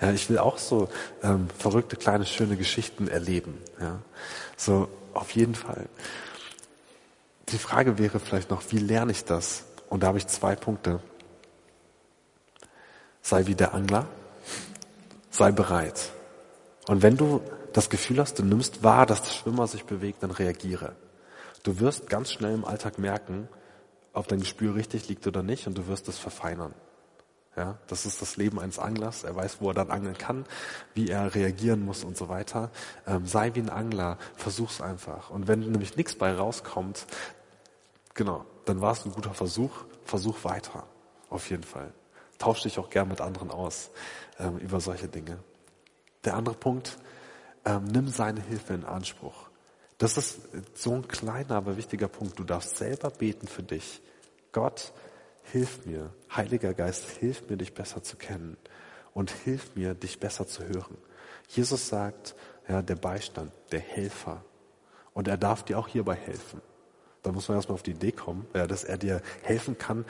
Ja, 0.01 0.11
ich 0.11 0.29
will 0.29 0.39
auch 0.39 0.59
so 0.59 0.89
ähm, 1.23 1.49
verrückte, 1.59 1.97
kleine, 1.97 2.27
schöne 2.27 2.57
Geschichten 2.57 3.09
erleben. 3.09 3.59
Ja, 3.81 4.01
so 4.57 4.89
auf 5.15 5.31
jeden 5.33 5.55
Fall. 5.55 5.89
Die 7.51 7.59
Frage 7.59 7.99
wäre 7.99 8.19
vielleicht 8.19 8.51
noch, 8.51 8.63
wie 8.71 8.79
lerne 8.79 9.13
ich 9.13 9.25
das? 9.25 9.65
Und 9.89 10.03
da 10.03 10.09
habe 10.09 10.19
ich 10.19 10.27
zwei 10.27 10.57
Punkte. 10.57 11.01
Sei 13.21 13.47
wie 13.47 13.55
der 13.55 13.75
Angler. 13.75 14.09
Sei 15.31 15.53
bereit. 15.53 16.11
Und 16.87 17.03
wenn 17.03 17.17
du 17.17 17.41
das 17.73 17.91
Gefühl 17.91 18.19
hast, 18.19 18.39
du 18.39 18.45
nimmst 18.45 18.83
wahr, 18.83 19.07
dass 19.07 19.23
der 19.23 19.31
Schwimmer 19.31 19.67
sich 19.67 19.85
bewegt, 19.85 20.23
dann 20.23 20.31
reagiere. 20.31 20.95
Du 21.63 21.79
wirst 21.79 22.09
ganz 22.09 22.33
schnell 22.33 22.55
im 22.55 22.65
Alltag 22.65 22.99
merken, 22.99 23.49
ob 24.13 24.29
dein 24.29 24.41
Gespür 24.41 24.75
richtig 24.75 25.09
liegt 25.09 25.27
oder 25.27 25.43
nicht 25.43 25.67
und 25.67 25.79
du 25.79 25.87
wirst 25.87 26.09
es 26.09 26.19
verfeinern. 26.19 26.75
Ja, 27.55 27.79
das 27.87 28.07
ist 28.07 28.23
das 28.23 28.39
Leben 28.39 28.59
eines 28.59 28.79
Anglers. 28.79 29.25
Er 29.25 29.37
weiß, 29.37 29.59
wo 29.61 29.69
er 29.69 29.75
dann 29.75 29.91
angeln 29.91 30.17
kann, 30.17 30.47
wie 30.95 31.11
er 31.11 31.35
reagieren 31.35 31.85
muss 31.85 32.03
und 32.03 32.17
so 32.17 32.31
weiter. 32.31 32.71
Ähm, 33.07 33.27
sei 33.27 33.55
wie 33.55 33.61
ein 33.61 33.69
Angler, 33.69 34.17
versuch's 34.37 34.81
einfach. 34.81 35.29
Und 35.29 35.49
wenn 35.49 35.61
nämlich 35.61 35.97
nichts 35.97 36.15
bei 36.15 36.33
rauskommt, 36.33 37.07
genau, 38.15 38.47
dann 38.65 38.81
war 38.81 38.93
es 38.93 39.05
ein 39.05 39.13
guter 39.13 39.35
Versuch. 39.35 39.85
Versuch 40.05 40.45
weiter, 40.45 40.85
auf 41.29 41.51
jeden 41.51 41.63
Fall. 41.63 41.93
Tausch 42.39 42.63
dich 42.63 42.79
auch 42.79 42.89
gern 42.89 43.09
mit 43.09 43.21
anderen 43.21 43.51
aus 43.51 43.91
ähm, 44.39 44.57
über 44.59 44.81
solche 44.81 45.09
Dinge. 45.09 45.39
Der 46.25 46.35
andere 46.35 46.55
Punkt, 46.55 46.97
ähm, 47.67 47.85
nimm 47.85 48.09
seine 48.09 48.41
Hilfe 48.41 48.73
in 48.73 48.85
Anspruch. 48.85 49.52
Das 50.03 50.17
ist 50.17 50.41
so 50.75 50.95
ein 50.95 51.07
kleiner, 51.07 51.55
aber 51.55 51.77
wichtiger 51.77 52.09
Punkt. 52.09 52.37
Du 52.37 52.43
darfst 52.43 52.77
selber 52.77 53.09
beten 53.09 53.47
für 53.47 53.63
dich. 53.63 54.03
Gott, 54.51 54.93
hilf 55.45 55.87
mir. 55.87 56.13
Heiliger 56.35 56.75
Geist, 56.75 57.05
hilf 57.21 57.49
mir, 57.49 57.57
dich 57.57 57.73
besser 57.73 58.03
zu 58.03 58.17
kennen. 58.17 58.57
Und 59.15 59.31
hilf 59.31 59.77
mir, 59.77 59.95
dich 59.95 60.19
besser 60.19 60.45
zu 60.49 60.65
hören. 60.65 60.99
Jesus 61.47 61.87
sagt, 61.87 62.35
ja, 62.69 62.83
der 62.83 62.97
Beistand, 62.97 63.53
der 63.71 63.79
Helfer. 63.79 64.45
Und 65.15 65.29
er 65.29 65.37
darf 65.37 65.63
dir 65.63 65.79
auch 65.79 65.87
hierbei 65.87 66.17
helfen. 66.17 66.61
Da 67.23 67.31
muss 67.31 67.47
man 67.47 67.59
erstmal 67.59 67.75
auf 67.77 67.85
die 67.85 67.93
Idee 67.93 68.11
kommen, 68.11 68.49
ja, 68.55 68.67
dass 68.67 68.83
er 68.83 68.99
dir 68.99 69.23
helfen 69.43 69.79
kann, 69.79 70.05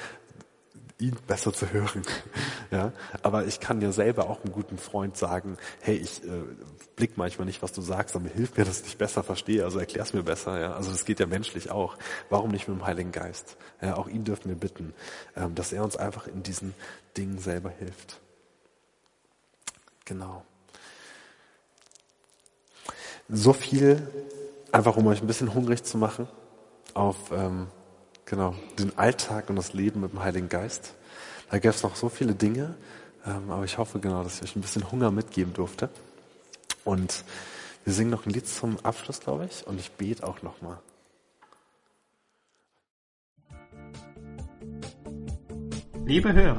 ihn 0.98 1.16
besser 1.26 1.52
zu 1.52 1.72
hören. 1.72 2.02
Ja, 2.70 2.90
aber 3.22 3.44
ich 3.44 3.60
kann 3.60 3.82
ja 3.82 3.92
selber 3.92 4.30
auch 4.30 4.42
einem 4.42 4.54
guten 4.54 4.78
Freund 4.78 5.14
sagen, 5.14 5.58
hey, 5.82 5.94
ich 5.94 6.24
äh, 6.24 6.42
blick 6.96 7.18
manchmal 7.18 7.44
nicht, 7.44 7.62
was 7.62 7.72
du 7.72 7.82
sagst, 7.82 8.16
aber 8.16 8.30
hilf 8.30 8.56
mir, 8.56 8.64
dass 8.64 8.78
ich 8.78 8.84
dich 8.84 8.96
besser 8.96 9.22
verstehe, 9.22 9.62
also 9.62 9.78
erklär's 9.78 10.14
mir 10.14 10.22
besser. 10.22 10.58
Ja, 10.58 10.72
also 10.72 10.90
das 10.90 11.04
geht 11.04 11.20
ja 11.20 11.26
menschlich 11.26 11.70
auch. 11.70 11.98
Warum 12.30 12.50
nicht 12.50 12.68
mit 12.68 12.78
dem 12.78 12.86
Heiligen 12.86 13.12
Geist? 13.12 13.58
Ja, 13.82 13.98
auch 13.98 14.08
ihn 14.08 14.24
dürfen 14.24 14.48
wir 14.48 14.56
bitten, 14.56 14.94
ähm, 15.36 15.54
dass 15.54 15.70
er 15.70 15.84
uns 15.84 15.98
einfach 15.98 16.26
in 16.26 16.42
diesen 16.42 16.72
Dingen 17.18 17.38
selber 17.38 17.68
hilft. 17.68 18.20
Genau. 20.06 20.46
So 23.28 23.52
viel, 23.52 24.08
einfach 24.72 24.96
um 24.96 25.06
euch 25.08 25.20
ein 25.20 25.26
bisschen 25.26 25.52
hungrig 25.52 25.84
zu 25.84 25.98
machen 25.98 26.26
auf 26.94 27.30
ähm, 27.32 27.68
genau 28.24 28.54
den 28.78 28.96
Alltag 28.98 29.50
und 29.50 29.56
das 29.56 29.72
Leben 29.72 30.00
mit 30.00 30.12
dem 30.12 30.22
Heiligen 30.22 30.48
Geist. 30.48 30.94
Da 31.50 31.58
gäbe 31.58 31.74
es 31.74 31.82
noch 31.82 31.96
so 31.96 32.08
viele 32.08 32.34
Dinge, 32.34 32.74
ähm, 33.26 33.50
aber 33.50 33.64
ich 33.64 33.78
hoffe 33.78 33.98
genau, 33.98 34.22
dass 34.22 34.36
ich 34.36 34.42
euch 34.42 34.56
ein 34.56 34.62
bisschen 34.62 34.90
Hunger 34.90 35.10
mitgeben 35.10 35.52
durfte. 35.52 35.90
Und 36.84 37.24
wir 37.84 37.92
singen 37.92 38.10
noch 38.10 38.26
ein 38.26 38.30
Lied 38.30 38.48
zum 38.48 38.78
Abschluss, 38.84 39.20
glaube 39.20 39.46
ich, 39.50 39.66
und 39.66 39.78
ich 39.78 39.90
bete 39.92 40.26
auch 40.26 40.42
nochmal. 40.42 40.78
Liebe 46.04 46.32
Hörer, 46.32 46.58